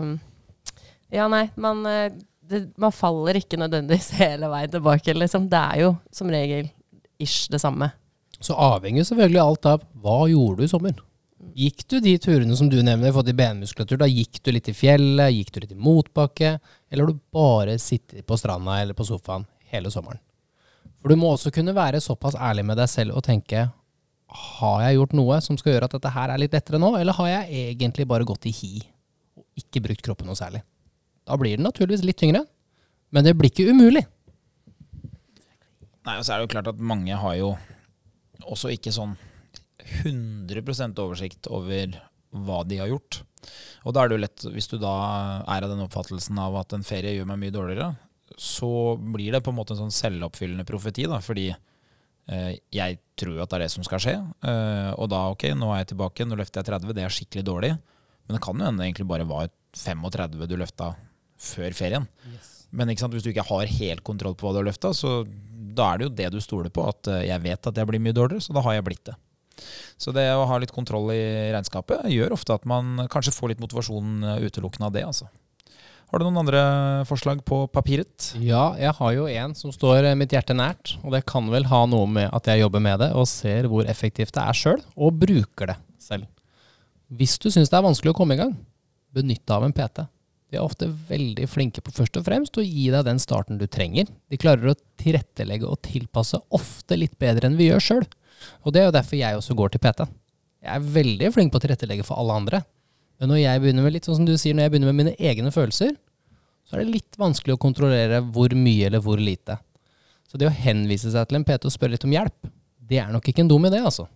ja, 1.16 1.30
nei, 1.32 1.46
man, 1.56 1.86
eh, 1.88 2.12
det, 2.44 2.66
man 2.76 2.92
faller 2.92 3.40
ikke 3.40 3.60
nødvendigvis 3.62 4.12
hele 4.22 4.52
veien 4.52 4.76
tilbake, 4.76 5.16
liksom. 5.16 5.48
Det 5.52 5.64
er 5.64 5.86
jo 5.86 5.96
som 6.12 6.32
regel 6.34 6.68
ish 7.24 7.48
det 7.54 7.64
samme. 7.64 7.94
Så 8.44 8.54
avhenger 8.54 9.08
selvfølgelig 9.08 9.42
alt 9.42 9.70
av 9.72 9.86
hva 10.04 10.26
gjorde 10.30 10.60
du 10.60 10.68
i 10.68 10.72
sommer? 10.76 10.98
Gikk 11.56 11.88
du 11.88 12.00
de 12.04 12.14
turene 12.22 12.56
som 12.58 12.70
du 12.70 12.78
nevner, 12.84 13.14
fått 13.16 13.32
i 13.32 13.36
benmuskulatur, 13.38 14.00
da 14.02 14.08
gikk 14.10 14.42
du 14.44 14.52
litt 14.52 14.68
i 14.70 14.76
fjellet, 14.76 15.32
gikk 15.34 15.54
du 15.54 15.60
litt 15.64 15.74
i 15.74 15.80
motbakke, 15.80 16.58
eller 16.90 17.04
har 17.04 17.14
du 17.14 17.22
bare 17.34 17.78
sittet 17.82 18.26
på 18.28 18.38
stranda 18.38 18.80
eller 18.82 18.98
på 18.98 19.06
sofaen 19.08 19.48
hele 19.72 19.92
sommeren? 19.94 20.20
For 21.02 21.14
du 21.14 21.20
må 21.20 21.32
også 21.34 21.54
kunne 21.54 21.76
være 21.78 22.02
såpass 22.04 22.36
ærlig 22.36 22.66
med 22.68 22.80
deg 22.80 22.90
selv 22.92 23.18
og 23.18 23.26
tenke 23.26 23.68
har 24.28 24.82
jeg 24.84 24.98
gjort 24.98 25.16
noe 25.16 25.38
som 25.44 25.58
skal 25.60 25.74
gjøre 25.74 25.88
at 25.88 25.96
dette 25.96 26.12
her 26.12 26.34
er 26.34 26.42
litt 26.42 26.56
lettere 26.56 26.80
nå, 26.82 26.92
eller 27.00 27.16
har 27.16 27.30
jeg 27.32 27.64
egentlig 27.72 28.08
bare 28.10 28.28
gått 28.28 28.50
i 28.50 28.54
hi 28.54 28.74
og 29.38 29.62
ikke 29.62 29.84
brukt 29.86 30.04
kroppen 30.04 30.28
noe 30.28 30.38
særlig? 30.38 30.62
Da 31.28 31.38
blir 31.40 31.58
det 31.58 31.64
naturligvis 31.64 32.04
litt 32.06 32.20
tyngre, 32.20 32.44
men 33.12 33.24
det 33.24 33.36
blir 33.38 33.52
ikke 33.52 33.72
umulig. 33.72 34.04
Nei, 36.08 36.16
og 36.18 36.24
så 36.24 36.34
er 36.34 36.40
det 36.40 36.48
jo 36.48 36.54
klart 36.56 36.70
at 36.72 36.80
mange 36.80 37.16
har 37.20 37.40
jo 37.40 37.56
også 38.48 38.72
ikke 38.72 38.94
sånn 38.96 39.16
100% 40.04 41.00
oversikt 41.04 41.50
over 41.54 41.96
hva 42.36 42.64
de 42.68 42.82
har 42.82 42.92
gjort. 42.92 43.22
Og 43.88 43.96
da 43.96 44.04
er 44.04 44.10
det 44.10 44.18
jo 44.18 44.24
lett, 44.26 44.46
hvis 44.56 44.70
du 44.72 44.78
da 44.82 44.94
er 45.48 45.64
av 45.64 45.72
den 45.72 45.84
oppfattelsen 45.86 46.40
av 46.42 46.58
at 46.60 46.76
en 46.76 46.86
ferie 46.86 47.16
gjør 47.16 47.30
meg 47.30 47.42
mye 47.46 47.56
dårligere, 47.56 47.92
så 48.38 48.70
blir 49.00 49.34
det 49.34 49.44
på 49.46 49.54
en 49.54 49.58
måte 49.58 49.74
en 49.76 49.86
sånn 49.86 49.96
selvoppfyllende 49.96 50.68
profeti, 50.68 51.08
da, 51.10 51.22
fordi 51.24 51.48
eh, 51.52 52.58
jeg 52.76 53.00
tror 53.18 53.40
at 53.42 53.54
det 53.54 53.60
er 53.60 53.66
det 53.66 53.74
som 53.74 53.86
skal 53.88 54.04
skje. 54.04 54.16
Eh, 54.52 54.92
og 55.00 55.08
da, 55.14 55.24
ok, 55.34 55.48
nå 55.58 55.72
er 55.72 55.84
jeg 55.84 55.94
tilbake, 55.94 56.28
nå 56.28 56.40
løfter 56.40 56.62
jeg 56.62 56.72
30, 56.74 56.98
det 56.98 57.06
er 57.06 57.16
skikkelig 57.18 57.46
dårlig. 57.48 57.74
Men 58.28 58.38
det 58.38 58.44
kan 58.44 58.60
jo 58.60 58.68
hende 58.68 58.84
egentlig 58.84 59.08
bare 59.08 59.28
var 59.28 59.50
35 59.78 60.44
du 60.50 60.58
løfta 60.60 60.92
før 61.40 61.76
ferien. 61.78 62.08
Yes. 62.34 62.54
Men 62.76 62.92
hvis 62.92 63.24
du 63.24 63.32
ikke 63.32 63.48
har 63.48 63.70
helt 63.80 64.04
kontroll 64.04 64.36
på 64.36 64.48
hva 64.48 64.58
du 64.58 64.60
har 64.60 64.68
løfta, 64.68 64.92
så 64.92 65.22
da 65.78 65.94
er 65.94 66.00
det 66.00 66.08
jo 66.08 66.16
det 66.18 66.30
du 66.34 66.42
stoler 66.44 66.74
på, 66.74 66.84
at 66.90 67.10
eh, 67.14 67.28
jeg 67.30 67.44
vet 67.46 67.72
at 67.72 67.80
jeg 67.80 67.90
blir 67.90 68.04
mye 68.04 68.16
dårligere, 68.18 68.44
så 68.44 68.56
da 68.58 68.66
har 68.66 68.78
jeg 68.78 68.88
blitt 68.90 69.06
det. 69.08 69.16
Så 69.98 70.14
det 70.16 70.28
å 70.36 70.46
ha 70.50 70.60
litt 70.62 70.74
kontroll 70.76 71.12
i 71.16 71.52
regnskapet 71.56 72.08
gjør 72.14 72.36
ofte 72.38 72.56
at 72.56 72.68
man 72.70 73.08
kanskje 73.12 73.36
får 73.36 73.54
litt 73.54 73.64
motivasjon 73.64 74.24
eh, 74.24 74.48
utelukkende 74.48 74.90
av 74.90 74.96
det. 74.96 75.06
altså. 75.08 75.30
Har 76.08 76.22
du 76.22 76.24
noen 76.24 76.40
andre 76.40 76.62
forslag 77.10 77.42
på 77.44 77.66
papiret? 77.68 78.30
Ja, 78.40 78.70
jeg 78.80 78.94
har 78.96 79.12
jo 79.12 79.26
en 79.28 79.56
som 79.60 79.74
står 79.76 80.06
mitt 80.16 80.32
hjerte 80.32 80.56
nært. 80.56 80.96
Og 81.04 81.12
det 81.12 81.26
kan 81.28 81.50
vel 81.52 81.68
ha 81.68 81.82
noe 81.90 82.08
med 82.08 82.32
at 82.32 82.48
jeg 82.48 82.62
jobber 82.62 82.84
med 82.84 83.02
det 83.04 83.10
og 83.12 83.28
ser 83.28 83.68
hvor 83.68 83.90
effektivt 83.92 84.32
det 84.38 84.46
er 84.46 84.56
sjøl, 84.56 84.80
og 84.96 85.18
bruker 85.20 85.74
det 85.74 85.76
selv. 86.00 86.30
Hvis 87.12 87.36
du 87.44 87.50
syns 87.52 87.72
det 87.72 87.76
er 87.76 87.84
vanskelig 87.84 88.14
å 88.14 88.20
komme 88.22 88.38
i 88.38 88.40
gang, 88.40 88.56
benytt 89.16 89.44
deg 89.44 89.58
av 89.58 89.68
en 89.68 89.76
PT. 89.76 90.08
De 90.48 90.56
er 90.56 90.64
ofte 90.64 90.88
veldig 91.10 91.48
flinke 91.52 91.84
på 91.84 91.92
først 91.92 92.20
og 92.20 92.24
fremst 92.28 92.56
å 92.56 92.64
gi 92.64 92.88
deg 92.94 93.04
den 93.04 93.20
starten 93.20 93.60
du 93.60 93.66
trenger. 93.68 94.08
De 94.32 94.40
klarer 94.40 94.72
å 94.72 94.78
tilrettelegge 95.00 95.68
og 95.68 95.82
tilpasse 95.84 96.40
ofte 96.56 96.96
litt 97.00 97.18
bedre 97.20 97.50
enn 97.50 97.60
vi 97.60 97.68
gjør 97.68 97.84
sjøl. 97.84 98.08
Og 98.64 98.74
det 98.74 98.82
er 98.82 98.90
jo 98.90 98.96
derfor 98.96 99.20
jeg 99.20 99.38
også 99.38 99.56
går 99.58 99.74
til 99.74 99.84
PT. 99.84 100.08
Jeg 100.66 100.74
er 100.74 100.90
veldig 100.98 101.32
flink 101.36 101.54
på 101.54 101.60
å 101.60 101.64
tilrettelegge 101.64 102.06
for 102.08 102.20
alle 102.20 102.36
andre. 102.42 102.62
Men 103.18 103.32
når 103.32 103.42
jeg 103.42 103.64
begynner 103.64 103.86
med 103.86 103.96
litt 103.96 104.08
sånn 104.08 104.20
som 104.20 104.28
du 104.28 104.36
sier, 104.38 104.56
når 104.58 104.68
jeg 104.68 104.74
begynner 104.74 104.92
med 104.92 105.00
mine 105.02 105.16
egne 105.18 105.54
følelser, 105.54 105.96
så 106.68 106.76
er 106.76 106.84
det 106.84 106.98
litt 106.98 107.18
vanskelig 107.20 107.56
å 107.56 107.62
kontrollere 107.62 108.20
hvor 108.36 108.54
mye 108.58 108.90
eller 108.90 109.02
hvor 109.04 109.22
lite. 109.22 109.58
Så 110.28 110.40
det 110.40 110.50
å 110.50 110.54
henvise 110.54 111.14
seg 111.14 111.30
til 111.30 111.40
en 111.40 111.46
PT 111.48 111.70
og 111.70 111.74
spørre 111.74 111.96
litt 111.96 112.06
om 112.08 112.14
hjelp, 112.14 112.50
det 112.88 113.00
er 113.02 113.14
nok 113.14 113.30
ikke 113.30 113.46
en 113.46 113.52
dum 113.52 113.68
idé, 113.68 113.80
altså. 113.84 114.08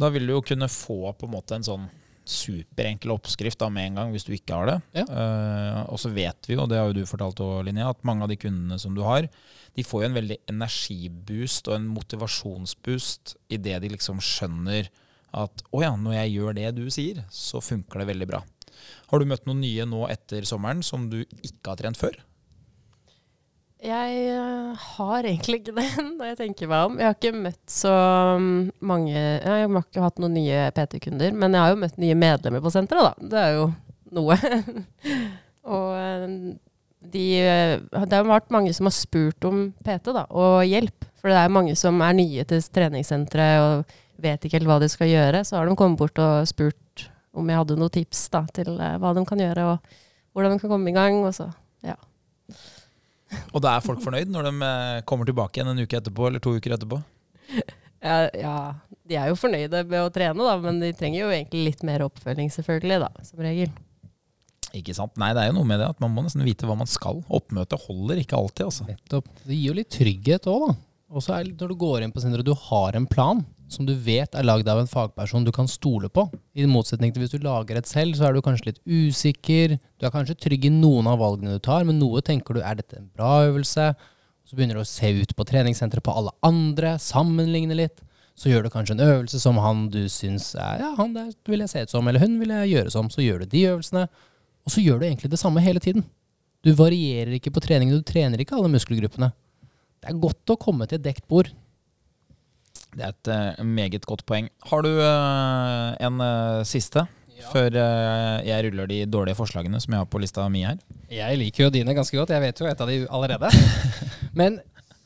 Da 0.00 0.08
vil 0.14 0.28
du 0.28 0.36
jo 0.36 0.44
kunne 0.46 0.70
få 0.72 1.12
på 1.12 1.26
en 1.26 1.34
måte 1.34 1.58
en 1.58 1.66
sånn 1.66 1.88
superenkel 2.30 3.12
oppskrift 3.14 3.60
da 3.60 3.68
med 3.72 3.90
en 3.90 4.00
gang, 4.00 4.14
hvis 4.14 4.26
du 4.26 4.32
ikke 4.36 4.56
har 4.56 4.70
det. 4.70 4.76
Ja. 5.00 5.04
Uh, 5.10 5.80
og 5.92 6.00
så 6.02 6.12
vet 6.14 6.48
vi 6.48 6.56
jo, 6.56 6.66
det 6.70 6.78
har 6.80 6.90
jo 6.90 6.96
du 7.00 7.08
fortalt 7.08 7.42
òg, 7.44 7.64
Linnea, 7.66 7.90
at 7.92 8.06
mange 8.06 8.26
av 8.26 8.32
de 8.32 8.38
kundene 8.40 8.78
som 8.80 8.94
du 8.96 9.02
har, 9.06 9.28
de 9.76 9.86
får 9.86 10.04
jo 10.04 10.10
en 10.10 10.18
veldig 10.18 10.38
energiboost 10.50 11.70
og 11.70 11.76
en 11.76 11.90
motivasjonsboost 11.94 13.36
idet 13.54 13.78
de 13.84 13.92
liksom 13.92 14.22
skjønner 14.24 14.90
at 15.36 15.62
å 15.70 15.82
ja, 15.84 15.92
når 15.94 16.16
jeg 16.16 16.34
gjør 16.38 16.56
det 16.58 16.70
du 16.78 16.86
sier, 16.90 17.22
så 17.30 17.62
funker 17.62 18.02
det 18.02 18.10
veldig 18.10 18.30
bra. 18.30 18.42
Har 19.10 19.20
du 19.20 19.28
møtt 19.28 19.46
noen 19.46 19.62
nye 19.62 19.86
nå 19.86 20.06
etter 20.10 20.46
sommeren 20.48 20.82
som 20.86 21.06
du 21.12 21.20
ikke 21.22 21.72
har 21.72 21.80
trent 21.82 22.00
før? 22.00 22.16
Jeg 23.80 24.16
øh, 24.36 24.72
har 24.76 25.24
egentlig 25.24 25.62
ikke 25.62 25.72
det, 25.72 25.86
når 26.18 26.32
jeg 26.32 26.38
tenker 26.42 26.68
meg 26.68 26.88
om. 26.88 26.98
Jeg 27.00 27.08
har 27.08 27.14
ikke 27.16 27.44
møtt 27.46 27.72
så 27.72 27.92
mm, 28.36 28.72
mange 28.84 29.12
Jeg 29.14 29.46
har 29.48 29.78
ikke 29.80 30.02
hatt 30.04 30.18
noen 30.20 30.34
nye 30.36 30.66
PT-kunder, 30.76 31.32
men 31.32 31.56
jeg 31.56 31.64
har 31.64 31.72
jo 31.72 31.78
møtt 31.80 32.00
nye 32.02 32.16
medlemmer 32.18 32.60
på 32.60 32.72
senteret, 32.74 33.08
da. 33.08 33.30
Det 33.32 33.38
er 33.40 33.54
jo 33.56 33.70
noe. 34.18 34.36
og 35.76 35.86
øh, 35.96 36.34
de 37.00 37.24
øh, 37.40 38.04
Det 38.04 38.18
har 38.18 38.28
vært 38.28 38.52
mange 38.52 38.74
som 38.76 38.90
har 38.90 38.94
spurt 38.94 39.48
om 39.48 39.70
PT 39.80 40.12
da, 40.12 40.26
og 40.28 40.60
hjelp. 40.68 41.08
For 41.20 41.32
det 41.32 41.38
er 41.40 41.56
mange 41.56 41.72
som 41.76 42.02
er 42.04 42.18
nye 42.18 42.44
til 42.48 42.60
treningssenteret 42.76 43.64
og 43.64 43.96
vet 44.20 44.44
ikke 44.44 44.58
helt 44.58 44.68
hva 44.68 44.76
de 44.82 44.90
skal 44.92 45.08
gjøre. 45.08 45.40
Så 45.48 45.56
har 45.56 45.64
de 45.64 45.78
kommet 45.78 46.00
bort 46.00 46.20
og 46.20 46.44
spurt 46.48 47.08
om 47.32 47.48
jeg 47.48 47.62
hadde 47.62 47.80
noen 47.80 47.94
tips 47.94 48.26
da, 48.34 48.44
til 48.52 48.74
hva 48.76 49.14
de 49.16 49.24
kan 49.24 49.40
gjøre, 49.40 49.64
og 49.72 49.96
hvordan 50.36 50.52
de 50.52 50.60
kan 50.60 50.72
komme 50.72 50.92
i 50.92 50.96
gang. 50.96 51.22
Og 51.24 51.32
så, 51.32 51.48
ja. 51.86 51.96
Og 53.54 53.62
da 53.64 53.76
er 53.76 53.84
folk 53.84 54.02
fornøyd 54.04 54.30
når 54.32 54.48
de 54.48 54.54
eh, 54.66 55.02
kommer 55.08 55.28
tilbake 55.28 55.58
igjen 55.60 55.72
en 55.72 55.82
uke 55.82 55.98
etterpå 56.00 56.28
eller 56.28 56.42
to 56.42 56.56
uker 56.58 56.76
etterpå? 56.78 57.02
Ja, 58.00 58.30
ja, 58.32 58.52
de 59.04 59.16
er 59.20 59.26
jo 59.28 59.34
fornøyde 59.36 59.82
med 59.84 60.00
å 60.00 60.08
trene, 60.08 60.40
da, 60.40 60.54
men 60.62 60.78
de 60.80 60.88
trenger 60.96 61.18
jo 61.20 61.32
egentlig 61.34 61.66
litt 61.66 61.82
mer 61.84 62.00
oppfølging, 62.06 62.48
selvfølgelig, 62.54 62.96
da, 63.02 63.10
som 63.28 63.42
regel. 63.44 63.68
Ikke 64.78 64.94
sant? 64.96 65.12
Nei, 65.20 65.34
det 65.36 65.42
er 65.42 65.50
jo 65.50 65.58
noe 65.58 65.68
med 65.68 65.82
det 65.82 65.90
at 65.92 66.00
man 66.00 66.14
må 66.14 66.24
nesten 66.24 66.46
vite 66.46 66.64
hva 66.64 66.78
man 66.80 66.88
skal. 66.88 67.20
Oppmøtet 67.28 67.84
holder 67.84 68.22
ikke 68.22 68.38
alltid, 68.38 68.70
altså. 68.70 68.86
Nettopp. 68.88 69.28
Det 69.42 69.52
gir 69.52 69.66
jo 69.68 69.76
litt 69.76 69.92
trygghet 69.92 70.48
òg, 70.48 70.64
da. 70.70 70.76
Og 71.10 71.26
så 71.26 71.34
er 71.36 71.48
det 71.48 71.58
når 71.58 71.74
du 71.74 71.80
går 71.82 72.06
inn 72.06 72.14
på 72.14 72.22
senteret 72.22 72.46
og 72.46 72.54
du 72.54 72.66
har 72.70 72.96
en 72.96 73.08
plan 73.10 73.44
som 73.70 73.86
du 73.86 73.92
vet 73.94 74.34
er 74.34 74.46
lagd 74.46 74.68
av 74.68 74.80
en 74.80 74.90
fagperson 74.90 75.44
du 75.46 75.52
kan 75.54 75.68
stole 75.70 76.10
på. 76.10 76.24
I 76.58 76.66
motsetning 76.68 77.12
til 77.14 77.22
hvis 77.22 77.34
du 77.34 77.44
lager 77.44 77.78
et 77.78 77.88
selv, 77.88 78.16
så 78.18 78.26
er 78.26 78.34
du 78.34 78.42
kanskje 78.44 78.72
litt 78.72 78.80
usikker. 78.84 79.76
Du 79.98 80.06
er 80.06 80.14
kanskje 80.14 80.38
trygg 80.38 80.66
i 80.66 80.72
noen 80.74 81.08
av 81.10 81.20
valgene 81.22 81.54
du 81.54 81.62
tar, 81.62 81.86
men 81.86 82.00
noe 82.02 82.22
tenker 82.26 82.58
du 82.58 82.64
er 82.64 82.80
dette 82.80 82.98
en 82.98 83.10
bra 83.14 83.44
øvelse. 83.46 83.92
Så 84.48 84.58
begynner 84.58 84.80
du 84.80 84.82
å 84.82 84.88
se 84.88 85.12
ut 85.14 85.34
på 85.38 85.46
treningssenteret 85.46 86.02
på 86.02 86.14
alle 86.16 86.34
andre, 86.46 86.96
sammenligne 86.98 87.78
litt. 87.78 88.02
Så 88.40 88.50
gjør 88.50 88.66
du 88.66 88.72
kanskje 88.72 88.96
en 88.96 89.04
øvelse 89.04 89.38
som 89.42 89.58
han 89.60 89.84
du 89.92 90.02
syns 90.10 90.54
er 90.58 90.80
Ja, 90.80 90.94
han 90.96 91.12
der 91.14 91.30
vil 91.46 91.62
jeg 91.62 91.70
se 91.70 91.84
ut 91.84 91.92
som, 91.92 92.08
eller 92.08 92.22
hun 92.22 92.38
vil 92.40 92.54
jeg 92.56 92.72
gjøre 92.72 92.94
som. 92.94 93.10
Så 93.12 93.22
gjør 93.22 93.44
du 93.44 93.52
de 93.52 93.66
øvelsene. 93.70 94.06
Og 94.66 94.74
så 94.74 94.82
gjør 94.82 95.00
du 95.00 95.06
egentlig 95.06 95.30
det 95.30 95.40
samme 95.40 95.62
hele 95.62 95.82
tiden. 95.82 96.06
Du 96.64 96.72
varierer 96.76 97.36
ikke 97.36 97.52
på 97.54 97.62
treningen, 97.64 98.00
du 98.00 98.04
trener 98.04 98.42
ikke 98.42 98.56
alle 98.58 98.72
muskelgruppene. 98.72 99.30
Det 100.00 100.10
er 100.10 100.20
godt 100.20 100.52
å 100.52 100.58
komme 100.60 100.88
til 100.88 100.98
et 100.98 101.04
dekt 101.04 101.28
bord. 101.28 101.52
Det 102.96 103.06
er 103.06 103.14
et 103.14 103.30
eh, 103.30 103.64
meget 103.64 104.04
godt 104.06 104.24
poeng. 104.26 104.50
Har 104.70 104.82
du 104.86 104.90
eh, 104.90 106.06
en 106.06 106.22
siste? 106.66 107.04
siste 107.06 107.08
før 107.48 107.76
eh, 107.78 108.48
jeg 108.48 108.66
ruller 108.66 108.90
de 108.90 108.98
dårlige 109.08 109.38
forslagene 109.38 109.80
som 109.82 109.94
jeg 109.94 110.02
har 110.02 110.08
på 110.10 110.20
lista 110.22 110.46
mi 110.52 110.64
her? 110.66 110.80
Jeg 111.12 111.38
liker 111.40 111.66
jo 111.66 111.70
dine 111.74 111.94
ganske 111.96 112.16
godt. 112.16 112.32
Jeg 112.34 112.44
vet 112.44 112.60
jo 112.60 112.68
et 112.68 112.82
av 112.82 112.90
de 112.90 112.98
allerede. 113.08 113.52
Men 114.38 114.58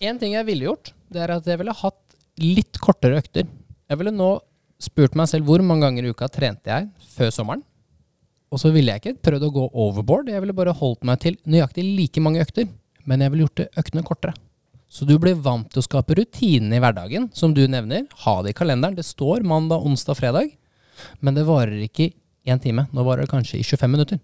én 0.02 0.18
ting 0.20 0.34
jeg 0.36 0.48
ville 0.48 0.68
gjort, 0.68 0.92
det 1.12 1.22
er 1.24 1.36
at 1.36 1.46
jeg 1.46 1.60
ville 1.60 1.76
hatt 1.82 2.18
litt 2.42 2.80
kortere 2.82 3.20
økter. 3.22 3.46
Jeg 3.88 4.00
ville 4.00 4.14
nå 4.14 4.32
spurt 4.82 5.14
meg 5.16 5.30
selv 5.30 5.46
hvor 5.48 5.62
mange 5.64 5.86
ganger 5.86 6.06
i 6.06 6.12
uka 6.12 6.28
trente 6.32 6.72
jeg 6.72 7.12
før 7.14 7.30
sommeren. 7.34 7.62
Og 8.52 8.60
så 8.62 8.70
ville 8.74 8.92
jeg 8.92 9.02
ikke 9.02 9.30
prøvd 9.30 9.48
å 9.48 9.54
gå 9.54 9.68
overboard. 9.84 10.30
Jeg 10.30 10.42
ville 10.42 10.54
bare 10.56 10.74
holdt 10.76 11.06
meg 11.06 11.22
til 11.22 11.38
nøyaktig 11.50 11.84
like 11.86 12.22
mange 12.22 12.42
økter. 12.44 12.68
Men 13.04 13.20
jeg 13.20 13.32
ville 13.32 13.48
gjort 13.48 13.80
øktene 13.82 14.04
kortere. 14.06 14.34
Så 14.94 15.06
du 15.08 15.16
blir 15.18 15.34
vant 15.42 15.66
til 15.72 15.82
å 15.82 15.86
skape 15.86 16.14
rutinene 16.14 16.78
i 16.78 16.82
hverdagen, 16.82 17.26
som 17.34 17.54
du 17.54 17.64
nevner. 17.66 18.04
Ha 18.22 18.36
det 18.46 18.52
i 18.52 18.58
kalenderen. 18.60 18.94
Det 18.94 19.06
står 19.06 19.42
mandag, 19.42 19.82
onsdag, 19.82 20.20
fredag. 20.20 20.52
Men 21.18 21.34
det 21.34 21.48
varer 21.48 21.80
ikke 21.82 22.12
én 22.46 22.62
time. 22.62 22.86
Nå 22.94 23.02
varer 23.06 23.26
det 23.26 23.32
kanskje 23.32 23.58
i 23.58 23.66
25 23.66 23.90
minutter. 23.90 24.20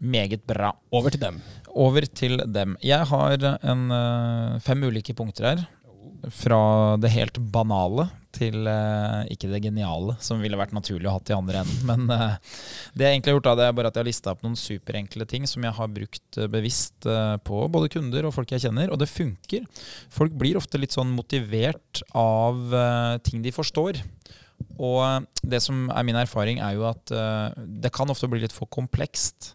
Meget 0.00 0.46
bra. 0.48 0.72
Over 0.96 1.12
til 1.12 1.20
dem. 1.20 1.42
Over 1.76 2.08
til 2.08 2.40
dem. 2.48 2.78
Jeg 2.80 3.04
har 3.10 3.44
en, 3.60 3.90
eh, 3.92 4.58
fem 4.64 4.82
ulike 4.82 5.14
punkter 5.14 5.44
her. 5.44 5.68
Fra 6.30 6.96
det 6.96 7.10
helt 7.10 7.36
banale 7.52 8.08
til 8.34 8.66
uh, 8.68 9.26
ikke 9.32 9.50
det 9.50 9.62
geniale, 9.64 10.14
som 10.22 10.40
ville 10.42 10.58
vært 10.58 10.74
naturlig 10.76 11.08
å 11.10 11.16
ha 11.16 11.22
til 11.24 11.38
andre 11.38 11.62
enden. 11.64 11.82
Men 11.88 12.06
uh, 12.12 12.36
det 12.94 13.06
jeg 13.06 13.16
egentlig 13.16 13.32
har 13.32 13.38
gjort, 13.38 13.48
da, 13.50 13.54
det 13.60 13.66
er 13.68 13.76
bare 13.78 13.90
at 13.90 13.98
jeg 13.98 14.04
har 14.04 14.10
lista 14.10 14.34
opp 14.34 14.44
noen 14.46 14.58
superenkle 14.58 15.26
ting 15.30 15.46
som 15.50 15.66
jeg 15.66 15.76
har 15.76 15.92
brukt 15.92 16.38
eh, 16.38 16.50
bevisst 16.50 17.08
uh, 17.08 17.36
på 17.44 17.62
både 17.72 17.90
kunder 17.92 18.28
og 18.28 18.34
folk 18.36 18.54
jeg 18.54 18.64
kjenner, 18.66 18.92
og 18.92 19.00
det 19.02 19.10
funker. 19.10 19.66
Folk 20.12 20.34
blir 20.38 20.58
ofte 20.60 20.80
litt 20.80 20.96
sånn 20.96 21.12
motivert 21.14 22.02
av 22.16 22.58
ting 23.26 23.42
de 23.44 23.52
forstår. 23.54 24.00
Og 24.80 25.26
det 25.42 25.60
som 25.64 25.88
er 25.92 26.04
min 26.06 26.18
erfaring, 26.20 26.60
er 26.62 26.76
jo 26.76 26.84
at 26.88 27.12
det 27.56 27.92
kan 27.94 28.10
ofte 28.12 28.28
bli 28.30 28.42
litt 28.42 28.54
for 28.54 28.70
komplekst. 28.72 29.54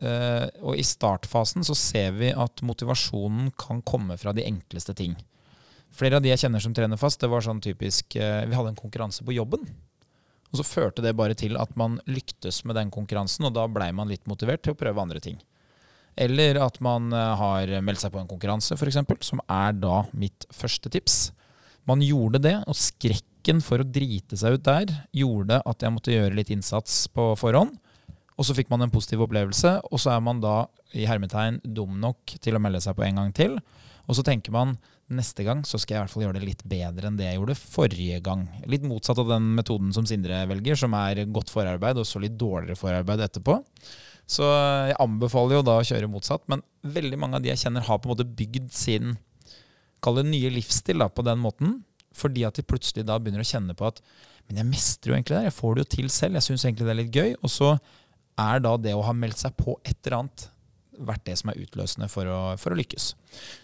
Uh, 0.00 0.48
og 0.64 0.78
i 0.80 0.84
startfasen 0.86 1.66
så 1.68 1.76
ser 1.76 2.14
vi 2.16 2.30
at 2.32 2.62
motivasjonen 2.64 3.50
kan 3.60 3.82
komme 3.84 4.16
fra 4.20 4.32
de 4.36 4.46
enkleste 4.48 4.94
ting. 4.96 5.18
Flere 5.92 6.18
av 6.18 6.24
de 6.24 6.32
jeg 6.32 6.40
kjenner 6.44 6.62
som 6.64 6.74
trener 6.76 7.00
fast, 7.00 7.20
det 7.20 7.30
var 7.30 7.44
sånn 7.44 7.60
typisk 7.62 8.16
eh, 8.16 8.44
Vi 8.48 8.56
hadde 8.56 8.72
en 8.72 8.78
konkurranse 8.78 9.24
på 9.26 9.34
jobben. 9.36 9.66
Og 10.52 10.60
så 10.60 10.66
førte 10.68 11.04
det 11.04 11.14
bare 11.16 11.36
til 11.36 11.56
at 11.60 11.72
man 11.80 11.98
lyktes 12.08 12.62
med 12.68 12.76
den 12.76 12.92
konkurransen, 12.92 13.46
og 13.48 13.54
da 13.56 13.66
blei 13.68 13.90
man 13.96 14.10
litt 14.10 14.26
motivert 14.28 14.64
til 14.64 14.74
å 14.74 14.78
prøve 14.78 15.00
andre 15.00 15.20
ting. 15.24 15.38
Eller 16.16 16.58
at 16.60 16.78
man 16.84 17.12
eh, 17.16 17.34
har 17.40 17.72
meldt 17.84 18.04
seg 18.04 18.12
på 18.14 18.20
en 18.20 18.30
konkurranse, 18.30 18.76
f.eks., 18.76 19.00
som 19.28 19.40
er 19.48 19.76
da 19.80 20.02
mitt 20.12 20.48
første 20.52 20.92
tips. 20.92 21.30
Man 21.88 22.04
gjorde 22.04 22.42
det, 22.44 22.56
og 22.68 22.78
skrekken 22.78 23.62
for 23.64 23.82
å 23.82 23.88
drite 23.88 24.38
seg 24.38 24.58
ut 24.58 24.66
der 24.68 24.92
gjorde 25.16 25.62
at 25.66 25.82
jeg 25.82 25.94
måtte 25.94 26.12
gjøre 26.14 26.36
litt 26.36 26.52
innsats 26.54 27.06
på 27.12 27.32
forhånd. 27.40 27.74
Og 28.38 28.46
så 28.48 28.56
fikk 28.56 28.70
man 28.72 28.84
en 28.84 28.92
positiv 28.92 29.24
opplevelse, 29.26 29.78
og 29.88 30.00
så 30.00 30.14
er 30.14 30.22
man 30.24 30.40
da 30.42 30.64
i 30.96 31.06
hermetegn 31.08 31.60
dum 31.64 31.98
nok 32.00 32.36
til 32.42 32.56
å 32.56 32.62
melde 32.62 32.80
seg 32.84 32.96
på 32.96 33.04
en 33.06 33.20
gang 33.20 33.32
til. 33.36 33.58
Og 34.08 34.18
så 34.18 34.24
tenker 34.26 34.54
man 34.54 34.76
neste 35.16 35.44
gang 35.46 35.62
så 35.68 35.78
skal 35.80 35.94
jeg 35.94 36.00
i 36.00 36.02
hvert 36.04 36.12
fall 36.14 36.24
gjøre 36.26 36.38
det 36.38 36.46
litt 36.46 36.64
bedre 36.68 37.08
enn 37.08 37.18
det 37.18 37.28
jeg 37.28 37.38
gjorde 37.38 37.58
forrige 37.58 38.20
gang. 38.24 38.46
Litt 38.70 38.86
motsatt 38.86 39.20
av 39.22 39.30
den 39.30 39.52
metoden 39.58 39.92
som 39.94 40.08
Sindre 40.08 40.42
velger, 40.50 40.78
som 40.78 40.96
er 40.98 41.24
godt 41.32 41.52
forarbeid 41.52 42.00
og 42.02 42.08
så 42.08 42.22
litt 42.22 42.38
dårligere 42.40 42.78
forarbeid 42.78 43.24
etterpå. 43.26 43.58
Så 44.32 44.46
jeg 44.88 44.98
anbefaler 45.02 45.58
jo 45.58 45.66
da 45.66 45.78
å 45.80 45.86
kjøre 45.86 46.10
motsatt, 46.10 46.44
men 46.50 46.62
veldig 46.82 47.18
mange 47.20 47.38
av 47.38 47.44
de 47.44 47.52
jeg 47.52 47.64
kjenner 47.64 47.84
har 47.86 48.00
på 48.00 48.08
en 48.08 48.14
måte 48.14 48.28
bygd 48.38 48.70
sin 48.74 49.16
kall 50.02 50.18
det 50.18 50.28
nye 50.30 50.50
livsstil 50.54 51.02
da, 51.02 51.08
på 51.12 51.24
den 51.26 51.42
måten, 51.42 51.80
fordi 52.16 52.46
at 52.46 52.58
de 52.58 52.64
plutselig 52.66 53.06
da 53.08 53.18
begynner 53.20 53.44
å 53.44 53.48
kjenne 53.48 53.76
på 53.78 53.86
at 53.88 54.02
men 54.48 54.58
jeg 54.58 54.68
mestrer 54.68 55.12
jo 55.12 55.16
egentlig 55.16 55.36
det, 55.36 55.44
jeg 55.46 55.54
får 55.56 55.74
det 55.74 55.82
jo 55.82 55.90
til 55.94 56.08
selv, 56.12 56.36
jeg 56.36 56.46
syns 56.48 56.64
egentlig 56.66 56.86
det 56.88 56.92
er 56.92 56.98
litt 56.98 57.14
gøy. 57.16 57.30
Og 57.40 57.52
så 57.52 57.68
er 58.42 58.62
da 58.64 58.74
det 58.80 58.94
å 58.96 59.04
ha 59.06 59.14
meldt 59.16 59.40
seg 59.42 59.54
på 59.56 59.76
et 59.80 59.96
eller 60.02 60.18
annet 60.18 60.48
vært 60.98 61.24
det 61.28 61.36
som 61.40 61.52
er 61.52 61.60
utløsende 61.62 62.08
for 62.12 62.28
å, 62.28 62.40
for 62.60 62.74
å 62.74 62.78
lykkes. 62.78 63.12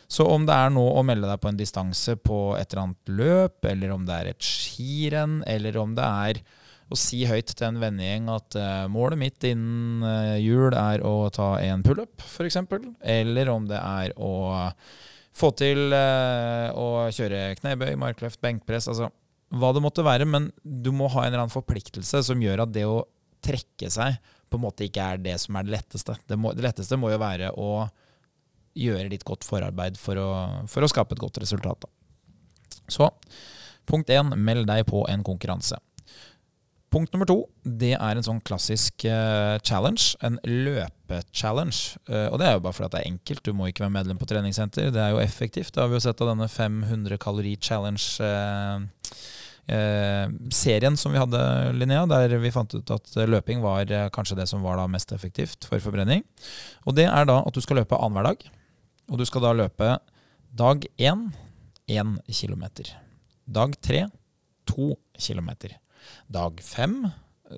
Så 0.08 0.24
om 0.28 0.46
det 0.48 0.54
er 0.56 0.72
nå 0.72 0.84
å 0.96 1.04
melde 1.06 1.28
deg 1.28 1.42
på 1.42 1.50
en 1.50 1.58
distanse 1.58 2.16
på 2.16 2.38
et 2.58 2.72
eller 2.72 2.86
annet 2.86 3.12
løp, 3.20 3.68
eller 3.68 3.92
om 3.94 4.06
det 4.08 4.16
er 4.16 4.30
et 4.30 4.48
skirenn, 4.48 5.42
eller 5.48 5.76
om 5.80 5.92
det 5.98 6.08
er 6.08 6.42
å 6.88 6.96
si 6.96 7.20
høyt 7.28 7.52
til 7.52 7.66
en 7.66 7.80
vennegjeng 7.82 8.30
at 8.32 8.56
uh, 8.56 8.86
målet 8.88 9.20
mitt 9.20 9.44
innen 9.44 10.04
uh, 10.06 10.38
jul 10.40 10.72
er 10.72 11.04
å 11.04 11.28
ta 11.34 11.56
en 11.60 11.84
pullup, 11.84 12.24
f.eks., 12.24 12.56
eller 13.04 13.52
om 13.52 13.68
det 13.68 13.80
er 13.80 14.14
å 14.16 14.32
få 15.36 15.52
til 15.58 15.92
uh, 15.92 16.72
å 16.72 16.88
kjøre 17.14 17.58
knebøy, 17.60 17.92
markløft, 18.00 18.40
benkpress, 18.44 18.88
altså 18.88 19.12
hva 19.48 19.70
det 19.72 19.84
måtte 19.84 20.04
være, 20.04 20.26
men 20.28 20.50
du 20.62 20.90
må 20.92 21.08
ha 21.12 21.24
en 21.24 21.30
eller 21.30 21.44
annen 21.44 21.52
forpliktelse 21.52 22.24
som 22.26 22.40
gjør 22.42 22.64
at 22.64 22.72
det 22.74 22.84
å 22.88 23.02
trekke 23.44 23.88
seg 23.92 24.16
på 24.48 24.58
en 24.58 24.64
måte 24.64 24.86
ikke 24.86 25.04
er 25.14 25.22
det 25.22 25.36
som 25.42 25.56
er 25.58 25.66
det 25.66 25.76
letteste. 25.76 26.16
Det, 26.28 26.38
må, 26.40 26.54
det 26.56 26.64
letteste 26.64 26.98
må 27.00 27.12
jo 27.12 27.20
være 27.22 27.52
å 27.56 27.88
gjøre 28.78 29.10
litt 29.12 29.26
godt 29.26 29.46
forarbeid 29.46 29.98
for 30.00 30.20
å, 30.20 30.28
for 30.70 30.84
å 30.84 30.90
skape 30.90 31.16
et 31.16 31.22
godt 31.22 31.40
resultat. 31.42 31.84
Da. 31.84 32.78
Så 32.88 33.10
punkt 33.88 34.10
én, 34.12 34.34
meld 34.36 34.68
deg 34.68 34.86
på 34.88 35.04
en 35.10 35.24
konkurranse. 35.26 35.78
Punkt 36.88 37.12
nummer 37.12 37.28
to, 37.28 37.42
det 37.60 37.92
er 37.98 38.16
en 38.16 38.24
sånn 38.24 38.38
klassisk 38.48 39.04
uh, 39.04 39.60
challenge. 39.60 40.14
En 40.24 40.38
løpechallenge. 40.48 41.98
Uh, 42.08 42.30
og 42.30 42.38
det 42.40 42.46
er 42.48 42.54
jo 42.56 42.62
bare 42.64 42.76
fordi 42.78 42.94
det 42.94 43.02
er 43.02 43.10
enkelt. 43.10 43.42
Du 43.44 43.52
må 43.56 43.68
ikke 43.68 43.84
være 43.84 43.96
medlem 43.98 44.20
på 44.20 44.28
treningssenter. 44.30 44.88
Det 44.94 45.02
er 45.02 45.12
jo 45.12 45.20
effektivt. 45.20 45.74
Det 45.74 45.82
har 45.82 45.90
vi 45.92 45.98
jo 45.98 46.04
sett 46.06 46.22
av 46.24 46.32
denne 46.32 46.48
500 46.48 47.20
kalori 47.20 47.58
challenge. 47.60 48.24
Uh, 48.24 48.88
eh, 49.68 50.26
serien 50.54 50.96
som 50.98 51.14
vi 51.14 51.20
hadde, 51.20 51.40
Linnea, 51.76 52.06
der 52.10 52.34
vi 52.40 52.52
fant 52.54 52.74
ut 52.74 52.94
at 52.94 53.18
løping 53.28 53.62
var 53.64 53.90
eh, 53.92 54.08
kanskje 54.14 54.38
det 54.40 54.48
som 54.50 54.64
var 54.64 54.80
mest 54.90 55.12
effektivt 55.16 55.68
for 55.68 55.82
forbrenning. 55.84 56.24
Og 56.86 56.96
det 56.98 57.08
er 57.08 57.28
da 57.28 57.40
at 57.44 57.54
du 57.54 57.62
skal 57.64 57.82
løpe 57.82 57.98
annenhver 57.98 58.32
dag. 58.32 58.48
Og 59.08 59.20
du 59.20 59.24
skal 59.28 59.44
da 59.46 59.54
løpe 59.56 59.94
dag 60.56 60.88
én 60.98 61.28
én 61.88 62.18
kilometer. 62.28 62.92
Dag 63.48 63.76
tre 63.80 64.08
to 64.68 64.92
kilometer. 65.16 65.78
Dag 66.28 66.60
fem 66.60 67.06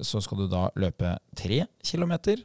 så 0.03 0.23
skal 0.23 0.43
du 0.43 0.49
da 0.51 0.69
løpe 0.81 1.17
tre 1.39 1.65
kilometer. 1.85 2.43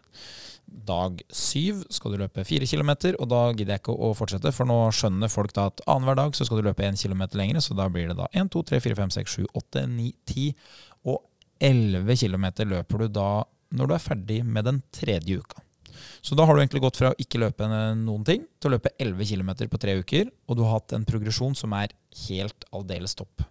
Dag 0.65 1.21
syv 1.29 1.83
skal 1.93 2.13
du 2.15 2.21
løpe 2.23 2.45
fire 2.47 2.67
kilometer, 2.69 3.17
og 3.21 3.29
da 3.31 3.41
gidder 3.53 3.75
jeg 3.75 3.83
ikke 3.83 3.95
å 3.95 4.13
fortsette, 4.17 4.53
for 4.55 4.69
nå 4.69 4.79
skjønner 4.95 5.31
folk 5.31 5.53
da 5.55 5.67
at 5.69 5.83
annenhver 5.85 6.17
dag 6.19 6.37
så 6.37 6.47
skal 6.47 6.61
du 6.61 6.69
løpe 6.69 6.85
én 6.87 6.97
kilometer 6.99 7.39
lenger, 7.39 7.61
så 7.61 7.77
da 7.77 7.87
blir 7.91 8.09
det 8.09 8.17
da 8.17 8.29
én, 8.33 8.49
to, 8.51 8.63
tre, 8.65 8.81
fire, 8.83 8.97
fem, 8.97 9.13
seks, 9.13 9.37
sju, 9.37 9.45
åtte, 9.53 9.85
ni, 9.89 10.11
ti 10.25 10.49
og 11.05 11.21
elleve 11.63 12.17
kilometer 12.19 12.67
løper 12.67 13.05
du 13.05 13.13
da 13.19 13.29
når 13.75 13.87
du 13.87 13.95
er 13.95 14.03
ferdig 14.03 14.41
med 14.45 14.67
den 14.67 14.81
tredje 14.93 15.39
uka. 15.39 15.61
Så 16.21 16.35
da 16.35 16.45
har 16.45 16.55
du 16.55 16.61
egentlig 16.61 16.83
gått 16.83 16.99
fra 16.99 17.11
å 17.13 17.19
ikke 17.21 17.39
løpe 17.41 17.67
noen 17.69 18.25
ting 18.27 18.45
til 18.59 18.69
å 18.69 18.75
løpe 18.75 18.91
11 18.99 19.29
km 19.31 19.51
på 19.71 19.81
tre 19.81 19.97
uker, 20.01 20.31
og 20.49 20.57
du 20.57 20.63
har 20.65 20.79
hatt 20.79 20.95
en 20.97 21.05
progresjon 21.07 21.55
som 21.57 21.75
er 21.77 21.93
helt 22.25 22.67
aldeles 22.75 23.15
topp. 23.17 23.45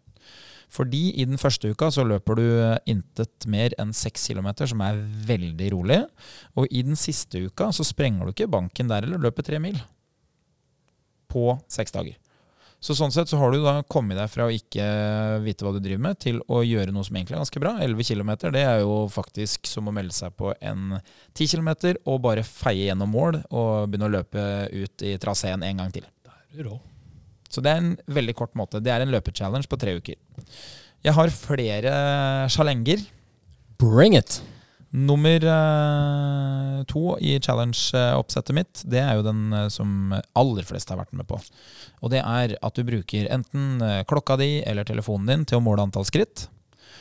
Fordi 0.73 1.13
i 1.21 1.27
den 1.29 1.41
første 1.41 1.71
uka 1.71 1.91
så 1.95 2.05
løper 2.07 2.41
du 2.41 2.47
intet 2.91 3.49
mer 3.51 3.75
enn 3.81 3.93
6 3.95 4.29
km, 4.31 4.51
som 4.71 4.83
er 4.85 5.01
veldig 5.29 5.71
rolig. 5.75 6.01
Og 6.59 6.71
i 6.71 6.85
den 6.87 6.99
siste 6.99 7.47
uka 7.47 7.71
så 7.75 7.87
sprenger 7.87 8.27
du 8.27 8.35
ikke 8.35 8.51
banken 8.51 8.91
der 8.91 9.07
eller 9.07 9.23
løper 9.23 9.47
tre 9.47 9.61
mil 9.63 9.81
på 11.35 11.49
seks 11.73 11.95
dager. 11.95 12.19
Så 12.85 12.93
sånn 12.93 13.15
sett 13.15 13.31
så 13.31 13.39
har 13.41 13.55
du 13.55 13.63
da 13.65 13.79
kommet 13.89 14.19
deg 14.19 14.29
fra 14.29 14.45
å 14.45 14.53
ikke 14.53 14.85
vite 15.41 15.65
hva 15.65 15.73
du 15.73 15.79
driver 15.81 16.03
med, 16.05 16.19
til 16.21 16.43
å 16.53 16.61
gjøre 16.61 16.93
noe 16.93 17.07
som 17.07 17.17
egentlig 17.17 17.39
er 17.39 17.41
ganske 17.41 17.63
bra. 17.63 17.73
11 17.81 18.11
km 18.11 18.33
det 18.53 18.61
er 18.61 18.83
jo 18.83 18.99
faktisk 19.13 19.71
som 19.71 19.89
å 19.89 19.95
melde 19.97 20.13
seg 20.13 20.35
på 20.37 20.53
en 20.61 20.99
10 21.33 21.55
km 21.55 21.71
og 22.05 22.21
bare 22.27 22.45
feie 22.45 22.91
gjennom 22.91 23.15
mål 23.17 23.41
og 23.47 23.89
begynne 23.89 24.11
å 24.11 24.17
løpe 24.19 24.49
ut 24.75 25.07
i 25.09 25.15
traseen 25.23 25.65
en 25.65 25.81
gang 25.81 25.97
til. 25.97 26.05
Det 26.29 26.61
er 26.61 26.69
rå. 26.69 26.77
Så 27.55 27.63
det 27.65 27.73
er 27.73 27.83
en 27.83 27.95
veldig 28.11 28.35
kort 28.39 28.57
måte. 28.59 28.83
Det 28.83 28.93
er 28.93 29.05
en 29.05 29.13
løpechallenge 29.15 29.71
på 29.71 29.79
tre 29.81 29.95
uker. 30.01 30.19
Jeg 31.05 31.15
har 31.15 31.37
flere 31.37 31.95
challenger. 32.51 33.07
Bring 33.79 34.19
it! 34.19 34.41
Nummer 34.95 35.43
eh, 35.43 36.85
to 36.87 37.17
i 37.19 37.33
challenge-oppsettet 37.43 38.55
mitt, 38.55 38.83
det 38.87 39.01
er 39.03 39.17
jo 39.19 39.25
den 39.27 39.49
eh, 39.51 39.67
som 39.75 40.15
aller 40.39 40.67
flest 40.69 40.93
har 40.93 41.01
vært 41.01 41.17
med 41.19 41.27
på. 41.27 41.41
Og 41.99 42.13
det 42.13 42.21
er 42.23 42.55
at 42.55 42.79
du 42.79 42.87
bruker 42.87 43.27
enten 43.35 43.83
eh, 43.83 44.05
klokka 44.07 44.37
di 44.39 44.61
eller 44.63 44.87
telefonen 44.87 45.27
din 45.33 45.47
til 45.51 45.59
å 45.59 45.65
måle 45.67 45.83
antall 45.83 46.07
skritt. 46.07 46.47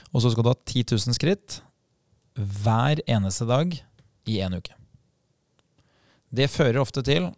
Og 0.10 0.26
så 0.26 0.34
skal 0.34 0.48
du 0.48 0.50
ha 0.50 0.58
10 0.58 0.90
000 0.90 1.18
skritt 1.20 1.60
hver 2.34 3.04
eneste 3.06 3.46
dag 3.46 3.78
i 4.26 4.40
en 4.42 4.58
uke. 4.58 4.74
Det 6.34 6.50
fører 6.50 6.82
ofte 6.82 7.06
til 7.06 7.30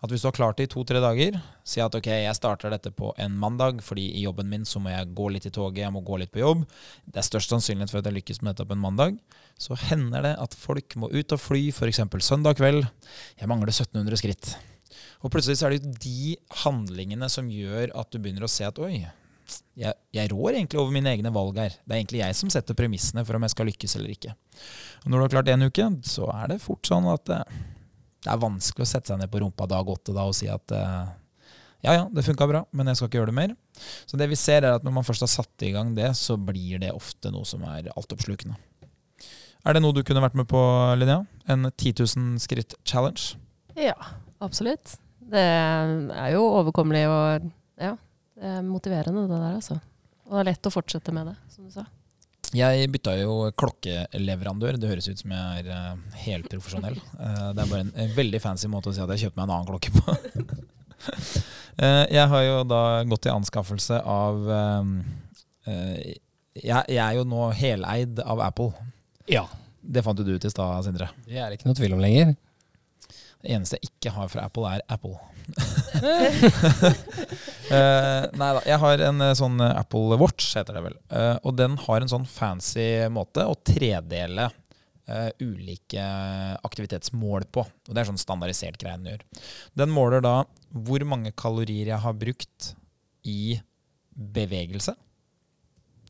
at 0.00 0.08
hvis 0.12 0.22
du 0.24 0.30
har 0.30 0.36
klart 0.36 0.56
det 0.56 0.68
i 0.68 0.70
to-tre 0.72 1.00
dager, 1.02 1.36
si 1.66 1.82
at 1.84 1.94
ok, 1.96 2.08
jeg 2.22 2.36
starter 2.38 2.72
dette 2.72 2.92
på 2.96 3.10
en 3.20 3.34
mandag, 3.36 3.82
fordi 3.84 4.06
i 4.16 4.24
jobben 4.24 4.48
min 4.48 4.64
så 4.68 4.80
må 4.80 4.94
jeg 4.94 5.12
gå 5.16 5.28
litt 5.34 5.48
i 5.48 5.52
toget, 5.52 5.82
jeg 5.84 5.92
må 5.92 6.00
gå 6.06 6.16
litt 6.22 6.32
på 6.32 6.40
jobb. 6.40 6.64
Det 7.04 7.20
er 7.20 7.26
størst 7.26 7.52
sannsynlighet 7.52 7.92
for 7.92 8.00
at 8.00 8.08
jeg 8.08 8.16
lykkes 8.16 8.40
med 8.40 8.54
dette 8.54 8.68
på 8.70 8.76
en 8.78 8.82
mandag. 8.82 9.20
Så 9.60 9.76
hender 9.90 10.24
det 10.24 10.34
at 10.40 10.56
folk 10.56 10.96
må 10.96 11.12
ut 11.12 11.36
og 11.36 11.42
fly, 11.42 11.66
f.eks. 11.68 12.00
søndag 12.24 12.56
kveld. 12.60 12.86
Jeg 13.36 13.50
mangler 13.50 13.74
1700 13.74 14.22
skritt. 14.22 14.54
Og 15.20 15.32
plutselig 15.32 15.60
så 15.60 15.68
er 15.68 15.76
det 15.76 15.82
jo 15.82 15.96
de 16.00 16.36
handlingene 16.62 17.28
som 17.32 17.50
gjør 17.52 17.92
at 18.00 18.08
du 18.08 18.22
begynner 18.22 18.46
å 18.46 18.50
se 18.50 18.64
at 18.64 18.80
oi, 18.80 19.02
jeg, 19.76 19.92
jeg, 20.14 20.30
rår 20.32 20.54
egentlig 20.54 20.80
over 20.80 20.94
mine 20.94 21.12
egne 21.12 21.32
valg 21.34 21.58
her. 21.60 21.76
Det 21.84 21.92
er 21.92 22.00
egentlig 22.00 22.22
jeg 22.22 22.38
som 22.38 22.52
setter 22.52 22.78
premissene 22.78 23.24
for 23.26 23.36
om 23.36 23.44
jeg 23.44 23.52
skal 23.52 23.68
lykkes 23.68 23.96
eller 23.98 24.14
ikke. 24.14 24.32
Og 25.04 25.10
når 25.10 25.16
du 25.18 25.24
har 25.24 25.34
klart 25.34 25.52
én 25.52 25.66
uke, 25.66 25.90
så 26.08 26.30
er 26.32 26.54
det 26.54 26.62
fort 26.64 26.88
sånn 26.88 27.08
at 27.10 27.32
eh, 27.34 27.60
det 28.20 28.30
er 28.32 28.40
vanskelig 28.40 28.84
å 28.84 28.90
sette 28.90 29.12
seg 29.12 29.20
ned 29.20 29.30
på 29.32 29.40
rumpa 29.42 29.66
dag 29.70 29.88
åtte 29.88 30.14
da 30.16 30.26
og 30.28 30.36
si 30.36 30.48
at 30.52 30.74
uh, 30.76 31.08
ja, 31.80 31.94
ja, 31.96 32.08
det 32.12 32.24
funka 32.26 32.48
bra, 32.48 32.64
men 32.76 32.90
jeg 32.90 32.98
skal 32.98 33.08
ikke 33.08 33.20
gjøre 33.20 33.30
det 33.30 33.38
mer. 33.38 33.52
Så 34.08 34.18
det 34.20 34.28
vi 34.28 34.36
ser 34.36 34.66
er 34.66 34.76
at 34.76 34.84
når 34.84 34.98
man 34.98 35.06
først 35.06 35.24
har 35.24 35.30
satt 35.32 35.64
i 35.64 35.72
gang 35.72 35.94
det, 35.96 36.10
så 36.18 36.36
blir 36.36 36.82
det 36.82 36.92
ofte 36.92 37.32
noe 37.32 37.48
som 37.48 37.64
er 37.64 37.88
altoppslukende. 37.94 38.58
Er 39.64 39.76
det 39.76 39.82
noe 39.84 39.96
du 39.96 40.02
kunne 40.04 40.22
vært 40.24 40.36
med 40.36 40.48
på, 40.48 40.60
Linnea? 41.00 41.24
En 41.48 41.68
10 41.70 42.02
000 42.02 42.40
skritt 42.44 42.76
challenge? 42.84 43.38
Ja, 43.80 43.96
absolutt. 44.44 44.98
Det 45.30 45.40
er 45.40 46.28
jo 46.34 46.44
overkommelig 46.60 47.06
og 47.08 47.48
ja, 47.80 47.94
det 48.36 48.52
er 48.56 48.66
motiverende, 48.66 49.24
det 49.28 49.38
der, 49.38 49.56
altså. 49.56 49.80
Og 50.28 50.36
det 50.36 50.42
er 50.42 50.50
lett 50.52 50.68
å 50.68 50.74
fortsette 50.74 51.14
med 51.16 51.32
det, 51.32 51.36
som 51.52 51.64
du 51.64 51.72
sa. 51.74 51.86
Jeg 52.56 52.88
bytta 52.90 53.14
jo 53.20 53.34
klokkeleverandør. 53.58 54.78
Det 54.80 54.90
høres 54.90 55.06
ut 55.10 55.20
som 55.22 55.34
jeg 55.34 55.62
er 55.62 55.68
uh, 55.70 56.16
helt 56.24 56.48
profesjonell. 56.50 56.98
Uh, 57.14 57.50
det 57.54 57.62
er 57.62 57.70
bare 57.70 57.84
en, 57.86 58.14
veldig 58.16 58.40
fancy 58.42 58.70
måte 58.70 58.90
å 58.90 58.96
si 58.96 59.02
at 59.04 59.12
jeg 59.14 59.28
kjøpte 59.28 59.38
meg 59.38 59.46
en 59.46 59.54
annen 59.54 59.68
klokke 59.70 59.92
på. 59.94 60.16
uh, 61.78 62.04
jeg 62.18 62.26
har 62.34 62.44
jo 62.46 62.60
da 62.66 62.82
gått 63.06 63.26
til 63.26 63.36
anskaffelse 63.36 64.02
av 64.02 64.50
jeg, 65.70 66.96
er 66.98 67.12
jo 67.14 67.22
nå 67.28 67.50
heleid 67.54 68.18
av 68.24 68.40
Apple. 68.42 68.72
Ja. 69.30 69.44
Det 69.80 70.02
fant 70.04 70.18
jo 70.18 70.26
du 70.26 70.34
ut 70.34 70.44
i 70.44 70.50
stad, 70.50 70.82
Sindre. 70.84 71.12
Det 71.28 71.38
er 71.38 71.48
det 71.48 71.60
ikke 71.60 71.70
noe 71.70 71.78
tvil 71.78 71.94
om 71.94 72.02
lenger. 72.02 72.34
Det 73.40 73.54
eneste 73.54 73.78
jeg 73.78 73.92
ikke 73.92 74.12
har 74.16 74.28
fra 74.32 74.48
Apple, 74.50 74.66
er 74.68 74.82
Apple. 74.90 75.14
Uh, 75.50 75.56
nei 78.40 78.50
da. 78.56 78.60
Jeg 78.66 78.78
har 78.82 78.96
en 79.08 79.18
uh, 79.24 79.38
sånn 79.38 79.58
Apple 79.64 80.16
Watch, 80.20 80.46
heter 80.58 80.74
det 80.76 80.82
vel. 80.88 80.96
Uh, 81.12 81.36
og 81.44 81.52
den 81.58 81.72
har 81.86 81.98
en 82.00 82.12
sånn 82.12 82.26
fancy 82.28 82.88
måte 83.12 83.40
å 83.46 83.54
tredele 83.56 84.44
ulike 85.42 86.04
aktivitetsmål 86.62 87.42
på. 87.50 87.64
Og 87.66 87.90
Det 87.90 87.98
er 87.98 88.06
sånn 88.06 88.20
standardisert 88.20 88.78
greie 88.78 88.94
den 88.94 89.10
gjør. 89.10 89.22
Den 89.82 89.90
måler 89.90 90.22
da 90.22 90.46
hvor 90.70 91.02
mange 91.02 91.34
kalorier 91.34 91.90
jeg 91.90 91.98
har 92.04 92.14
brukt 92.14 92.78
i 93.26 93.58
bevegelse. 94.14 94.94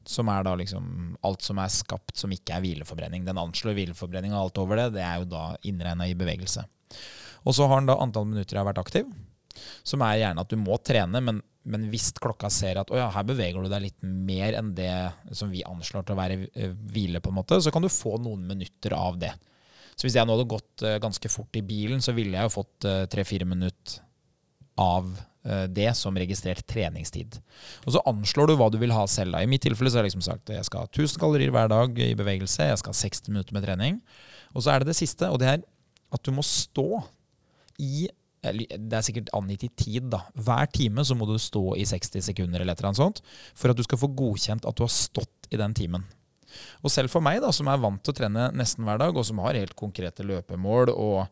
Som 0.04 0.28
er 0.32 0.44
da 0.44 0.52
liksom 0.58 1.16
alt 1.24 1.42
som 1.44 1.56
er 1.64 1.70
skapt 1.72 2.16
som 2.20 2.32
ikke 2.34 2.52
er 2.58 2.62
hvileforbrenning. 2.66 3.24
Den 3.24 3.40
anslår 3.40 3.74
hvileforbrenning 3.78 4.32
og 4.34 4.40
alt 4.42 4.58
over 4.66 4.74
det. 4.82 4.88
Det 4.98 5.04
er 5.06 5.16
jo 5.22 5.26
da 5.32 5.44
innregna 5.64 6.04
i 6.04 6.18
bevegelse. 6.18 6.62
Og 7.48 7.56
så 7.56 7.64
har 7.70 7.80
den 7.80 7.88
da 7.88 7.96
antall 8.02 8.26
minutter 8.28 8.56
jeg 8.56 8.60
har 8.60 8.68
vært 8.68 8.82
aktiv. 8.82 9.08
Som 9.86 10.04
er 10.06 10.20
gjerne 10.22 10.44
at 10.44 10.50
du 10.50 10.58
må 10.60 10.78
trene, 10.84 11.22
men, 11.24 11.40
men 11.68 11.86
hvis 11.92 12.10
klokka 12.20 12.50
ser 12.52 12.80
at 12.82 12.92
ja, 12.94 13.08
her 13.14 13.26
beveger 13.28 13.62
du 13.62 13.70
deg 13.72 13.86
litt 13.86 14.02
mer 14.04 14.58
enn 14.58 14.72
det 14.76 14.92
som 15.36 15.52
vi 15.52 15.64
anslår 15.66 16.06
til 16.06 16.16
å 16.16 16.20
være 16.20 16.38
eh, 16.54 16.76
hvile, 16.92 17.22
på 17.22 17.32
en 17.32 17.40
måte, 17.40 17.60
så 17.62 17.72
kan 17.74 17.84
du 17.84 17.90
få 17.92 18.16
noen 18.22 18.46
minutter 18.48 18.94
av 18.96 19.18
det. 19.20 19.32
Så 19.94 20.06
hvis 20.06 20.16
jeg 20.16 20.24
nå 20.24 20.36
hadde 20.36 20.48
gått 20.48 20.84
uh, 20.86 20.96
ganske 21.02 21.28
fort 21.28 21.58
i 21.58 21.64
bilen, 21.66 22.00
så 22.00 22.14
ville 22.16 22.32
jeg 22.32 22.48
jo 22.48 22.54
fått 22.54 22.86
eh, 22.88 23.02
tre-fire 23.10 23.48
minutter 23.48 24.06
av 24.80 25.10
det 25.72 25.86
som 25.96 26.12
registrert 26.20 26.66
treningstid. 26.68 27.38
Og 27.88 27.94
så 27.94 28.00
anslår 28.10 28.50
du 28.50 28.52
hva 28.60 28.66
du 28.68 28.74
vil 28.76 28.92
ha 28.92 29.06
selv. 29.08 29.38
I 29.40 29.48
mitt 29.48 29.62
tilfelle 29.64 29.88
så 29.88 29.96
har 29.96 30.04
jeg 30.04 30.10
liksom 30.10 30.24
sagt 30.26 30.52
jeg 30.52 30.66
skal 30.68 30.84
ha 30.84 30.88
1000 30.90 31.16
kalorier 31.22 31.52
hver 31.54 31.70
dag 31.72 31.96
i 32.04 32.10
bevegelse, 32.12 32.66
jeg 32.68 32.80
skal 32.82 32.92
ha 32.92 32.98
60 32.98 33.32
minutter 33.32 33.56
med 33.56 33.64
trening. 33.64 33.96
Og 34.52 34.66
så 34.66 34.74
er 34.74 34.82
det 34.82 34.90
det 34.90 34.98
siste, 34.98 35.30
og 35.32 35.40
det 35.40 35.48
er 35.48 35.64
at 36.12 36.26
du 36.26 36.32
må 36.36 36.44
stå 36.44 37.00
i 37.80 38.04
det 38.40 38.96
er 38.96 39.04
sikkert 39.04 39.32
angitt 39.36 39.66
i 39.66 39.72
tid. 39.76 40.08
da. 40.12 40.22
Hver 40.34 40.70
time 40.72 41.04
så 41.04 41.16
må 41.16 41.28
du 41.28 41.36
stå 41.38 41.74
i 41.76 41.84
60 41.88 42.24
sekunder 42.30 42.62
eller 42.62 42.72
et 42.72 42.80
eller 42.80 42.92
annet 42.92 43.02
sånt, 43.02 43.20
for 43.54 43.72
at 43.72 43.76
du 43.76 43.84
skal 43.84 44.00
få 44.00 44.10
godkjent 44.16 44.66
at 44.68 44.76
du 44.76 44.84
har 44.86 44.92
stått 44.94 45.50
i 45.52 45.60
den 45.60 45.74
timen. 45.76 46.06
Og 46.82 46.90
selv 46.90 47.12
for 47.12 47.22
meg, 47.22 47.40
da, 47.44 47.52
som 47.54 47.68
er 47.70 47.82
vant 47.82 48.00
til 48.02 48.14
å 48.14 48.16
trene 48.16 48.48
nesten 48.56 48.86
hver 48.86 48.98
dag, 49.02 49.14
og 49.14 49.26
som 49.26 49.42
har 49.44 49.58
helt 49.58 49.76
konkrete 49.78 50.26
løpemål, 50.26 50.90
og 50.94 51.28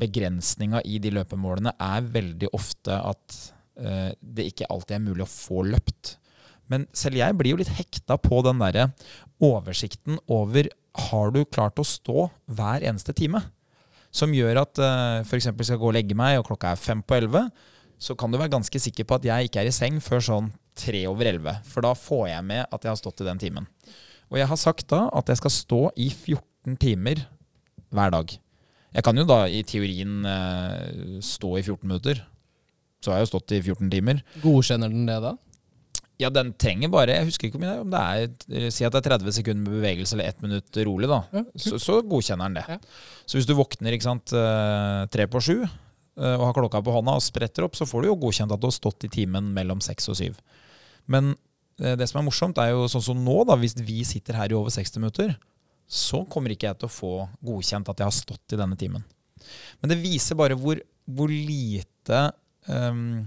begrensninga 0.00 0.80
i 0.88 0.98
de 1.02 1.12
løpemålene 1.12 1.74
er 1.76 2.06
veldig 2.14 2.48
ofte 2.56 2.96
at 2.96 3.38
uh, 3.82 4.10
det 4.20 4.48
ikke 4.52 4.70
alltid 4.72 4.96
er 4.96 5.04
mulig 5.04 5.26
å 5.26 5.32
få 5.32 5.66
løpt. 5.68 6.16
Men 6.72 6.86
selv 6.96 7.18
jeg 7.20 7.36
blir 7.36 7.52
jo 7.52 7.60
litt 7.60 7.74
hekta 7.76 8.16
på 8.22 8.38
den 8.46 8.62
derre 8.62 8.88
oversikten 9.42 10.16
over 10.30 10.70
har 11.10 11.34
du 11.34 11.42
klart 11.44 11.80
å 11.80 11.86
stå 11.86 12.30
hver 12.52 12.84
eneste 12.86 13.12
time 13.16 13.42
som 14.12 14.32
gjør 14.36 14.62
at 14.62 14.80
uh, 14.82 14.88
eh, 15.20 15.26
f.eks. 15.26 15.48
skal 15.48 15.80
gå 15.80 15.88
og 15.88 15.96
legge 15.96 16.16
meg, 16.18 16.38
og 16.38 16.46
klokka 16.50 16.74
er 16.74 16.80
fem 16.80 17.00
på 17.00 17.16
elleve, 17.16 17.46
så 18.02 18.16
kan 18.18 18.32
du 18.32 18.38
være 18.38 18.52
ganske 18.52 18.82
sikker 18.82 19.06
på 19.08 19.16
at 19.16 19.26
jeg 19.28 19.48
ikke 19.48 19.62
er 19.62 19.70
i 19.70 19.74
seng 19.74 20.00
før 20.02 20.24
sånn 20.24 20.50
tre 20.78 21.04
over 21.08 21.28
elleve. 21.30 21.54
For 21.68 21.84
da 21.84 21.92
får 21.96 22.26
jeg 22.32 22.46
med 22.48 22.64
at 22.66 22.84
jeg 22.84 22.90
har 22.90 22.98
stått 23.00 23.22
i 23.22 23.28
den 23.28 23.40
timen. 23.40 23.68
Og 24.32 24.40
jeg 24.40 24.48
har 24.48 24.60
sagt 24.60 24.88
da 24.90 25.04
at 25.12 25.28
jeg 25.30 25.40
skal 25.40 25.54
stå 25.54 25.82
i 26.00 26.08
14 26.10 26.78
timer 26.82 27.22
hver 27.92 28.12
dag. 28.14 28.34
Jeg 28.92 29.04
kan 29.06 29.16
jo 29.16 29.24
da 29.28 29.44
i 29.48 29.62
teorien 29.64 30.26
uh, 30.26 31.20
stå 31.24 31.54
i 31.60 31.64
14 31.64 31.86
minutter. 31.86 32.20
Så 33.02 33.12
har 33.12 33.20
jeg 33.20 33.28
jo 33.28 33.32
stått 33.32 33.54
i 33.56 33.62
14 33.62 33.88
timer. 33.92 34.20
Godkjenner 34.42 34.92
den 34.92 35.08
det 35.08 35.20
da? 35.24 35.36
Ja, 36.20 36.28
den 36.30 36.52
trenger 36.60 36.90
bare 36.92 37.16
Jeg 37.16 37.26
husker 37.26 37.48
ikke 37.48 37.58
om 37.58 37.92
det, 37.92 38.00
er 38.00 38.26
eh, 38.52 38.68
Si 38.74 38.84
at 38.86 38.94
det 38.94 39.00
er 39.00 39.16
30 39.16 39.36
sekunder 39.38 39.64
med 39.64 39.78
bevegelse 39.80 40.16
eller 40.16 40.32
1 40.32 40.42
minutt 40.44 40.80
rolig, 40.86 41.08
da. 41.10 41.22
Ja, 41.32 41.44
så, 41.56 41.78
så, 41.82 42.00
godkjenner 42.06 42.50
den 42.50 42.58
det. 42.60 42.66
Ja. 42.68 43.22
Så 43.26 43.38
hvis 43.38 43.48
du 43.48 43.54
våkner 43.58 43.96
ikke 43.96 44.08
sant, 44.08 44.34
eh, 44.36 44.98
tre 45.12 45.26
på 45.30 45.42
sju 45.42 45.56
eh, 45.62 46.34
og 46.36 46.44
har 46.48 46.58
klokka 46.58 46.82
på 46.84 46.94
hånda 46.94 47.16
og 47.18 47.24
spretter 47.24 47.66
opp, 47.66 47.78
så 47.78 47.88
får 47.88 48.04
du 48.04 48.10
jo 48.12 48.18
godkjent 48.26 48.52
at 48.54 48.62
du 48.62 48.68
har 48.68 48.76
stått 48.76 49.08
i 49.08 49.12
timen 49.12 49.50
mellom 49.56 49.82
seks 49.84 50.10
og 50.12 50.20
syv. 50.20 50.38
Men 51.10 51.34
det 51.82 52.04
som 52.06 52.20
er 52.20 52.26
morsomt, 52.28 52.60
er 52.62 52.74
jo 52.76 52.84
sånn 52.86 53.02
som 53.02 53.22
nå, 53.24 53.40
da, 53.48 53.56
hvis 53.58 53.72
vi 53.80 54.04
sitter 54.06 54.36
her 54.38 54.52
i 54.52 54.54
over 54.54 54.70
60 54.70 55.00
minutter, 55.02 55.32
så 55.88 56.20
kommer 56.30 56.52
ikke 56.52 56.68
jeg 56.68 56.78
til 56.78 56.86
å 56.86 56.92
få 56.92 57.12
godkjent 57.42 57.88
at 57.90 58.02
jeg 58.02 58.06
har 58.06 58.14
stått 58.14 58.54
i 58.54 58.58
denne 58.60 58.76
timen. 58.78 59.02
Men 59.80 59.90
det 59.90 59.98
viser 60.04 60.38
bare 60.38 60.54
hvor, 60.58 60.78
hvor 61.10 61.32
lite 61.32 62.20
um, 62.68 63.24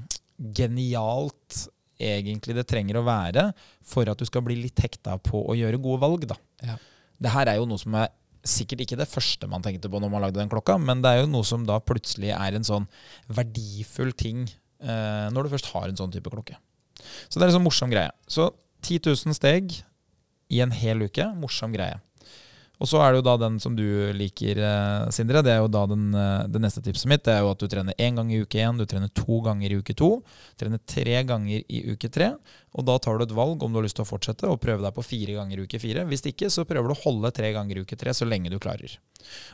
genialt 0.56 1.66
egentlig 2.02 2.56
det 2.58 2.68
trenger 2.70 3.00
å 3.00 3.06
være 3.08 3.50
for 3.86 4.10
at 4.12 4.20
du 4.20 4.28
skal 4.28 4.44
bli 4.46 4.58
litt 4.60 4.82
hekta 4.84 5.18
på 5.24 5.46
å 5.46 5.56
gjøre 5.58 5.82
gode 5.82 6.02
valg. 6.04 6.28
da. 6.30 6.38
Ja. 6.66 6.78
Det 7.22 7.32
her 7.32 7.52
er 7.52 7.60
jo 7.62 7.68
noe 7.70 7.82
som 7.82 7.96
er 8.00 8.12
sikkert 8.46 8.84
ikke 8.86 9.00
det 9.00 9.10
første 9.10 9.48
man 9.50 9.64
tenkte 9.66 9.90
på 9.90 10.00
når 10.02 10.12
man 10.14 10.22
lagde 10.22 10.38
den 10.38 10.52
klokka, 10.52 10.78
men 10.78 11.02
det 11.02 11.12
er 11.12 11.24
jo 11.24 11.32
noe 11.32 11.48
som 11.48 11.66
da 11.66 11.80
plutselig 11.82 12.30
er 12.36 12.58
en 12.58 12.68
sånn 12.68 12.86
verdifull 13.34 14.14
ting 14.14 14.46
eh, 14.46 15.28
når 15.34 15.48
du 15.48 15.56
først 15.56 15.72
har 15.74 15.90
en 15.90 15.98
sånn 15.98 16.14
type 16.14 16.30
klokke. 16.30 16.60
Så 17.28 17.40
det 17.40 17.46
er 17.46 17.52
en 17.52 17.58
sånn 17.58 17.66
morsom 17.66 17.92
greie. 17.92 18.12
Så 18.30 18.52
10 18.86 19.02
000 19.10 19.38
steg 19.38 19.74
i 20.54 20.62
en 20.62 20.74
hel 20.76 21.08
uke, 21.08 21.26
morsom 21.42 21.74
greie. 21.74 21.98
Og 22.82 22.90
så 22.90 23.00
er 23.00 23.14
det 23.14 23.22
jo 23.22 23.26
da 23.30 23.36
den 23.40 23.58
som 23.64 23.76
du 23.78 23.86
liker, 24.16 24.60
eh, 24.60 25.10
Sindre. 25.16 25.42
Det 25.46 25.54
er 25.54 25.62
jo 25.64 25.72
da 25.72 25.86
den, 25.88 26.10
eh, 26.14 26.48
det 26.52 26.62
neste 26.62 26.84
tipset 26.84 27.08
mitt. 27.08 27.24
Det 27.24 27.34
er 27.34 27.42
jo 27.42 27.52
at 27.52 27.60
du 27.60 27.68
trener 27.68 27.96
én 27.98 28.16
gang 28.16 28.32
i 28.32 28.42
uke 28.42 28.60
én, 28.60 28.78
du 28.78 28.86
trener 28.86 29.10
to 29.16 29.40
ganger 29.42 29.72
i 29.72 29.80
uke 29.80 29.96
to, 29.96 30.24
trener 30.60 30.80
tre 30.86 31.24
ganger 31.24 31.64
i 31.70 31.84
uke 31.94 32.12
tre. 32.12 32.36
Og 32.76 32.86
da 32.86 32.98
tar 33.00 33.18
du 33.18 33.24
et 33.24 33.36
valg 33.36 33.64
om 33.64 33.72
du 33.72 33.80
har 33.80 33.86
lyst 33.86 33.96
til 33.96 34.04
å 34.04 34.10
fortsette 34.10 34.50
og 34.50 34.60
prøve 34.60 34.84
deg 34.84 34.94
på 34.94 35.06
fire 35.06 35.38
ganger 35.40 35.58
i 35.58 35.64
uke 35.64 35.80
fire. 35.80 36.04
Hvis 36.06 36.26
ikke, 36.28 36.52
så 36.52 36.68
prøver 36.68 36.92
du 36.92 36.96
å 36.98 37.04
holde 37.06 37.32
tre 37.32 37.54
ganger 37.56 37.78
i 37.78 37.86
uke 37.86 37.96
tre 37.96 38.12
så 38.12 38.28
lenge 38.28 38.52
du 38.52 38.60
klarer. 38.60 38.98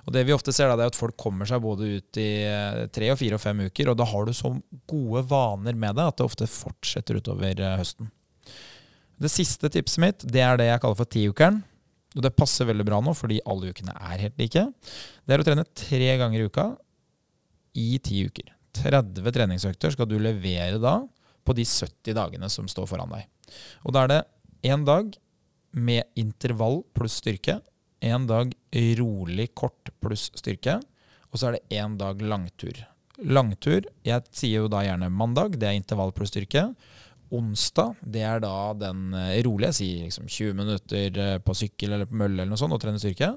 Og 0.08 0.14
det 0.14 0.26
vi 0.26 0.34
ofte 0.34 0.52
ser 0.52 0.72
da, 0.72 0.76
det 0.76 0.88
er 0.88 0.94
at 0.96 0.98
folk 0.98 1.16
kommer 1.16 1.46
seg 1.46 1.62
både 1.62 1.98
ut 2.00 2.18
i 2.18 2.32
eh, 2.50 2.88
tre 2.90 3.12
og 3.14 3.20
fire 3.22 3.38
og 3.38 3.44
fem 3.44 3.68
uker, 3.70 3.92
og 3.92 4.00
da 4.02 4.10
har 4.10 4.26
du 4.26 4.34
så 4.34 4.56
gode 4.90 5.28
vaner 5.30 5.78
med 5.78 5.96
deg 5.96 6.10
at 6.10 6.18
det 6.18 6.26
ofte 6.26 6.50
fortsetter 6.50 7.22
utover 7.22 7.62
høsten. 7.78 8.10
Det 9.22 9.30
siste 9.30 9.70
tipset 9.70 10.02
mitt 10.02 10.24
det 10.26 10.42
er 10.42 10.58
det 10.58 10.72
jeg 10.72 10.82
kaller 10.82 10.98
for 10.98 11.06
tiukeren. 11.06 11.62
Og 12.18 12.24
det 12.26 12.34
passer 12.36 12.68
veldig 12.68 12.86
bra 12.88 13.00
nå, 13.04 13.14
fordi 13.16 13.40
alle 13.48 13.72
ukene 13.72 13.96
er 13.96 14.26
helt 14.26 14.40
like. 14.42 14.66
Det 15.24 15.36
er 15.36 15.44
å 15.44 15.48
trene 15.48 15.68
tre 15.78 16.12
ganger 16.20 16.42
i 16.42 16.50
uka 16.50 16.68
i 17.80 17.90
ti 18.04 18.26
uker. 18.28 18.52
30 18.76 19.34
treningsøkter 19.36 19.96
skal 19.96 20.08
du 20.08 20.18
levere 20.20 20.80
da 20.82 21.00
på 21.48 21.56
de 21.58 21.66
70 21.68 22.16
dagene 22.16 22.50
som 22.52 22.68
står 22.72 22.88
foran 22.90 23.12
deg. 23.12 23.28
Og 23.88 23.96
da 23.96 24.04
er 24.04 24.12
det 24.12 24.22
én 24.72 24.86
dag 24.88 25.12
med 25.72 26.08
intervall 26.20 26.82
pluss 26.96 27.20
styrke, 27.22 27.60
én 28.04 28.28
dag 28.28 28.52
rolig 29.00 29.52
kort 29.56 29.92
pluss 30.04 30.30
styrke, 30.36 30.80
og 31.32 31.40
så 31.40 31.50
er 31.50 31.58
det 31.58 31.80
én 31.80 31.96
dag 32.00 32.20
langtur. 32.24 32.76
Langtur, 33.22 33.86
jeg 34.04 34.34
sier 34.34 34.66
jo 34.66 34.72
da 34.72 34.82
gjerne 34.84 35.12
mandag, 35.14 35.56
det 35.60 35.70
er 35.70 35.78
intervall 35.78 36.12
pluss 36.16 36.34
styrke. 36.34 36.72
Onsdag, 37.32 37.96
det 38.04 38.26
er 38.28 38.42
da 38.44 38.74
den 38.76 39.14
eh, 39.16 39.38
rolige, 39.46 39.72
sier 39.78 40.08
liksom 40.10 40.26
20 40.28 40.56
minutter 40.58 41.20
eh, 41.24 41.38
på 41.40 41.54
sykkel 41.56 41.94
eller 41.96 42.10
på 42.10 42.18
mølle 42.20 42.42
eller 42.42 42.52
noe 42.52 42.60
sånt, 42.60 42.76
og 42.76 42.82
trene 42.84 43.00
styrke. 43.00 43.30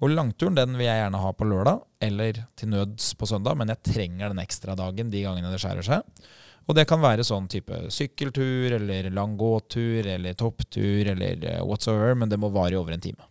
Og 0.00 0.14
langturen 0.14 0.56
den 0.56 0.78
vil 0.78 0.86
jeg 0.88 1.02
gjerne 1.02 1.20
ha 1.20 1.32
på 1.36 1.48
lørdag, 1.50 1.82
eller 2.08 2.40
til 2.56 2.72
nøds 2.72 3.10
på 3.20 3.28
søndag, 3.28 3.58
men 3.60 3.74
jeg 3.74 3.82
trenger 3.90 4.32
den 4.32 4.40
ekstra 4.40 4.76
dagen 4.78 5.12
de 5.12 5.20
gangene 5.26 5.52
det 5.52 5.60
skjærer 5.60 5.84
seg. 5.84 6.24
Og 6.64 6.78
det 6.78 6.86
kan 6.88 7.02
være 7.02 7.26
sånn 7.28 7.50
type 7.52 7.82
sykkeltur, 7.92 8.78
eller 8.78 9.12
lang 9.12 9.36
gåtur, 9.36 10.08
eller 10.14 10.38
topptur, 10.38 11.12
eller 11.12 11.46
eh, 11.52 11.60
whatsoever, 11.60 12.16
men 12.16 12.32
det 12.32 12.40
må 12.40 12.48
vare 12.56 12.72
i 12.72 12.80
over 12.80 12.96
en 12.96 13.04
time. 13.04 13.28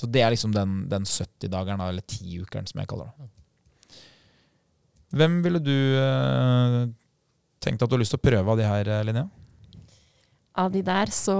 Så 0.00 0.08
det 0.08 0.24
er 0.24 0.32
liksom 0.32 0.56
den, 0.56 0.86
den 0.88 1.04
70-dageren, 1.04 1.84
eller 1.84 2.08
10-ukeren, 2.08 2.70
som 2.70 2.80
jeg 2.80 2.94
kaller 2.94 3.12
det. 3.12 3.30
Hvem 5.14 5.42
ville 5.44 5.60
du 5.62 5.76
tenkt 7.64 7.82
at 7.82 7.90
du 7.90 7.96
har 7.96 8.02
lyst 8.02 8.14
til 8.14 8.20
å 8.20 8.26
prøve 8.28 8.54
av 8.54 8.60
de 8.60 8.68
her, 8.68 8.90
eh, 8.92 9.04
Linnea? 9.08 9.26
Av 10.54 10.70
de 10.70 10.84
der 10.86 11.10
så 11.10 11.34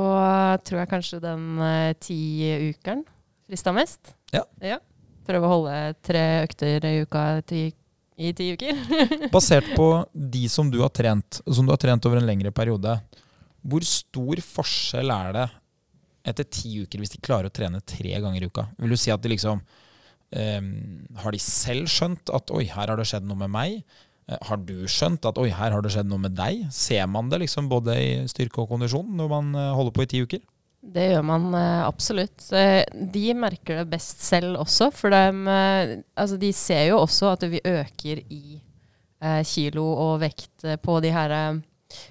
tror 0.66 0.80
jeg 0.80 0.90
kanskje 0.90 1.20
den 1.22 1.44
uh, 1.62 1.92
ti-ukeren 2.02 3.04
frista 3.46 3.70
mest. 3.76 4.14
Ja. 4.34 4.80
Prøve 5.24 5.46
å 5.46 5.52
holde 5.52 5.74
tre 6.04 6.22
økter 6.42 6.84
i 6.88 6.96
uka 7.04 7.24
ti, 7.46 7.68
i 8.16 8.32
ti 8.36 8.50
uker. 8.56 8.80
Basert 9.34 9.70
på 9.76 9.88
de 10.12 10.48
som 10.50 10.70
du 10.72 10.80
har 10.82 10.90
trent, 10.90 11.40
som 11.46 11.66
du 11.66 11.72
har 11.72 11.80
trent 11.80 12.08
over 12.08 12.20
en 12.20 12.26
lengre 12.26 12.52
periode, 12.54 12.96
hvor 13.64 13.86
stor 13.88 14.42
forskjell 14.44 15.12
er 15.14 15.36
det 15.36 15.46
etter 16.28 16.48
ti 16.48 16.74
uker 16.82 17.00
hvis 17.00 17.14
de 17.14 17.22
klarer 17.24 17.48
å 17.48 17.54
trene 17.54 17.80
tre 17.84 18.18
ganger 18.20 18.44
i 18.44 18.50
uka? 18.50 18.66
Vil 18.80 18.96
du 18.96 19.00
si 19.00 19.12
at 19.12 19.22
de 19.24 19.32
liksom 19.32 19.60
um, 19.60 20.68
Har 21.20 21.36
de 21.36 21.40
selv 21.40 21.88
skjønt 21.92 22.32
at 22.32 22.52
oi, 22.52 22.64
her 22.68 22.90
har 22.90 23.00
det 23.00 23.08
skjedd 23.08 23.28
noe 23.28 23.40
med 23.44 23.52
meg? 23.52 23.80
Eh, 24.30 24.40
Har 24.48 24.60
du 24.64 24.74
skjønt 24.90 25.26
at 25.28 25.38
oi, 25.40 25.50
her 25.52 25.74
har 25.74 25.84
det 25.84 25.92
skjedd 25.94 26.08
noe 26.10 26.22
med 26.22 26.36
deg? 26.38 26.66
Ser 26.72 27.06
man 27.10 27.30
det 27.32 27.42
liksom 27.44 27.68
både 27.72 27.96
i 28.00 28.10
styrke 28.30 28.62
og 28.64 28.70
kondisjon 28.72 29.08
når 29.18 29.32
man 29.32 29.54
eh, 29.58 29.72
holder 29.76 29.96
på 29.96 30.04
i 30.06 30.10
ti 30.10 30.22
uker? 30.24 30.44
Det 30.94 31.06
gjør 31.10 31.24
man 31.24 31.48
eh, 31.56 31.82
absolutt. 31.84 32.46
De 33.14 33.26
merker 33.36 33.82
det 33.82 33.88
best 33.92 34.24
selv 34.24 34.60
også, 34.64 34.90
for 34.92 35.16
eh, 35.16 35.98
altså 36.16 36.40
de 36.40 36.52
ser 36.56 36.90
jo 36.90 37.02
også 37.02 37.34
at 37.34 37.48
vi 37.52 37.62
øker 37.64 38.24
i 38.28 38.60
kilo 39.48 39.86
og 39.88 40.18
vekt 40.20 40.66
på 40.84 40.94
de 41.00 41.08
her 41.08 41.32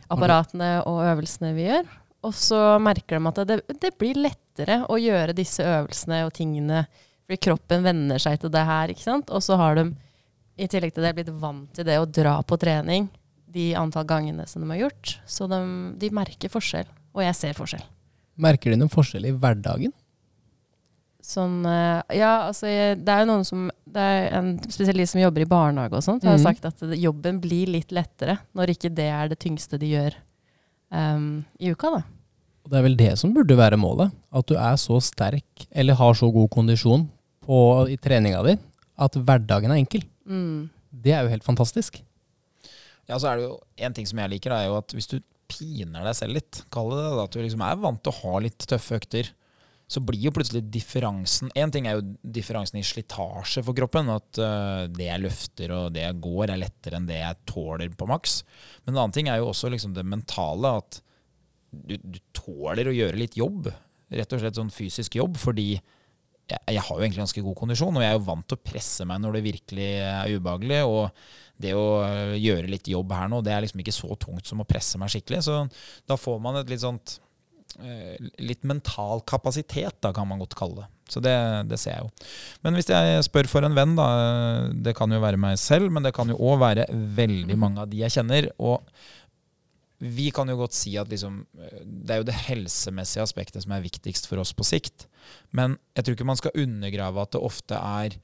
apparatene 0.09 0.79
og 0.89 1.03
øvelsene 1.05 1.51
vi 1.53 1.67
gjør. 1.67 1.83
Og 2.25 2.33
så 2.33 2.61
merker 2.81 3.19
de 3.19 3.29
at 3.29 3.41
det, 3.45 3.57
det 3.83 3.91
blir 4.01 4.17
lettere 4.17 4.79
å 4.89 4.97
gjøre 4.97 5.35
disse 5.37 5.61
øvelsene 5.61 6.23
og 6.25 6.31
tingene, 6.33 6.87
fordi 7.27 7.37
kroppen 7.43 7.85
venner 7.85 8.23
seg 8.23 8.39
til 8.41 8.49
det 8.55 8.63
her, 8.65 8.89
ikke 8.89 9.05
sant. 9.05 9.29
Og 9.29 9.45
så 9.45 9.59
har 9.61 9.77
de 9.77 9.85
i 10.57 10.67
tillegg 10.69 10.93
til 10.93 11.05
det 11.05 11.15
blitt 11.17 11.33
vant 11.41 11.69
til 11.73 11.87
det 11.87 11.97
å 12.01 12.09
dra 12.09 12.37
på 12.45 12.57
trening 12.61 13.09
de 13.53 13.71
antall 13.77 14.05
gangene 14.09 14.45
som 14.49 14.63
de 14.63 14.69
har 14.73 14.85
gjort. 14.85 15.17
Så 15.29 15.47
de, 15.49 15.59
de 16.01 16.09
merker 16.13 16.51
forskjell, 16.51 16.87
og 17.13 17.25
jeg 17.25 17.37
ser 17.37 17.57
forskjell. 17.57 17.83
Merker 18.41 18.73
de 18.73 18.79
noen 18.81 18.91
forskjell 18.91 19.29
i 19.29 19.35
hverdagen? 19.35 19.93
Sånn, 21.23 21.61
eh, 21.69 22.01
ja, 22.19 22.49
altså 22.49 22.67
det 22.99 23.07
er 23.13 23.21
jo 23.21 23.27
noen 23.29 23.45
som 23.47 23.69
Det 23.87 24.01
er 24.03 24.25
en 24.35 24.49
spesielt 24.65 24.99
de 24.99 25.05
som 25.07 25.21
jobber 25.21 25.45
i 25.45 25.47
barnehage 25.47 25.95
og 25.95 26.03
sånt, 26.03 26.25
har 26.27 26.35
mm. 26.35 26.43
sagt 26.43 26.65
at 26.67 26.81
jobben 26.99 27.39
blir 27.39 27.69
litt 27.71 27.93
lettere 27.95 28.41
når 28.57 28.73
ikke 28.73 28.91
det 28.91 29.07
er 29.13 29.31
det 29.31 29.37
tyngste 29.39 29.79
de 29.79 29.93
gjør 29.93 30.17
um, 30.91 31.45
i 31.61 31.71
uka, 31.71 31.93
da. 31.93 32.01
Og 32.63 32.71
det 32.71 32.79
er 32.79 32.85
vel 32.87 32.97
det 32.99 33.13
som 33.19 33.31
burde 33.35 33.55
være 33.59 33.79
målet. 33.79 34.11
At 34.33 34.47
du 34.49 34.55
er 34.57 34.75
så 34.79 34.99
sterk, 35.03 35.67
eller 35.71 35.99
har 35.99 36.17
så 36.17 36.29
god 36.31 36.49
kondisjon 36.51 37.05
på, 37.43 37.57
i 37.91 37.97
treninga 37.99 38.43
di, 38.47 38.57
at 39.03 39.17
hverdagen 39.19 39.71
er 39.71 39.81
enkel. 39.83 40.03
Mm. 40.29 40.71
Det 41.03 41.13
er 41.13 41.25
jo 41.25 41.33
helt 41.33 41.45
fantastisk. 41.45 41.99
Ja, 43.09 43.17
så 43.19 43.29
er 43.29 43.39
det 43.39 43.47
jo 43.49 43.55
En 43.83 43.95
ting 43.95 44.07
som 44.07 44.19
jeg 44.21 44.31
liker, 44.35 44.53
er 44.55 44.69
jo 44.69 44.79
at 44.79 44.93
hvis 44.95 45.09
du 45.11 45.17
piner 45.51 46.05
deg 46.05 46.15
selv 46.17 46.37
litt, 46.37 46.63
kall 46.73 46.91
det 46.93 47.01
det, 47.03 47.23
at 47.25 47.35
du 47.35 47.41
liksom 47.43 47.63
er 47.65 47.79
vant 47.81 47.99
til 48.01 48.13
å 48.13 48.19
ha 48.21 48.43
litt 48.45 48.65
tøffe 48.69 48.97
økter, 49.01 49.29
så 49.91 50.01
blir 50.01 50.23
jo 50.23 50.31
plutselig 50.33 50.63
differansen 50.73 51.51
En 51.59 51.71
ting 51.73 51.85
er 51.85 51.99
jo 51.99 52.05
differansen 52.23 52.79
i 52.79 52.85
slitasje 52.87 53.61
for 53.65 53.77
kroppen, 53.77 54.09
at 54.09 54.39
øh, 54.41 54.85
det 54.89 55.09
jeg 55.09 55.23
løfter 55.25 55.73
og 55.75 55.89
det 55.93 56.05
jeg 56.05 56.19
går, 56.23 56.45
er 56.47 56.61
lettere 56.63 56.97
enn 56.97 57.09
det 57.09 57.19
jeg 57.19 57.41
tåler 57.49 57.93
på 57.97 58.07
maks. 58.09 58.39
Men 58.83 58.95
en 58.95 59.01
annen 59.03 59.17
ting 59.17 59.29
er 59.29 59.41
jo 59.41 59.51
også 59.51 59.69
liksom 59.73 59.93
det 59.97 60.05
mentale, 60.07 60.77
at 60.79 61.01
du, 61.73 61.97
du 61.99 62.21
tåler 62.33 62.89
å 62.89 62.95
gjøre 62.95 63.19
litt 63.19 63.37
jobb. 63.37 63.69
Rett 64.13 64.33
og 64.33 64.41
slett 64.41 64.57
sånn 64.57 64.73
fysisk 64.73 65.19
jobb, 65.19 65.37
fordi 65.41 65.75
jeg, 66.49 66.59
jeg 66.75 66.83
har 66.83 66.97
jo 66.97 67.05
egentlig 67.05 67.23
ganske 67.23 67.45
god 67.45 67.55
kondisjon, 67.61 67.95
og 67.97 68.03
jeg 68.03 68.11
er 68.11 68.19
jo 68.19 68.27
vant 68.27 68.47
til 68.49 68.59
å 68.59 68.65
presse 68.71 69.07
meg 69.07 69.21
når 69.23 69.37
det 69.37 69.47
virkelig 69.47 69.89
er 70.03 70.35
ubehagelig. 70.35 70.83
og 70.89 71.07
det 71.63 71.73
å 71.77 71.85
øh, 72.01 72.33
gjøre 72.39 72.71
litt 72.71 72.89
jobb 72.91 73.13
her 73.15 73.29
nå, 73.31 73.41
det 73.45 73.53
er 73.53 73.63
liksom 73.65 73.83
ikke 73.83 73.95
så 73.95 74.15
tungt 74.19 74.49
som 74.49 74.63
å 74.63 74.67
presse 74.67 74.99
meg 74.99 75.11
skikkelig. 75.13 75.43
Så 75.45 75.59
da 76.09 76.17
får 76.19 76.41
man 76.43 76.59
et 76.59 76.71
litt 76.71 76.83
sånt 76.83 77.19
øh, 77.79 78.17
Litt 78.43 78.65
mental 78.67 79.23
kapasitet, 79.29 79.99
da 80.03 80.11
kan 80.15 80.27
man 80.29 80.41
godt 80.41 80.57
kalle 80.59 80.83
det. 80.83 80.89
Så 81.13 81.21
det, 81.23 81.35
det 81.69 81.77
ser 81.81 81.97
jeg 81.97 82.05
jo. 82.05 82.27
Men 82.65 82.77
hvis 82.77 82.89
jeg 82.89 83.25
spør 83.27 83.49
for 83.51 83.67
en 83.67 83.75
venn, 83.77 83.93
da, 83.97 84.07
det 84.73 84.95
kan 84.97 85.11
jo 85.11 85.21
være 85.21 85.39
meg 85.41 85.59
selv, 85.61 85.91
men 85.93 86.05
det 86.05 86.13
kan 86.15 86.31
jo 86.31 86.39
òg 86.39 86.61
være 86.63 86.87
veldig 86.89 87.57
mange 87.59 87.83
av 87.83 87.91
de 87.91 88.01
jeg 88.01 88.17
kjenner. 88.17 88.49
og 88.57 88.81
vi 90.01 90.29
kan 90.35 90.49
jo 90.49 90.57
godt 90.59 90.75
si 90.75 90.95
at 90.99 91.09
liksom, 91.11 91.43
øh, 91.57 91.79
det 91.85 92.15
er 92.15 92.21
jo 92.21 92.27
det 92.27 92.41
helsemessige 92.49 93.23
aspektet 93.23 93.63
som 93.63 93.75
er 93.75 93.85
viktigst 93.85 94.27
for 94.27 94.41
oss 94.41 94.53
på 94.55 94.65
sikt. 94.67 95.07
Men 95.51 95.77
jeg 95.95 96.05
tror 96.05 96.17
ikke 96.17 96.27
man 96.27 96.39
skal 96.39 96.63
undergrave 96.65 97.21
at 97.21 97.33
det 97.35 97.43
ofte 97.43 97.79
er 97.79 98.17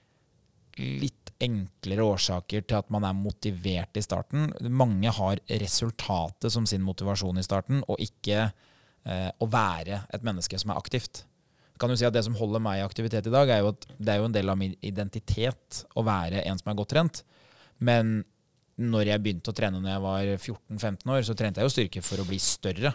litt 0.79 1.31
enklere 1.43 2.03
årsaker 2.03 2.65
til 2.67 2.79
at 2.79 2.89
man 2.91 3.05
er 3.07 3.15
motivert 3.15 3.95
i 3.99 4.03
starten. 4.03 4.49
Mange 4.67 5.11
har 5.15 5.39
resultatet 5.61 6.51
som 6.51 6.67
sin 6.67 6.83
motivasjon 6.83 7.39
i 7.39 7.45
starten, 7.45 7.83
og 7.87 7.99
ikke 8.03 8.49
eh, 8.49 9.29
å 9.31 9.47
være 9.49 10.03
et 10.13 10.25
menneske 10.25 10.59
som 10.59 10.73
er 10.73 10.79
aktivt. 10.79 11.23
Kan 11.79 11.93
jo 11.93 11.99
si 11.99 12.07
at 12.07 12.15
Det 12.15 12.25
som 12.27 12.35
holder 12.35 12.63
meg 12.63 12.81
i 12.81 12.83
aktivitet 12.83 13.27
i 13.27 13.33
dag, 13.33 13.49
er 13.49 13.63
jo 13.63 13.71
at 13.71 13.87
det 13.95 14.13
er 14.13 14.19
jo 14.19 14.27
en 14.27 14.35
del 14.35 14.51
av 14.51 14.59
min 14.59 14.75
identitet 14.83 15.83
å 15.95 16.03
være 16.03 16.43
en 16.43 16.59
som 16.59 16.71
er 16.71 16.79
godt 16.79 16.91
trent. 16.95 17.23
Men 17.79 18.25
når 18.79 19.11
jeg 19.11 19.23
begynte 19.23 19.51
å 19.51 19.55
trene 19.55 19.81
når 19.81 19.91
jeg 19.91 20.03
var 20.05 20.33
14-15 20.37 21.13
år, 21.13 21.21
så 21.27 21.35
trente 21.37 21.59
jeg 21.59 21.67
jo 21.67 21.73
styrke 21.73 22.03
for 22.05 22.23
å 22.23 22.27
bli 22.27 22.39
større. 22.41 22.93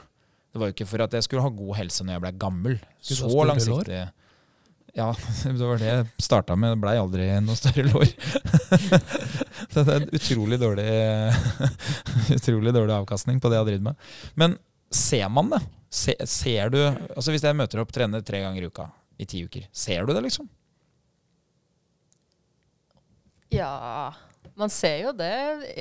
Det 0.55 0.61
var 0.61 0.71
jo 0.71 0.77
ikke 0.77 0.89
for 0.89 1.05
at 1.05 1.17
jeg 1.17 1.27
skulle 1.27 1.45
ha 1.45 1.51
god 1.53 1.77
helse 1.81 2.05
når 2.07 2.17
jeg 2.17 2.23
ble 2.25 2.33
gammel. 2.45 2.77
Så 3.03 3.29
langsiktig. 3.29 3.75
langsiktig. 3.75 4.03
Ja, 4.95 5.09
det 5.45 5.59
var 5.59 5.81
det 5.83 5.91
jeg 5.91 6.07
starta 6.23 6.57
med. 6.57 6.77
Det 6.77 6.83
blei 6.85 6.95
aldri 7.01 7.29
noe 7.43 7.59
større 7.59 7.85
lår. 7.89 8.13
Så 9.69 9.83
det 9.85 9.89
er 9.89 9.97
en 9.99 10.13
utrolig 10.15 10.61
dårlig, 10.63 10.91
utrolig 12.39 12.75
dårlig 12.77 12.99
avkastning 13.01 13.41
på 13.43 13.51
det 13.51 13.59
jeg 13.59 13.65
har 13.65 13.71
drevet 13.73 13.89
med. 13.91 14.13
Men 14.41 14.59
ser 14.95 15.27
man 15.35 15.51
det? 15.53 15.65
Se, 15.95 16.15
ser 16.27 16.73
du 16.75 16.79
Altså 16.83 17.31
Hvis 17.31 17.45
jeg 17.47 17.55
møter 17.55 17.79
opp 17.79 17.93
trener 17.95 18.23
tre 18.27 18.41
ganger 18.43 18.65
i 18.65 18.71
uka 18.71 18.89
i 19.23 19.27
ti 19.31 19.45
uker, 19.47 19.69
ser 19.71 20.07
du 20.07 20.11
det, 20.11 20.25
liksom? 20.25 20.49
Ja 23.55 23.71
Man 24.55 24.71
ser 24.71 25.01
jo 25.03 25.11
det, 25.19 25.35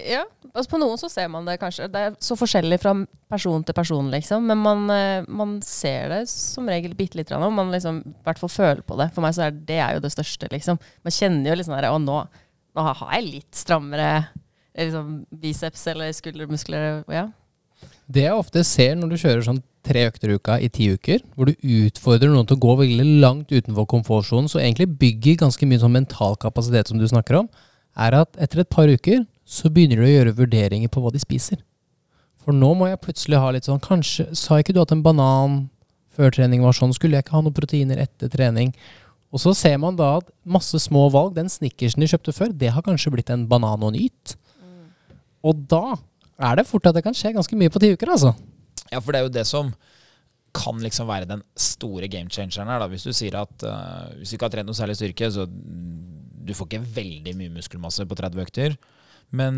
ja. 0.10 0.24
Altså 0.50 0.72
på 0.72 0.80
noen 0.82 0.98
så 0.98 1.10
ser 1.12 1.28
man 1.30 1.46
det 1.46 1.60
kanskje. 1.62 1.86
Det 1.94 2.00
er 2.08 2.16
så 2.24 2.34
forskjellig 2.38 2.80
fra 2.82 2.96
person 3.30 3.62
til 3.66 3.76
person, 3.78 4.08
liksom. 4.10 4.48
Men 4.50 4.62
man, 4.64 4.86
eh, 4.90 5.28
man 5.30 5.60
ser 5.66 6.10
det 6.10 6.24
som 6.32 6.70
regel 6.70 6.96
bitte 6.98 7.20
litt. 7.20 7.34
Og 7.38 7.54
man 7.54 7.70
liksom 7.74 8.02
i 8.02 8.16
hvert 8.26 8.42
fall 8.42 8.50
føler 8.50 8.82
på 8.82 8.98
det. 8.98 9.12
For 9.14 9.26
meg 9.26 9.36
så 9.38 9.46
er 9.48 9.54
det 9.54 9.78
er 9.78 9.98
jo 9.98 10.02
det 10.02 10.14
største, 10.16 10.50
liksom. 10.54 10.82
Man 11.06 11.14
kjenner 11.14 11.52
jo 11.52 11.60
litt 11.60 11.70
sånn 11.70 11.78
her 11.78 11.92
Å, 11.92 12.00
nå, 12.02 12.18
nå 12.74 12.88
har 12.90 13.04
jeg 13.14 13.30
litt 13.30 13.62
strammere 13.62 14.10
liksom, 14.74 15.20
biceps 15.44 15.86
eller 15.94 16.10
skuldermuskler. 16.18 17.04
Ja. 17.14 17.28
Det 18.10 18.26
jeg 18.26 18.36
ofte 18.36 18.64
ser 18.66 18.98
når 18.98 19.14
du 19.14 19.20
kjører 19.22 19.46
sånn 19.46 19.62
tre 19.84 20.06
økter 20.08 20.32
i 20.32 20.38
uka 20.40 20.58
i 20.64 20.70
ti 20.72 20.88
uker, 20.96 21.22
hvor 21.36 21.50
du 21.50 21.54
utfordrer 21.86 22.32
noen 22.32 22.48
til 22.48 22.58
å 22.58 22.64
gå 22.64 22.76
veldig 22.80 23.06
langt 23.22 23.52
utenfor 23.52 23.88
komfortsonen, 23.92 24.50
så 24.52 24.62
egentlig 24.62 24.90
bygger 25.00 25.42
ganske 25.44 25.68
mye 25.68 25.82
sånn 25.82 25.94
mental 25.94 26.38
kapasitet 26.40 26.90
som 26.90 27.00
du 27.00 27.06
snakker 27.10 27.42
om, 27.42 27.50
er 27.94 28.18
at 28.18 28.40
etter 28.42 28.64
et 28.64 28.72
par 28.74 28.90
uker 28.90 29.24
så 29.46 29.70
begynner 29.70 30.02
du 30.02 30.08
å 30.08 30.12
gjøre 30.12 30.36
vurderinger 30.38 30.92
på 30.92 31.04
hva 31.04 31.12
de 31.14 31.22
spiser. 31.22 31.60
For 32.44 32.56
nå 32.56 32.74
må 32.76 32.90
jeg 32.90 33.02
plutselig 33.04 33.40
ha 33.40 33.52
litt 33.56 33.70
sånn 33.70 33.80
Kanskje 33.84 34.26
sa 34.36 34.58
ikke 34.60 34.74
du 34.76 34.82
at 34.82 34.92
en 34.92 35.04
banan 35.06 35.62
før 36.14 36.34
trening 36.36 36.64
var 36.64 36.76
sånn? 36.76 36.94
Skulle 36.96 37.18
jeg 37.18 37.26
ikke 37.26 37.38
ha 37.38 37.44
noen 37.46 37.56
proteiner 37.56 38.02
etter 38.04 38.32
trening? 38.32 38.74
Og 39.34 39.42
så 39.42 39.56
ser 39.58 39.80
man 39.82 39.96
da 39.98 40.20
at 40.20 40.28
masse 40.46 40.78
små 40.84 41.08
valg, 41.14 41.34
den 41.38 41.50
snickersen 41.50 42.04
de 42.04 42.10
kjøpte 42.12 42.36
før, 42.36 42.52
det 42.54 42.70
har 42.76 42.86
kanskje 42.86 43.14
blitt 43.16 43.32
en 43.34 43.48
banan 43.50 43.82
og 43.86 43.96
nyt. 43.96 44.36
Mm. 44.62 44.84
Og 45.50 45.64
da 45.72 45.96
er 46.44 46.60
det 46.60 46.68
fort 46.70 46.86
at 46.90 46.98
det 46.98 47.02
kan 47.06 47.18
skje 47.18 47.34
ganske 47.34 47.58
mye 47.58 47.72
på 47.74 47.82
ti 47.82 47.90
uker, 47.96 48.14
altså. 48.14 48.36
Ja, 48.92 49.00
for 49.00 49.10
det 49.10 49.22
er 49.22 49.26
jo 49.26 49.34
det 49.34 49.48
som 49.50 49.74
kan 50.54 50.78
liksom 50.84 51.10
være 51.10 51.26
den 51.26 51.42
store 51.58 52.08
game 52.12 52.30
changeren 52.30 52.70
her. 52.70 52.84
da. 52.84 52.88
Hvis 52.92 53.08
du 53.08 53.14
sier 53.16 53.40
at 53.40 53.66
uh, 53.66 54.14
hvis 54.20 54.30
du 54.30 54.38
ikke 54.38 54.52
har 54.52 54.54
trent 54.54 54.70
noe 54.70 54.78
særlig 54.78 55.00
styrke, 55.00 55.32
så 55.34 55.48
du 56.44 56.54
får 56.58 56.70
ikke 56.70 56.92
veldig 57.00 57.38
mye 57.40 57.56
muskelmasse 57.56 58.06
på 58.10 58.20
30 58.20 58.44
økter. 58.44 58.78
Men 59.34 59.56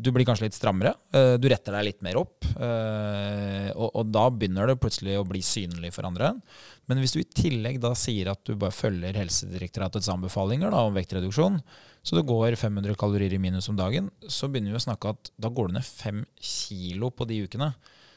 du 0.00 0.08
blir 0.14 0.24
kanskje 0.24 0.46
litt 0.46 0.56
strammere. 0.56 0.94
Uh, 1.12 1.36
du 1.36 1.50
retter 1.52 1.74
deg 1.76 1.84
litt 1.84 2.00
mer 2.04 2.16
opp. 2.20 2.46
Uh, 2.56 3.68
og, 3.76 4.00
da 4.08 4.24
begynner 4.32 4.70
det 4.70 4.78
plutselig 4.80 5.18
å 5.20 5.26
bli 5.28 5.42
synlig 5.44 5.92
for 5.92 6.08
andre. 6.08 6.32
Men 6.88 7.02
hvis 7.02 7.12
du 7.12 7.20
i 7.20 7.28
tillegg 7.28 7.76
da 7.82 7.92
sier 7.98 8.30
at 8.32 8.40
du 8.48 8.54
bare 8.56 8.72
følger 8.72 9.18
Helsedirektoratets 9.20 10.08
anbefalinger 10.14 10.72
da, 10.72 10.86
om 10.88 10.96
vektreduksjon, 10.96 11.60
så 12.00 12.16
det 12.16 12.24
går 12.30 12.56
500 12.56 12.96
kalorier 12.96 13.34
i 13.36 13.42
minus 13.42 13.68
om 13.68 13.76
dagen, 13.76 14.08
så 14.24 14.48
begynner 14.48 14.72
vi 14.72 14.80
å 14.80 14.86
snakke 14.86 15.12
at 15.12 15.32
da 15.36 15.52
går 15.52 15.68
du 15.68 15.76
ned 15.76 15.84
fem 15.84 16.24
kilo 16.40 17.12
på 17.12 17.28
de 17.28 17.42
ukene. 17.44 17.74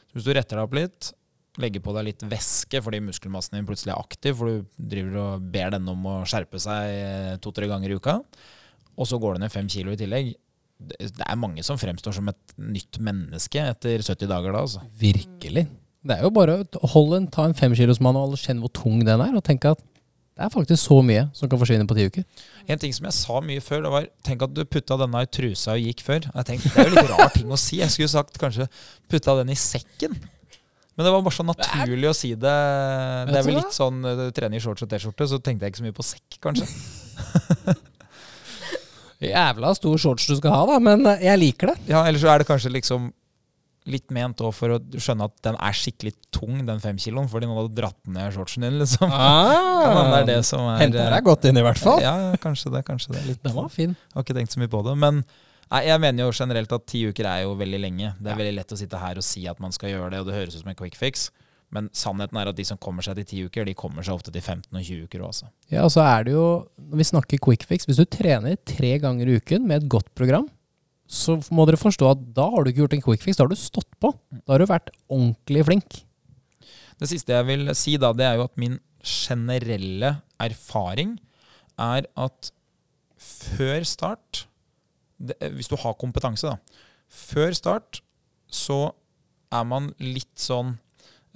Så 0.08 0.16
hvis 0.16 0.30
du 0.30 0.32
retter 0.32 0.56
deg 0.56 0.64
opp 0.64 0.78
litt, 0.80 1.12
legger 1.60 1.82
på 1.84 1.92
deg 1.96 2.06
litt 2.08 2.22
væske 2.24 2.80
fordi 2.84 3.02
muskelmassen 3.04 3.58
din 3.58 3.66
plutselig 3.68 3.92
er 3.94 4.00
aktiv, 4.00 4.36
for 4.38 4.48
du 4.48 4.86
driver 4.92 5.18
og 5.20 5.50
ber 5.52 5.74
den 5.74 5.90
om 5.92 6.08
å 6.08 6.16
skjerpe 6.28 6.60
seg 6.62 6.94
eh, 6.94 7.34
to-tre 7.44 7.68
ganger 7.70 7.92
i 7.92 7.98
uka, 7.98 8.18
og 8.96 9.08
så 9.08 9.20
går 9.20 9.36
du 9.36 9.44
ned 9.44 9.52
fem 9.52 9.68
kilo 9.72 9.92
i 9.92 10.00
tillegg. 10.00 10.32
Det 10.82 11.12
er 11.26 11.38
mange 11.38 11.62
som 11.66 11.78
fremstår 11.78 12.16
som 12.16 12.32
et 12.32 12.56
nytt 12.58 12.98
menneske 13.04 13.60
etter 13.62 14.02
70 14.02 14.26
dager 14.30 14.50
da. 14.54 14.64
altså. 14.64 14.82
Virkelig. 14.98 15.68
Det 16.02 16.16
er 16.16 16.24
jo 16.26 16.32
bare 16.34 16.58
å 16.64 16.90
holde 16.96 17.20
en, 17.20 17.30
ta 17.30 17.46
en 17.46 17.54
femkilosmann 17.54 18.18
og 18.18 18.34
kjenne 18.40 18.64
hvor 18.64 18.72
tung 18.74 19.04
den 19.06 19.22
er, 19.22 19.36
og 19.36 19.44
tenke 19.46 19.76
at 19.76 19.84
det 20.32 20.46
er 20.46 20.50
faktisk 20.50 20.80
så 20.80 20.96
mye 21.04 21.26
som 21.36 21.48
kan 21.52 21.60
forsvinne 21.60 21.84
på 21.86 21.94
ti 21.94 22.06
uker. 22.08 22.24
En 22.72 22.80
ting 22.80 22.94
som 22.96 23.04
jeg 23.04 23.14
sa 23.18 23.40
mye 23.44 23.60
før, 23.62 23.82
det 23.84 23.90
var 23.92 24.06
Tenk 24.24 24.46
at 24.46 24.54
du 24.56 24.62
putta 24.64 24.96
denne 24.96 25.20
i 25.22 25.28
trusa 25.28 25.74
og 25.76 25.84
gikk 25.84 26.00
før. 26.06 26.24
Jeg 26.24 26.48
tenkte, 26.48 26.70
Det 26.72 26.80
er 26.80 26.88
jo 26.88 26.94
litt 26.96 27.10
rar 27.12 27.32
ting 27.34 27.52
å 27.52 27.58
si. 27.60 27.82
Jeg 27.82 27.92
skulle 27.92 28.10
sagt 28.10 28.40
kanskje 28.40 28.66
putta 29.12 29.36
den 29.42 29.52
i 29.52 29.58
sekken. 29.60 30.16
Men 30.92 31.06
det 31.06 31.12
var 31.14 31.22
bare 31.24 31.34
så 31.34 31.44
naturlig 31.46 32.10
å 32.10 32.16
si 32.16 32.34
det. 32.36 32.56
Det 33.30 33.38
er 33.38 33.46
vel 33.46 33.56
litt 33.56 33.72
sånn 33.72 34.02
du 34.04 34.26
trene 34.36 34.58
i 34.58 34.60
shorts 34.60 34.84
og 34.84 34.90
T-skjorte, 34.90 35.28
så 35.30 35.38
tenkte 35.40 35.64
jeg 35.64 35.72
ikke 35.72 35.80
så 35.80 35.86
mye 35.86 35.96
på 35.96 36.04
sekk, 36.04 36.36
kanskje. 36.44 36.68
Jævla 39.22 39.70
stor 39.78 39.98
shorts 40.02 40.26
du 40.28 40.36
skal 40.36 40.54
ha, 40.54 40.62
da, 40.72 40.78
men 40.82 41.06
eh, 41.14 41.26
jeg 41.28 41.40
liker 41.40 41.72
det. 41.72 41.76
Ja, 41.92 42.02
Eller 42.08 42.20
så 42.20 42.32
er 42.32 42.42
det 42.42 42.48
kanskje 42.48 42.72
liksom 42.74 43.12
litt 43.90 44.12
ment 44.14 44.38
òg 44.46 44.52
for 44.54 44.76
å 44.76 44.78
skjønne 44.94 45.26
at 45.26 45.34
den 45.42 45.56
er 45.58 45.74
skikkelig 45.74 46.12
tung, 46.34 46.60
den 46.68 46.82
femkiloen, 46.82 47.26
fordi 47.30 47.48
noen 47.48 47.64
hadde 47.64 47.78
dratt 47.80 47.98
ned 48.14 48.34
shortsen 48.34 48.66
din, 48.66 48.76
liksom. 48.82 49.10
Ah, 49.10 50.10
det 50.12 50.20
er 50.20 50.28
det 50.28 50.40
som 50.46 50.66
er 50.70 50.84
Henter 50.84 51.08
deg 51.16 51.26
godt 51.26 51.48
inn, 51.50 51.58
i 51.58 51.64
hvert 51.66 51.80
fall. 51.82 52.02
Ja, 52.02 52.14
kanskje 52.42 52.74
det. 52.74 52.84
kanskje 52.86 53.16
det. 53.16 53.24
Litt, 53.30 53.40
den 53.42 53.56
var 53.56 53.72
fin. 53.74 53.96
Har 54.14 54.26
ikke 54.26 54.36
tenkt 54.38 54.54
så 54.54 54.62
mye 54.62 54.70
på 54.70 54.84
det. 54.86 54.94
Men 55.02 55.24
nei, 55.72 55.84
jeg 55.88 56.02
mener 56.02 56.26
jo 56.26 56.34
generelt 56.36 56.74
at 56.76 56.84
ti 56.90 57.04
uker 57.08 57.28
er 57.28 57.44
jo 57.46 57.56
veldig 57.58 57.80
lenge. 57.80 58.12
Det 58.18 58.28
er 58.28 58.36
ja. 58.36 58.40
veldig 58.42 58.56
lett 58.60 58.74
å 58.74 58.78
sitte 58.78 59.00
her 59.00 59.20
og 59.20 59.26
si 59.26 59.46
at 59.50 59.62
man 59.62 59.74
skal 59.74 59.94
gjøre 59.94 60.12
det, 60.14 60.22
og 60.22 60.28
det 60.28 60.36
høres 60.36 60.56
ut 60.56 60.62
som 60.62 60.72
en 60.72 60.78
quick 60.78 60.98
fix. 60.98 61.30
Men 61.72 61.88
sannheten 61.96 62.36
er 62.36 62.50
at 62.50 62.56
de 62.58 62.64
som 62.68 62.80
kommer 62.80 63.04
seg 63.04 63.16
til 63.18 63.28
ti 63.30 63.38
uker, 63.48 63.64
de 63.64 63.72
kommer 63.76 64.04
seg 64.04 64.18
ofte 64.18 64.32
til 64.34 64.44
15 64.44 64.68
og 64.68 64.82
20 64.84 65.06
uker 65.08 65.24
også. 65.24 65.48
Ja, 65.72 65.86
og 65.86 65.92
så 65.94 66.04
er 66.04 66.26
det 66.26 66.34
jo, 66.34 66.46
når 66.76 67.00
vi 67.00 67.08
snakker 67.08 67.40
quick 67.46 67.64
fix, 67.68 67.88
hvis 67.88 68.00
du 68.00 68.04
trener 68.04 68.58
tre 68.68 68.98
ganger 69.00 69.30
i 69.30 69.38
uken 69.40 69.64
med 69.68 69.80
et 69.80 69.88
godt 69.92 70.10
program, 70.18 70.50
så 71.08 71.38
må 71.52 71.64
dere 71.68 71.80
forstå 71.80 72.10
at 72.10 72.20
da 72.36 72.44
har 72.52 72.64
du 72.64 72.70
ikke 72.70 72.84
gjort 72.84 72.96
en 72.98 73.04
quick 73.04 73.24
fix, 73.24 73.38
da 73.38 73.46
har 73.46 73.52
du 73.52 73.58
stått 73.58 73.88
på. 74.00 74.12
Da 74.44 74.54
har 74.54 74.62
du 74.62 74.68
vært 74.68 74.92
ordentlig 75.08 75.64
flink. 75.68 75.98
Det 77.00 77.08
siste 77.10 77.34
jeg 77.34 77.48
vil 77.48 77.72
si, 77.76 77.96
da, 78.00 78.12
det 78.16 78.28
er 78.28 78.38
jo 78.38 78.46
at 78.50 78.60
min 78.60 78.76
generelle 79.02 80.14
erfaring 80.40 81.16
er 81.80 82.06
at 82.20 82.52
før 83.16 83.84
start 83.88 84.44
det, 85.22 85.38
Hvis 85.56 85.70
du 85.70 85.76
har 85.80 85.98
kompetanse, 86.00 86.50
da. 86.50 86.82
Før 87.12 87.54
start 87.56 88.02
så 88.52 88.92
er 89.52 89.64
man 89.68 89.90
litt 90.00 90.32
sånn 90.40 90.74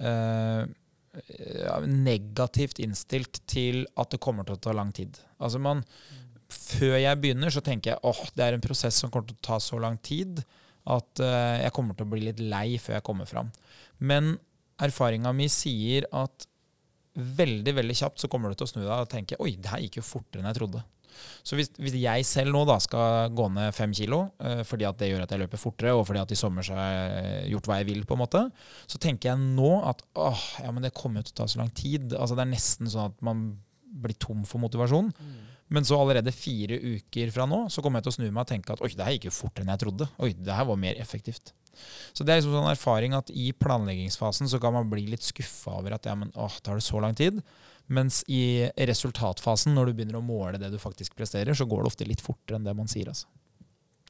eh, 0.01 0.63
negativt 1.87 2.81
innstilt 2.83 3.41
til 3.49 3.85
at 3.97 4.13
det 4.13 4.21
kommer 4.21 4.45
til 4.45 4.57
å 4.57 4.61
ta 4.61 4.73
lang 4.75 4.93
tid. 4.95 5.17
Altså 5.41 5.61
man 5.61 5.83
før 6.47 6.95
jeg 6.99 7.19
begynner, 7.21 7.51
så 7.51 7.61
tenker 7.63 7.93
jeg 7.93 8.03
åh, 8.07 8.21
det 8.37 8.45
er 8.45 8.55
en 8.55 8.63
prosess 8.63 8.97
som 9.01 9.11
kommer 9.11 9.29
til 9.29 9.37
å 9.39 9.47
ta 9.49 9.59
så 9.63 9.79
lang 9.81 9.97
tid 9.99 10.41
at 10.87 11.23
eh, 11.23 11.63
jeg 11.65 11.73
kommer 11.75 11.97
til 11.97 12.07
å 12.07 12.11
bli 12.13 12.23
litt 12.29 12.39
lei 12.39 12.77
før 12.81 12.97
jeg 12.97 13.07
kommer 13.07 13.29
fram. 13.29 13.49
Men 13.99 14.35
erfaringa 14.81 15.33
mi 15.35 15.49
sier 15.51 16.07
at 16.15 16.47
veldig 17.17 17.73
veldig 17.79 17.95
kjapt 17.97 18.21
så 18.21 18.29
kommer 18.29 18.53
du 18.53 18.59
til 18.59 18.67
å 18.67 18.71
snu 18.71 18.83
deg 18.83 18.93
og 18.93 19.09
tenke 19.11 19.39
oi, 19.41 19.55
det 19.57 19.71
her 19.71 19.81
gikk 19.83 19.99
jo 19.99 20.05
fortere 20.05 20.43
enn 20.43 20.49
jeg 20.51 20.59
trodde. 20.59 20.83
Så 21.47 21.57
hvis, 21.59 21.71
hvis 21.79 21.97
jeg 22.01 22.25
selv 22.27 22.55
nå 22.55 22.63
da 22.67 22.77
skal 22.83 23.33
gå 23.35 23.47
ned 23.55 23.75
fem 23.75 23.93
kilo 23.95 24.23
uh, 24.43 24.63
fordi 24.67 24.87
at 24.89 24.99
det 25.01 25.11
gjør 25.11 25.25
at 25.25 25.33
jeg 25.33 25.43
løper 25.43 25.61
fortere, 25.61 25.95
og 25.97 26.05
fordi 26.09 26.23
at 26.23 26.33
i 26.33 26.39
sommer 26.39 26.65
så 26.65 26.77
har 26.77 26.91
jeg 26.91 27.53
gjort 27.53 27.69
hva 27.69 27.79
jeg 27.81 27.89
vil, 27.91 28.05
på 28.07 28.17
en 28.17 28.23
måte, 28.23 28.43
så 28.85 29.01
tenker 29.01 29.31
jeg 29.31 29.43
nå 29.57 29.73
at 29.87 30.03
åh, 30.19 30.47
ja, 30.63 30.73
men 30.73 30.85
det 30.85 30.95
kommer 30.97 31.21
jo 31.21 31.29
til 31.29 31.37
å 31.37 31.41
ta 31.43 31.51
så 31.51 31.61
lang 31.61 31.73
tid. 31.75 32.13
Altså 32.13 32.37
Det 32.37 32.45
er 32.45 32.53
nesten 32.53 32.91
sånn 32.91 33.13
at 33.13 33.21
man 33.25 33.47
blir 33.87 34.17
tom 34.19 34.43
for 34.47 34.61
motivasjon. 34.61 35.11
Mm. 35.13 35.37
Men 35.73 35.83
så 35.83 35.97
allerede 35.99 36.31
fire 36.31 36.77
uker 36.79 37.31
fra 37.35 37.47
nå 37.49 37.65
så 37.73 37.83
kommer 37.83 37.99
jeg 37.99 38.07
til 38.07 38.13
å 38.13 38.17
snu 38.17 38.27
meg 38.29 38.43
og 38.45 38.51
tenke 38.51 38.75
at 38.75 38.83
oi, 38.83 38.91
det 38.95 39.03
her 39.03 39.15
gikk 39.17 39.27
jo 39.27 39.35
fortere 39.35 39.65
enn 39.65 39.73
jeg 39.73 39.83
trodde. 39.83 40.07
Oi, 40.23 40.31
det 40.35 40.55
her 40.55 40.67
var 40.69 40.79
mer 40.79 40.99
effektivt. 41.01 41.51
Så 42.15 42.25
det 42.25 42.33
er 42.33 42.39
liksom 42.39 42.55
sånn 42.55 42.71
erfaring 42.71 43.15
at 43.17 43.29
i 43.35 43.51
planleggingsfasen 43.53 44.49
så 44.49 44.59
kan 44.63 44.73
man 44.77 44.89
bli 44.91 45.05
litt 45.11 45.25
skuffa 45.25 45.75
over 45.77 45.97
at 45.97 46.07
ja, 46.09 46.15
men 46.17 46.31
åh, 46.39 46.55
tar 46.63 46.79
det 46.79 46.87
så 46.87 47.01
lang 47.03 47.17
tid. 47.17 47.41
Mens 47.87 48.19
i 48.27 48.67
resultatfasen, 48.89 49.71
når 49.75 49.89
du 49.89 49.97
begynner 49.97 50.19
å 50.19 50.25
måle 50.25 50.59
det 50.59 50.69
du 50.73 50.79
faktisk 50.81 51.15
presterer, 51.15 51.55
så 51.55 51.67
går 51.69 51.83
det 51.83 51.91
ofte 51.93 52.07
litt 52.07 52.23
fortere 52.23 52.59
enn 52.59 52.67
det 52.67 52.75
man 52.75 52.89
sier. 52.91 53.07
altså. 53.13 53.29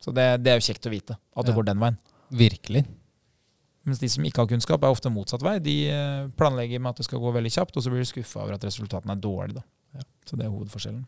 Så 0.01 0.13
det, 0.13 0.25
det 0.41 0.53
er 0.53 0.61
jo 0.61 0.67
kjekt 0.69 0.87
å 0.89 0.93
vite 0.93 1.17
at 1.17 1.45
det 1.45 1.53
ja. 1.53 1.57
går 1.57 1.67
den 1.69 1.83
veien. 1.83 1.99
Virkelig. 2.37 2.83
Mens 3.87 4.01
de 4.01 4.09
som 4.11 4.25
ikke 4.27 4.43
har 4.43 4.49
kunnskap, 4.49 4.83
er 4.83 4.93
ofte 4.93 5.11
motsatt 5.13 5.43
vei. 5.45 5.57
De 5.63 5.75
eh, 5.93 6.23
planlegger 6.39 6.81
med 6.81 6.91
at 6.91 7.01
det 7.01 7.07
skal 7.07 7.21
gå 7.23 7.31
veldig 7.37 7.51
kjapt, 7.53 7.77
og 7.77 7.85
så 7.85 7.93
blir 7.93 8.03
de 8.03 8.09
skuffa 8.09 8.41
over 8.43 8.57
at 8.57 8.65
resultatene 8.67 9.15
er 9.15 9.21
dårlige. 9.23 9.63
Ja. 9.95 10.03
Så 10.27 10.39
det 10.39 10.47
er 10.47 10.51
hovedforskjellen. 10.51 11.05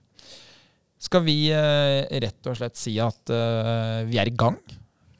Skal 0.99 1.23
vi 1.23 1.35
uh, 1.55 2.03
rett 2.23 2.47
og 2.51 2.57
slett 2.59 2.79
si 2.79 2.97
at 2.99 3.31
uh, 3.31 4.03
vi 4.07 4.19
er 4.19 4.31
i 4.31 4.35
gang 4.35 4.57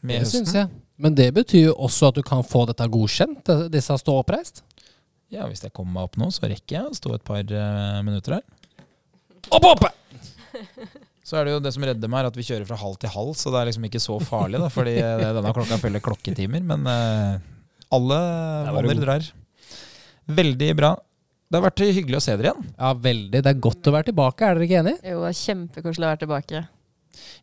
med 0.04 0.18
det 0.18 0.22
høsten? 0.24 0.44
Synes 0.44 0.56
jeg. 0.56 0.72
Men 1.00 1.16
det 1.16 1.30
betyr 1.36 1.70
jo 1.70 1.76
også 1.88 2.10
at 2.12 2.20
du 2.20 2.24
kan 2.28 2.44
få 2.44 2.66
dette 2.68 2.88
godkjent, 2.92 3.52
disse 3.72 3.96
stå 4.02 4.18
oppreist? 4.20 4.64
Ja, 5.34 5.46
hvis 5.50 5.62
jeg 5.62 5.74
kommer 5.76 5.96
meg 5.98 6.10
opp 6.10 6.18
nå, 6.18 6.30
så 6.34 6.50
rekker 6.50 6.76
jeg 6.76 6.90
å 6.90 6.98
stå 6.98 7.14
et 7.16 7.26
par 7.28 7.44
uh, 7.44 8.00
minutter 8.06 8.40
her. 8.40 8.46
Opp, 9.54 9.68
oppe! 9.76 9.94
Så 11.30 11.38
er 11.38 11.46
det 11.46 11.52
jo 11.54 11.60
det 11.62 11.70
som 11.76 11.84
redder 11.86 12.10
meg, 12.10 12.24
er 12.24 12.32
at 12.32 12.38
vi 12.40 12.44
kjører 12.48 12.66
fra 12.66 12.78
halv 12.82 12.96
til 12.98 13.12
halv, 13.14 13.36
så 13.38 13.52
det 13.54 13.60
er 13.60 13.68
liksom 13.70 13.84
ikke 13.86 14.00
så 14.02 14.16
farlig, 14.18 14.58
da, 14.64 14.66
fordi 14.74 14.96
denne 14.98 15.52
klokka 15.54 15.78
følger 15.78 16.02
klokketimer. 16.02 16.64
Men 16.66 16.88
alle 16.90 18.18
monner 18.74 19.04
drar. 19.04 19.28
Veldig 20.40 20.72
bra. 20.80 20.96
Det 21.50 21.58
har 21.58 21.66
vært 21.66 21.82
hyggelig 21.82 22.20
å 22.20 22.22
se 22.22 22.36
dere 22.38 22.52
igjen. 22.52 22.66
Ja, 22.76 22.90
veldig. 22.94 23.40
Det 23.42 23.50
er 23.50 23.62
godt 23.62 23.88
å 23.90 23.94
være 23.96 24.12
tilbake, 24.12 24.46
er 24.46 24.58
dere 24.58 24.68
ikke 24.68 24.82
enig? 24.84 24.96
Jo, 25.02 25.22
det 25.24 25.32
er 25.32 25.40
kjempekoselig 25.40 26.06
å 26.06 26.12
være 26.12 26.22
tilbake. 26.22 26.62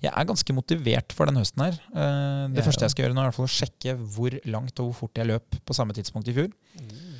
Jeg 0.05 0.13
er 0.13 0.29
ganske 0.29 0.55
motivert 0.55 1.15
for 1.17 1.27
den 1.27 1.41
høsten 1.41 1.65
her. 1.65 1.79
Eh, 1.91 2.45
det 2.53 2.63
ja, 2.63 2.67
første 2.69 2.87
jeg 2.87 2.95
skal 2.95 3.07
gjøre 3.07 3.17
nå, 3.17 3.25
er 3.27 3.41
å 3.43 3.49
sjekke 3.51 3.97
hvor 4.15 4.37
langt 4.47 4.79
og 4.79 4.93
hvor 4.93 5.01
fort 5.01 5.19
jeg 5.19 5.27
løp 5.33 5.59
på 5.67 5.77
samme 5.77 5.97
tidspunkt 5.97 6.31
i 6.31 6.37
fjor. 6.37 6.53
Mm. 6.79 7.16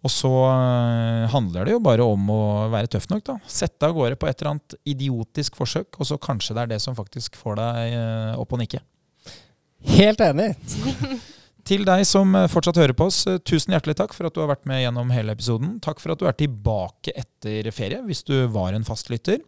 Og 0.00 0.12
så 0.12 0.30
eh, 0.48 1.26
handler 1.32 1.66
det 1.68 1.74
jo 1.74 1.82
bare 1.84 2.04
om 2.08 2.30
å 2.32 2.42
være 2.72 2.88
tøff 2.94 3.10
nok. 3.10 3.24
da. 3.26 3.36
Sette 3.50 3.88
av 3.88 3.96
gårde 3.96 4.16
på 4.20 4.30
et 4.30 4.38
eller 4.40 4.54
annet 4.54 4.78
idiotisk 4.88 5.58
forsøk, 5.60 5.98
og 6.00 6.08
så 6.08 6.16
kanskje 6.20 6.56
det 6.56 6.62
er 6.62 6.72
det 6.74 6.80
som 6.84 6.96
faktisk 6.96 7.36
får 7.40 7.60
deg 7.60 7.98
eh, 7.98 8.38
opp 8.40 8.56
og 8.56 8.62
nikke. 8.62 8.80
Helt 9.90 10.24
enig. 10.24 10.54
Til 11.70 11.84
deg 11.86 12.00
som 12.08 12.32
eh, 12.34 12.48
fortsatt 12.50 12.80
hører 12.80 12.96
på 12.98 13.06
oss, 13.06 13.20
eh, 13.30 13.38
tusen 13.46 13.70
hjertelig 13.70 13.94
takk 14.00 14.14
for 14.16 14.26
at 14.26 14.34
du 14.34 14.40
har 14.42 14.48
vært 14.50 14.66
med 14.66 14.80
gjennom 14.82 15.12
hele 15.14 15.36
episoden. 15.36 15.76
Takk 15.84 16.00
for 16.02 16.10
at 16.10 16.18
du 16.18 16.24
er 16.26 16.34
tilbake 16.34 17.14
etter 17.14 17.68
ferie, 17.70 18.00
hvis 18.08 18.24
du 18.26 18.34
var 18.50 18.74
en 18.74 18.86
fastlytter. 18.86 19.38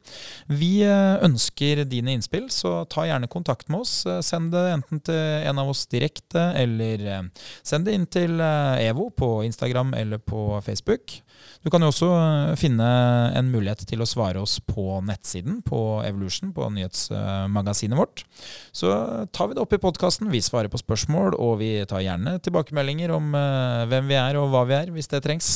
Vi 0.47 0.85
eh, 0.87 1.17
ønsker 1.27 1.83
dine 1.91 2.15
innspill, 2.15 2.47
så 2.55 2.85
ta 2.87 3.09
gjerne 3.09 3.31
kontakt 3.33 3.67
med 3.73 3.83
oss. 3.83 4.05
Send 4.23 4.55
det 4.55 4.63
enten 4.71 5.03
til 5.03 5.19
en 5.19 5.59
av 5.65 5.73
oss 5.73 5.83
direkte, 5.91 6.53
eller 6.63 7.33
send 7.67 7.91
det 7.91 7.97
inn 7.99 8.07
til 8.07 8.39
EVO 8.39 9.09
på 9.19 9.33
Instagram 9.49 9.91
eller 9.99 10.23
på 10.23 10.61
Facebook. 10.63 11.19
Du 11.63 11.71
kan 11.71 11.83
jo 11.83 11.91
også 11.93 12.09
eh, 12.17 12.55
finne 12.59 12.87
en 13.39 13.51
mulighet 13.53 13.85
til 13.89 14.03
å 14.03 14.09
svare 14.09 14.41
oss 14.43 14.59
på 14.67 14.99
nettsiden 15.07 15.61
på 15.67 16.03
Evolution, 16.07 16.53
på 16.55 16.69
nyhetsmagasinet 16.75 17.99
vårt. 17.99 18.25
Så 18.75 18.91
tar 19.35 19.51
vi 19.51 19.59
det 19.59 19.63
opp 19.63 19.77
i 19.77 19.83
podkasten. 19.83 20.31
Vi 20.33 20.43
svarer 20.43 20.73
på 20.73 20.81
spørsmål, 20.81 21.37
og 21.39 21.61
vi 21.63 21.75
tar 21.89 22.05
gjerne 22.05 22.39
tilbakemeldinger 22.43 23.15
om 23.15 23.35
eh, 23.39 23.85
hvem 23.93 24.11
vi 24.11 24.19
er 24.19 24.41
og 24.41 24.51
hva 24.55 24.65
vi 24.69 24.79
er, 24.81 24.95
hvis 24.95 25.11
det 25.13 25.23
trengs. 25.27 25.53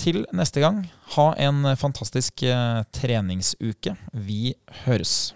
Til 0.00 0.24
neste 0.36 0.60
gang, 0.60 0.82
ha 1.16 1.30
en 1.40 1.64
fantastisk 1.80 2.44
eh, 2.48 2.80
treningsuke. 2.96 3.96
Vi 4.12 4.54
høres. 4.84 5.34